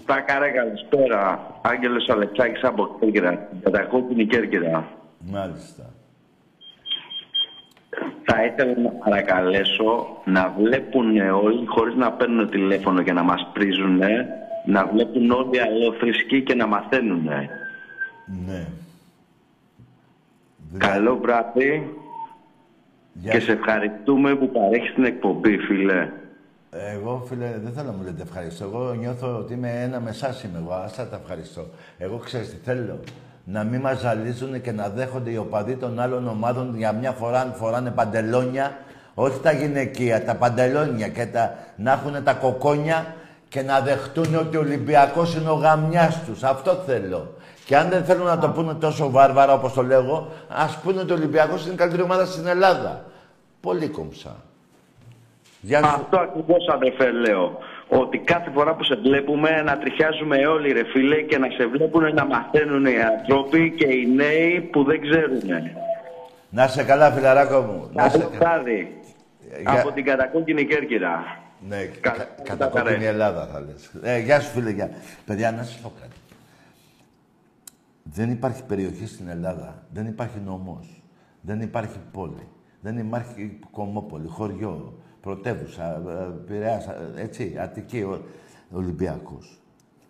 Τα 0.07 0.20
καρέ 0.20 0.51
καλησπέρα. 0.51 1.51
Άγγελος 1.62 2.09
Αλεξάκης 2.09 2.62
από 2.64 2.97
Κέρκυρα. 3.01 3.49
Κατακόκκινη 3.62 4.26
Κέρκυρα. 4.26 4.99
Μάλιστα. 5.27 5.93
Θα 8.25 8.45
ήθελα 8.45 8.79
να 8.81 8.91
παρακαλέσω 8.91 10.07
να 10.25 10.55
βλέπουν 10.59 11.18
όλοι, 11.31 11.66
χωρίς 11.66 11.95
να 11.95 12.12
παίρνουν 12.12 12.51
τηλέφωνο 12.51 13.03
και 13.03 13.12
να 13.12 13.23
μας 13.23 13.51
πρίζουν, 13.53 14.01
να 14.66 14.87
βλέπουν 14.87 15.31
όλοι 15.31 15.61
αλληλοθρησκοί 15.61 16.43
και 16.43 16.55
να 16.55 16.66
μαθαίνουν. 16.66 17.23
Ναι. 18.47 18.66
Καλό 20.79 21.16
βράδυ 21.18 21.95
Γεια 23.12 23.33
και 23.33 23.39
σου. 23.39 23.47
σε 23.47 23.53
ευχαριστούμε 23.53 24.35
που 24.35 24.51
παρέχεις 24.51 24.95
την 24.95 25.05
εκπομπή, 25.05 25.59
φίλε. 25.59 26.09
Εγώ, 26.71 27.25
φίλε, 27.29 27.59
δεν 27.62 27.73
θέλω 27.73 27.87
να 27.87 27.97
μου 27.97 28.03
λέτε 28.03 28.23
ευχαριστώ. 28.23 28.64
Εγώ 28.64 28.95
νιώθω 28.95 29.37
ότι 29.39 29.53
είμαι 29.53 29.83
ένα 29.83 30.01
με 30.01 30.11
εσάς 30.11 30.43
είμαι 30.43 30.59
εγώ. 30.59 30.73
Άστα 30.73 31.09
τα 31.09 31.21
ευχαριστώ. 31.23 31.66
Εγώ 31.99 32.16
ξέρεις 32.16 32.51
τι 32.51 32.57
θέλω. 32.57 33.01
Να 33.53 33.64
μην 33.64 33.80
μας 33.80 34.01
ζαλίζουν 34.01 34.61
και 34.61 34.72
να 34.72 34.88
δέχονται 34.88 35.30
οι 35.30 35.36
οπαδοί 35.36 35.76
των 35.76 36.01
άλλων 36.01 36.28
ομάδων 36.28 36.76
για 36.76 36.92
μια 36.92 37.12
φορά 37.12 37.40
αν 37.40 37.55
φοράνε 37.55 37.90
παντελόνια. 37.90 38.76
Όχι 39.14 39.40
τα 39.40 39.53
γυναικεία, 39.53 40.24
τα 40.24 40.34
παντελόνια 40.34 41.09
και 41.09 41.26
τα, 41.26 41.57
να 41.76 41.92
έχουν 41.92 42.24
τα 42.24 42.34
κοκόνια 42.34 43.14
και 43.48 43.62
να 43.62 43.80
δεχτούν 43.80 44.34
ότι 44.34 44.57
ο 44.57 44.61
Ολυμπιακός 44.61 45.34
είναι 45.34 45.51
ο 45.51 45.55
γαμιάς 45.55 46.24
τους. 46.24 46.42
Αυτό 46.42 46.74
θέλω. 46.74 47.34
Και 47.64 47.76
αν 47.76 47.88
δεν 47.88 48.05
θέλουν 48.05 48.26
να 48.26 48.38
το 48.38 48.48
πούνε 48.48 48.74
τόσο 48.74 49.11
βάρβαρα 49.11 49.53
όπως 49.53 49.72
το 49.72 49.82
λέω 49.82 50.03
εγώ, 50.03 50.32
ας 50.48 50.76
πούνε 50.76 51.01
ότι 51.01 51.12
ο 51.12 51.14
Ολυμπιακός 51.14 51.64
είναι 51.64 51.74
η 51.74 51.76
καλύτερη 51.76 52.03
ομάδα 52.03 52.24
στην 52.24 52.46
Ελλάδα. 52.46 53.05
Πολύ 53.61 53.88
κομψά. 53.88 54.36
Γεια 55.61 55.78
σου. 55.78 55.86
Αυτό 55.86 56.20
ακριβώς 56.20 56.68
αδερφέ 56.74 57.11
λέω. 57.11 57.59
Ότι 57.91 58.18
κάθε 58.18 58.51
φορά 58.51 58.74
που 58.74 58.84
σε 58.84 58.95
βλέπουμε 58.95 59.62
να 59.62 59.78
τριχιάζουμε 59.78 60.47
όλοι 60.47 60.72
ρε 60.72 60.84
φίλε 60.84 61.20
και 61.22 61.38
να 61.38 61.49
σε 61.51 61.66
βλέπουν 61.66 62.14
να 62.14 62.26
μαθαίνουν 62.26 62.86
οι 62.86 63.03
άνθρωποι 63.03 63.70
και 63.76 63.86
οι 63.86 64.07
νέοι 64.07 64.61
που 64.61 64.84
δεν 64.84 65.01
ξέρουν. 65.01 65.41
Να 66.51 66.66
σε 66.66 66.84
καλά, 66.84 67.11
φιλαράκο 67.12 67.61
μου. 67.61 67.91
Να 67.93 68.09
σε 68.09 68.18
Καλό 68.18 68.30
καλά. 68.30 68.38
βράδυ. 68.38 69.01
Για- 69.61 69.80
Από 69.80 69.93
την 69.93 70.05
κατακόκκινη 70.05 70.64
Κέρκυρα. 70.64 71.24
Ναι, 71.68 71.76
Κα- 71.76 72.11
κα, 72.11 72.16
τα 72.16 72.43
κατά 72.45 72.66
κόκκινη 72.66 72.95
καρέ. 72.95 73.07
Ελλάδα 73.07 73.47
θα 73.47 73.61
λες. 73.61 73.91
Ε, 74.03 74.18
γεια 74.18 74.41
σου 74.41 74.51
φίλε, 74.51 74.70
γεια. 74.70 74.91
Παιδιά, 75.26 75.53
να 75.53 75.62
σας 75.62 75.78
πω 75.82 75.93
κάτι. 76.01 76.14
Δεν 78.03 78.30
υπάρχει 78.30 78.64
περιοχή 78.64 79.07
στην 79.07 79.28
Ελλάδα. 79.28 79.82
Δεν 79.93 80.07
υπάρχει 80.07 80.38
νομός. 80.45 81.03
Δεν 81.41 81.61
υπάρχει 81.61 81.99
πόλη. 82.12 82.49
Δεν 82.80 82.99
υπάρχει 82.99 83.59
κομμόπολη, 83.70 84.26
χωριό, 84.28 84.99
πρωτεύουσα, 85.21 85.95
ε, 85.97 86.31
Πειραιάς, 86.47 86.87
ε, 86.87 87.12
έτσι, 87.16 87.57
Αττική, 87.59 88.01
ο, 88.03 88.23
Ολυμπιακός. 88.73 89.61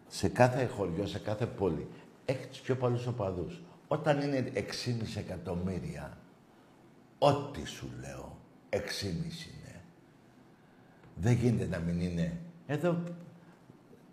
Σε 0.09 0.29
κάθε 0.29 0.67
χωριό, 0.67 1.07
σε 1.07 1.19
κάθε 1.19 1.47
πόλη, 1.47 1.87
έχεις 2.25 2.47
τους 2.47 2.61
πιο 2.61 2.77
πολλούς 2.77 3.07
οπαδούς. 3.07 3.63
Όταν 3.89 4.21
είναι 4.21 4.51
6,5 4.55 5.17
εκατομμύρια, 5.17 6.19
ό,τι 7.19 7.65
σου 7.67 7.89
λέω, 8.01 8.37
6,5 8.69 9.47
είναι. 9.47 9.81
Δεν 11.15 11.33
γίνεται 11.33 11.67
να 11.67 11.79
μην 11.79 12.01
είναι. 12.01 12.37
Εδώ, 12.67 12.97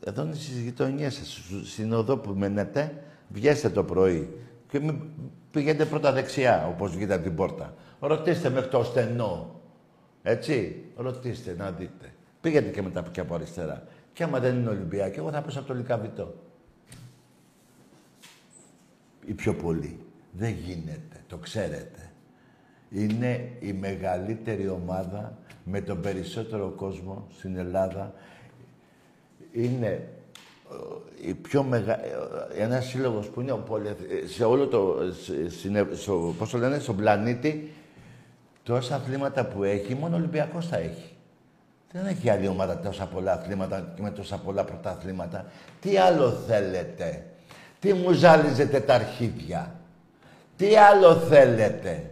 εδώ 0.06 0.24
είναι 0.24 0.34
στις 0.36 0.60
γειτονιές 0.60 1.14
σας, 1.16 1.28
στου- 1.34 1.66
στην 1.66 1.94
οδό 1.94 2.18
που 2.18 2.34
μένετε, 2.34 3.04
βγαίνετε 3.30 3.70
το 3.70 3.84
πρωί 3.84 4.38
και 4.70 4.80
μην 4.80 5.02
πηγαίνετε 5.52 5.86
πρώτα 5.86 6.12
δεξιά, 6.12 6.68
όπως 6.68 6.92
βγείτε 6.96 7.14
από 7.14 7.24
την 7.24 7.36
πόρτα. 7.36 7.74
Ρωτήστε 8.00 8.50
μέχρι 8.50 8.70
το 8.70 8.84
στενό. 8.84 9.57
Έτσι, 10.30 10.84
ρωτήστε 10.96 11.56
να 11.58 11.72
δείτε. 11.72 12.14
Πήγαινε 12.42 12.68
και 12.68 12.82
μετά 12.82 13.06
και 13.12 13.20
από 13.20 13.36
αριστερά. 13.36 13.84
Και 14.14 14.24
άμα 14.24 14.40
δεν 14.40 14.56
είναι 14.56 14.70
Ολυμπιακή, 14.70 15.20
εγώ 15.20 15.32
θα 15.32 15.42
πέσω 15.42 15.60
από 15.60 15.68
το 15.68 15.74
Λυκαβητό. 15.74 16.34
Οι 19.26 19.34
πιο 19.34 19.54
πολλοί. 19.54 20.00
Δεν 20.32 20.52
γίνεται, 20.52 21.24
το 21.28 21.38
ξέρετε. 21.38 22.12
Είναι 22.90 23.52
η 23.60 23.74
μεγαλύτερη 23.74 24.68
ομάδα 24.68 25.38
με 25.64 25.82
τον 25.82 26.02
περισσότερο 26.02 26.70
κόσμο 26.70 27.28
στην 27.38 27.56
Ελλάδα. 27.58 28.14
Είναι 29.52 29.88
ε, 31.24 31.30
η 31.30 31.34
πιο 31.34 31.64
μεγα... 31.64 32.06
ε, 32.06 32.12
ένας 32.58 32.86
σύλλογος 32.86 33.28
που 33.28 33.42
είναι 33.42 33.52
ο 33.52 33.58
πολυεθ- 33.58 34.12
ε, 34.12 34.28
σε 34.28 34.44
όλο 34.44 34.68
το... 34.68 34.98
σε- 35.24 35.50
στην- 35.50 35.88
στο, 35.96 36.36
πώς 36.38 36.50
το 36.50 36.58
λένε, 36.58 36.80
στον 36.80 36.96
πλανήτη, 36.96 37.72
τόσα 38.68 38.96
αθλήματα 38.96 39.44
που 39.46 39.64
έχει, 39.64 39.96
μόνο 39.96 40.16
ο 40.16 40.18
Ολυμπιακός 40.18 40.68
θα 40.68 40.78
έχει. 40.78 41.16
Δεν 41.92 42.06
έχει 42.06 42.30
άλλη 42.30 42.48
ομάδα 42.48 42.80
τόσα 42.80 43.06
πολλά 43.06 43.32
αθλήματα 43.34 43.94
και 43.96 44.02
με 44.02 44.10
τόσα 44.10 44.38
πολλά 44.38 44.64
πρωταθλήματα. 44.64 45.46
Τι 45.82 45.98
άλλο 45.98 46.30
θέλετε; 46.48 47.24
Τι 47.80 47.94
μου 47.94 48.12
ζάλιζετε 48.12 48.80
τα 48.80 48.94
αρχίδια; 48.94 49.76
Τι 50.58 50.76
άλλο 50.76 51.16
θέλετε; 51.16 52.10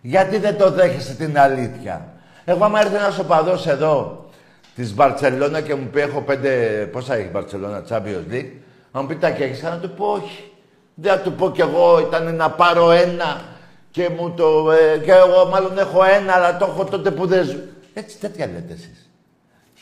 Γιατί 0.00 0.38
δεν 0.38 0.56
το 0.56 0.70
δέχεσαι 0.70 1.14
την 1.14 1.38
αλήθεια; 1.38 2.06
Εγώ 2.44 2.64
άμα 2.64 2.80
έρθει 2.80 2.94
ένας 2.94 3.18
οπαδός 3.18 3.66
εδώ 3.66 4.26
της 4.74 4.94
Μπαρτσελώνα 4.94 5.60
και 5.60 5.74
μου 5.74 5.86
πει 5.86 6.00
έχω 6.00 6.20
πέντε... 6.20 6.50
Πόσα 6.92 7.14
έχει 7.14 7.26
η 7.26 7.30
Μπαρτσελώνα, 7.32 7.84
Champions 7.88 8.32
League. 8.32 8.50
Αν 8.92 9.02
μου 9.02 9.06
πει 9.06 9.16
τα 9.16 9.30
και 9.30 9.44
έχεις, 9.44 9.60
θα 9.60 9.78
του 9.82 9.90
πω 9.90 10.06
όχι. 10.06 10.52
Δεν 10.94 11.16
θα 11.16 11.20
του 11.20 11.32
πω 11.32 11.50
κι 11.50 11.60
εγώ 11.60 12.00
ήταν 12.00 12.34
να 12.34 12.50
πάρω 12.50 12.90
ένα 12.90 13.56
και 13.90 14.08
μου 14.08 14.34
το... 14.34 14.70
ε, 14.70 14.98
και 14.98 15.12
εγώ 15.12 15.46
μάλλον 15.46 15.78
έχω 15.78 16.04
ένα, 16.04 16.32
αλλά 16.32 16.56
το 16.56 16.64
έχω 16.64 16.84
τότε 16.84 17.10
που 17.10 17.26
δεν 17.26 17.44
ζω. 17.44 17.58
Έτσι 17.94 18.18
τέτοια 18.18 18.46
λέτε 18.46 18.72
εσείς. 18.72 19.10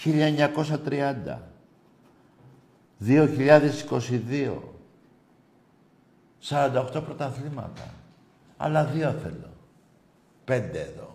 1930. 0.05 1.39
2022. 3.07 4.59
48 6.49 7.03
πρωταθλήματα. 7.05 7.95
Αλλά 8.57 8.85
δύο 8.85 9.11
θέλω. 9.23 9.53
Πέντε 10.45 10.81
εδώ. 10.81 11.15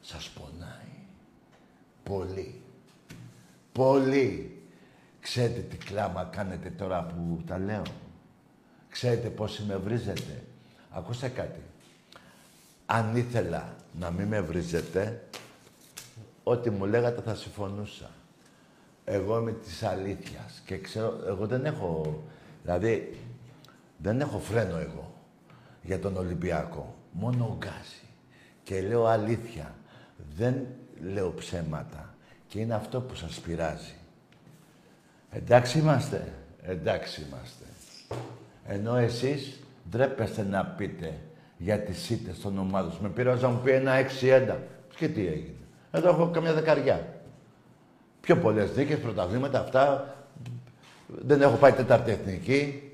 Σας 0.00 0.28
πονάει. 0.28 0.72
Πολύ. 2.02 2.60
Πολύ. 3.72 4.58
Ξέρετε 5.20 5.60
τι 5.60 5.76
κλάμα 5.76 6.24
κάνετε 6.24 6.70
τώρα 6.70 7.04
που 7.04 7.42
τα 7.46 7.58
λέω. 7.58 7.82
Ξέρετε 8.88 9.28
πόσοι 9.28 9.62
με 9.62 9.76
βρίζετε. 9.76 10.44
Ακούστε 10.90 11.28
κάτι. 11.28 11.60
Αν 12.86 13.16
ήθελα 13.16 13.76
να 13.98 14.10
μην 14.10 14.26
με 14.26 14.40
βρίζετε, 14.40 15.24
ό,τι 16.42 16.70
μου 16.70 16.84
λέγατε 16.84 17.20
θα 17.20 17.34
συμφωνούσα. 17.34 18.10
Εγώ 19.04 19.38
είμαι 19.38 19.52
της 19.52 19.82
αλήθειας 19.82 20.62
και 20.66 20.78
ξέρω, 20.78 21.20
εγώ 21.26 21.46
δεν 21.46 21.64
έχω, 21.64 22.22
δηλαδή, 22.62 23.18
δεν 23.96 24.20
έχω 24.20 24.38
φρένο 24.38 24.76
εγώ 24.76 25.14
για 25.82 26.00
τον 26.00 26.16
Ολυμπιακό. 26.16 26.94
Μόνο 27.12 27.56
γκάζι. 27.58 28.02
Και 28.62 28.80
λέω 28.80 29.06
αλήθεια. 29.06 29.74
Δεν 30.36 30.66
λέω 31.00 31.34
ψέματα. 31.34 32.14
Και 32.46 32.60
είναι 32.60 32.74
αυτό 32.74 33.00
που 33.00 33.14
σας 33.14 33.40
πειράζει. 33.40 33.94
Εντάξει 35.30 35.78
είμαστε. 35.78 36.32
Εντάξει 36.62 37.20
είμαστε. 37.20 37.64
Ενώ 38.66 38.96
εσείς 38.96 39.62
ντρέπεστε 39.90 40.42
να 40.42 40.64
πείτε 40.64 41.18
για 41.64 41.78
τις 41.78 42.10
ήττες 42.10 42.38
των 42.40 42.58
ομάδων. 42.58 42.92
Με 43.00 43.08
πήρε 43.08 43.34
να 43.34 43.48
μου 43.48 43.60
πει 43.64 43.70
ένα 43.70 43.92
6-1. 44.00 44.54
Και 44.96 45.08
τι 45.08 45.26
έγινε. 45.26 45.54
Εδώ 45.90 46.08
έχω 46.08 46.30
καμιά 46.32 46.52
δεκαριά. 46.52 47.06
Πιο 48.20 48.36
πολλές 48.36 48.70
δίκες, 48.70 48.98
πρωταβλήματα, 48.98 49.60
αυτά. 49.60 50.14
Δεν 51.06 51.42
έχω 51.42 51.56
πάει 51.56 51.72
τέταρτη 51.72 52.10
εθνική. 52.10 52.92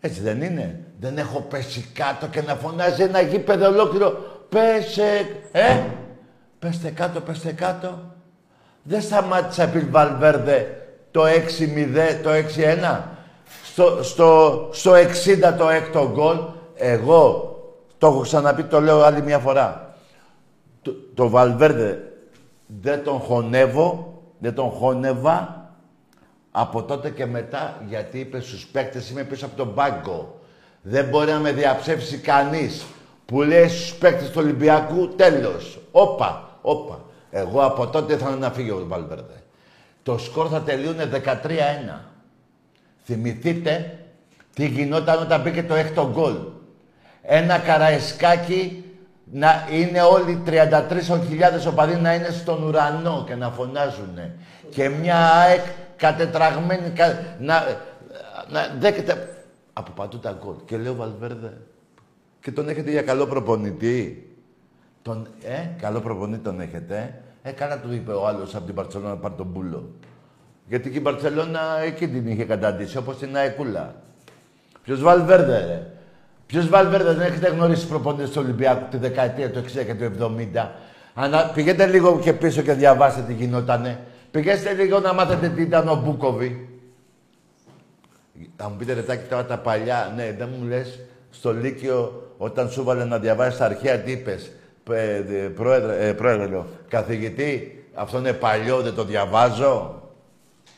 Έτσι 0.00 0.20
δεν 0.20 0.42
είναι. 0.42 0.84
Δεν 1.00 1.18
έχω 1.18 1.40
πέσει 1.40 1.84
κάτω 1.92 2.26
και 2.26 2.42
να 2.42 2.54
φωνάζει 2.54 3.02
ένα 3.02 3.20
γήπεδο 3.20 3.68
ολόκληρο. 3.68 4.10
Πέσε, 4.48 5.26
ε! 5.52 5.84
Πέστε 6.58 6.90
κάτω, 6.90 7.20
πέστε 7.20 7.52
κάτω. 7.52 8.14
Δεν 8.82 9.02
σταμάτησα 9.02 9.62
επί 9.62 9.78
Βαλβέρδε 9.78 10.88
το 11.10 11.24
6-0, 11.24 11.28
το 12.22 12.30
6-1. 12.30 13.00
Στο, 13.64 14.02
στο, 14.02 14.68
στο 14.72 14.92
60 14.92 15.54
το 15.58 15.68
έκτο 15.68 16.10
γκολ. 16.12 16.36
Εγώ, 16.74 17.54
το 17.98 18.06
έχω 18.06 18.20
ξαναπεί, 18.20 18.64
το 18.64 18.80
λέω 18.80 19.02
άλλη 19.02 19.22
μια 19.22 19.38
φορά. 19.38 19.94
Το, 20.82 20.92
το 21.14 21.28
Βαλβέρδε 21.28 22.12
δεν 22.66 23.04
τον 23.04 23.18
χωνεύω, 23.18 24.22
δεν 24.38 24.54
τον 24.54 24.70
χώνευα 24.70 25.68
από 26.50 26.82
τότε 26.82 27.10
και 27.10 27.26
μετά, 27.26 27.82
γιατί 27.88 28.18
είπε 28.18 28.40
στους 28.40 28.66
παίκτες 28.66 29.10
είμαι 29.10 29.24
πίσω 29.24 29.46
από 29.46 29.56
τον 29.56 29.74
πάγκο. 29.74 30.40
Δεν 30.82 31.04
μπορεί 31.08 31.30
να 31.30 31.38
με 31.38 31.52
διαψεύσει 31.52 32.18
κανείς. 32.18 32.84
Που 33.26 33.42
λέει 33.42 33.68
στους 33.68 33.94
παίκτες 33.94 34.30
του 34.30 34.40
Ολυμπιακού, 34.42 35.08
τέλος. 35.08 35.78
Όπα, 35.92 36.58
όπα. 36.62 37.04
Εγώ 37.30 37.64
από 37.64 37.86
τότε 37.86 38.16
θα 38.16 38.36
να 38.36 38.50
φύγει 38.50 38.70
ο 38.70 38.84
Βαλβέρδε. 38.88 39.42
Το 40.02 40.18
σκορ 40.18 40.46
θα 40.50 40.60
τελείωνε 40.60 41.08
13-1. 41.24 42.00
Θυμηθείτε 43.04 43.98
τι 44.54 44.66
γινόταν 44.66 45.22
όταν 45.22 45.40
μπήκε 45.40 45.62
το 45.62 45.74
έκτο 45.74 46.10
γκολ. 46.12 46.34
Ένα 47.26 47.58
καραϊσκάκι 47.58 48.84
να 49.32 49.68
είναι 49.70 50.02
όλοι 50.02 50.42
33.000 50.46 50.60
οπαδοί 51.68 52.00
να 52.00 52.14
είναι 52.14 52.30
στον 52.30 52.62
ουρανό 52.62 53.24
και 53.26 53.34
να 53.34 53.50
φωνάζουνε. 53.50 54.34
Και 54.70 54.88
μια 54.88 55.32
ΑΕΚ 55.32 55.64
κατετραγμένοι, 55.96 56.90
κα... 56.90 57.18
να, 57.38 57.66
να 58.48 58.74
δέκεται 58.78 59.44
από 59.72 59.90
παντού 59.90 60.18
τα 60.18 60.38
γκολ. 60.42 60.54
Και 60.64 60.76
λέω 60.76 60.94
Βαλβέρδε, 60.94 61.52
και 62.40 62.52
τον 62.52 62.68
έχετε 62.68 62.90
για 62.90 63.02
καλό 63.02 63.26
προπονητή. 63.26 64.28
Τον, 65.02 65.28
ε, 65.42 65.80
καλό 65.80 66.00
προπονητή 66.00 66.42
τον 66.42 66.60
έχετε. 66.60 67.22
Ε, 67.42 67.50
καλά 67.50 67.80
του 67.80 67.92
είπε 67.92 68.12
ο 68.12 68.26
άλλος 68.26 68.54
από 68.54 68.64
την 68.64 68.74
Παρσελόνα 68.74 69.08
να 69.08 69.16
πάρει 69.16 69.34
τον 69.34 69.46
Μπούλο. 69.46 69.90
Γιατί 70.68 70.90
και 70.90 70.98
η 70.98 71.00
Μπαρσελόνα 71.04 71.60
εκεί 71.84 72.08
την 72.08 72.28
είχε 72.28 72.44
καταντήσει, 72.44 72.96
όπως 72.96 73.16
την 73.16 73.36
Αεκούλα. 73.36 73.94
Ποιος 74.82 75.00
Βαλβέρδε, 75.00 75.64
ρε. 75.64 75.93
Ποιος 76.46 76.68
Βαλβέρδε, 76.68 77.12
δεν 77.12 77.26
έχετε 77.26 77.48
γνωρίσει 77.48 77.86
προπονητές 77.86 78.30
του 78.30 78.40
Ολυμπιακού 78.44 78.84
τη 78.90 78.96
δεκαετία 78.96 79.50
του 79.50 79.64
60 79.64 79.84
και 79.84 79.94
του 79.94 80.36
70. 80.54 80.68
Ανα... 81.14 81.50
Πηγαίνετε 81.54 81.86
λίγο 81.86 82.18
και 82.18 82.32
πίσω 82.32 82.62
και 82.62 82.72
διαβάστε 82.72 83.20
τι 83.20 83.32
γινότανε. 83.32 84.00
Πηγαίνετε 84.30 84.72
λίγο 84.72 85.00
να 85.00 85.12
μάθετε 85.12 85.48
τι 85.48 85.62
ήταν 85.62 85.88
ο 85.88 86.02
Μπούκοβι. 86.04 86.68
Θα 88.56 88.68
μου 88.68 88.76
πείτε 88.76 88.92
ρετάκι 88.92 89.28
τώρα 89.28 89.44
τα 89.44 89.58
παλιά. 89.58 90.12
Ναι, 90.16 90.34
δεν 90.38 90.48
μου 90.58 90.66
λες 90.66 91.00
στο 91.30 91.52
Λύκειο 91.54 92.28
όταν 92.38 92.70
σου 92.70 92.84
βάλε 92.84 93.04
να 93.04 93.18
διαβάσεις 93.18 93.58
τα 93.58 93.64
αρχαία 93.64 93.98
τι 93.98 94.12
είπες. 94.12 94.52
Πρόεδρε, 95.54 96.08
ε, 96.08 96.12
πρόεδρε 96.12 96.46
λέω, 96.46 96.66
καθηγητή, 96.88 97.84
αυτό 97.94 98.18
είναι 98.18 98.32
παλιό, 98.32 98.80
δεν 98.80 98.94
το 98.94 99.04
διαβάζω. 99.04 100.02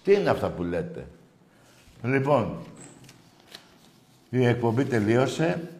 Τι 0.04 0.14
είναι 0.14 0.30
αυτά 0.30 0.48
που 0.48 0.62
λέτε; 0.62 1.06
Λοιπόν, 2.02 2.56
η 4.28 4.46
εκπομπή 4.46 4.84
τελείωσε. 4.84 5.70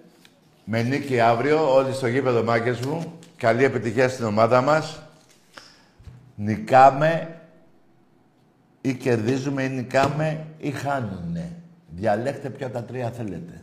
Με 0.64 0.82
νίκη 0.82 1.20
αύριο, 1.20 1.74
όλοι 1.74 1.92
στο 1.92 2.07
γήπεδο 2.07 2.42
μάγκες 2.42 2.80
μου. 2.80 3.12
Καλή 3.36 3.64
επιτυχία 3.64 4.09
στην 4.09 4.24
ομάδα 4.24 4.61
μας. 4.61 5.03
Νικάμε 6.34 7.40
ή 8.80 8.94
κερδίζουμε 8.94 9.62
ή 9.62 9.68
νικάμε 9.68 10.47
ή 10.59 10.70
χάνουνε. 10.70 11.53
Διαλέξτε 11.88 12.51
ποια 12.51 12.70
τα 12.70 12.84
τρία 12.84 13.11
θέλετε. 13.11 13.62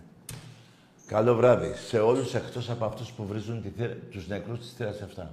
Καλό 1.07 1.35
βράδυ 1.35 1.73
σε 1.87 1.99
όλους 1.99 2.33
εκτός 2.33 2.69
από 2.69 2.85
αυτούς 2.85 3.11
που 3.11 3.25
βρίζουν 3.25 3.61
τη, 3.61 3.69
τους 4.11 4.27
νεκρούς 4.27 4.59
της 4.59 4.73
θύρας 4.77 5.01
7. 5.01 5.23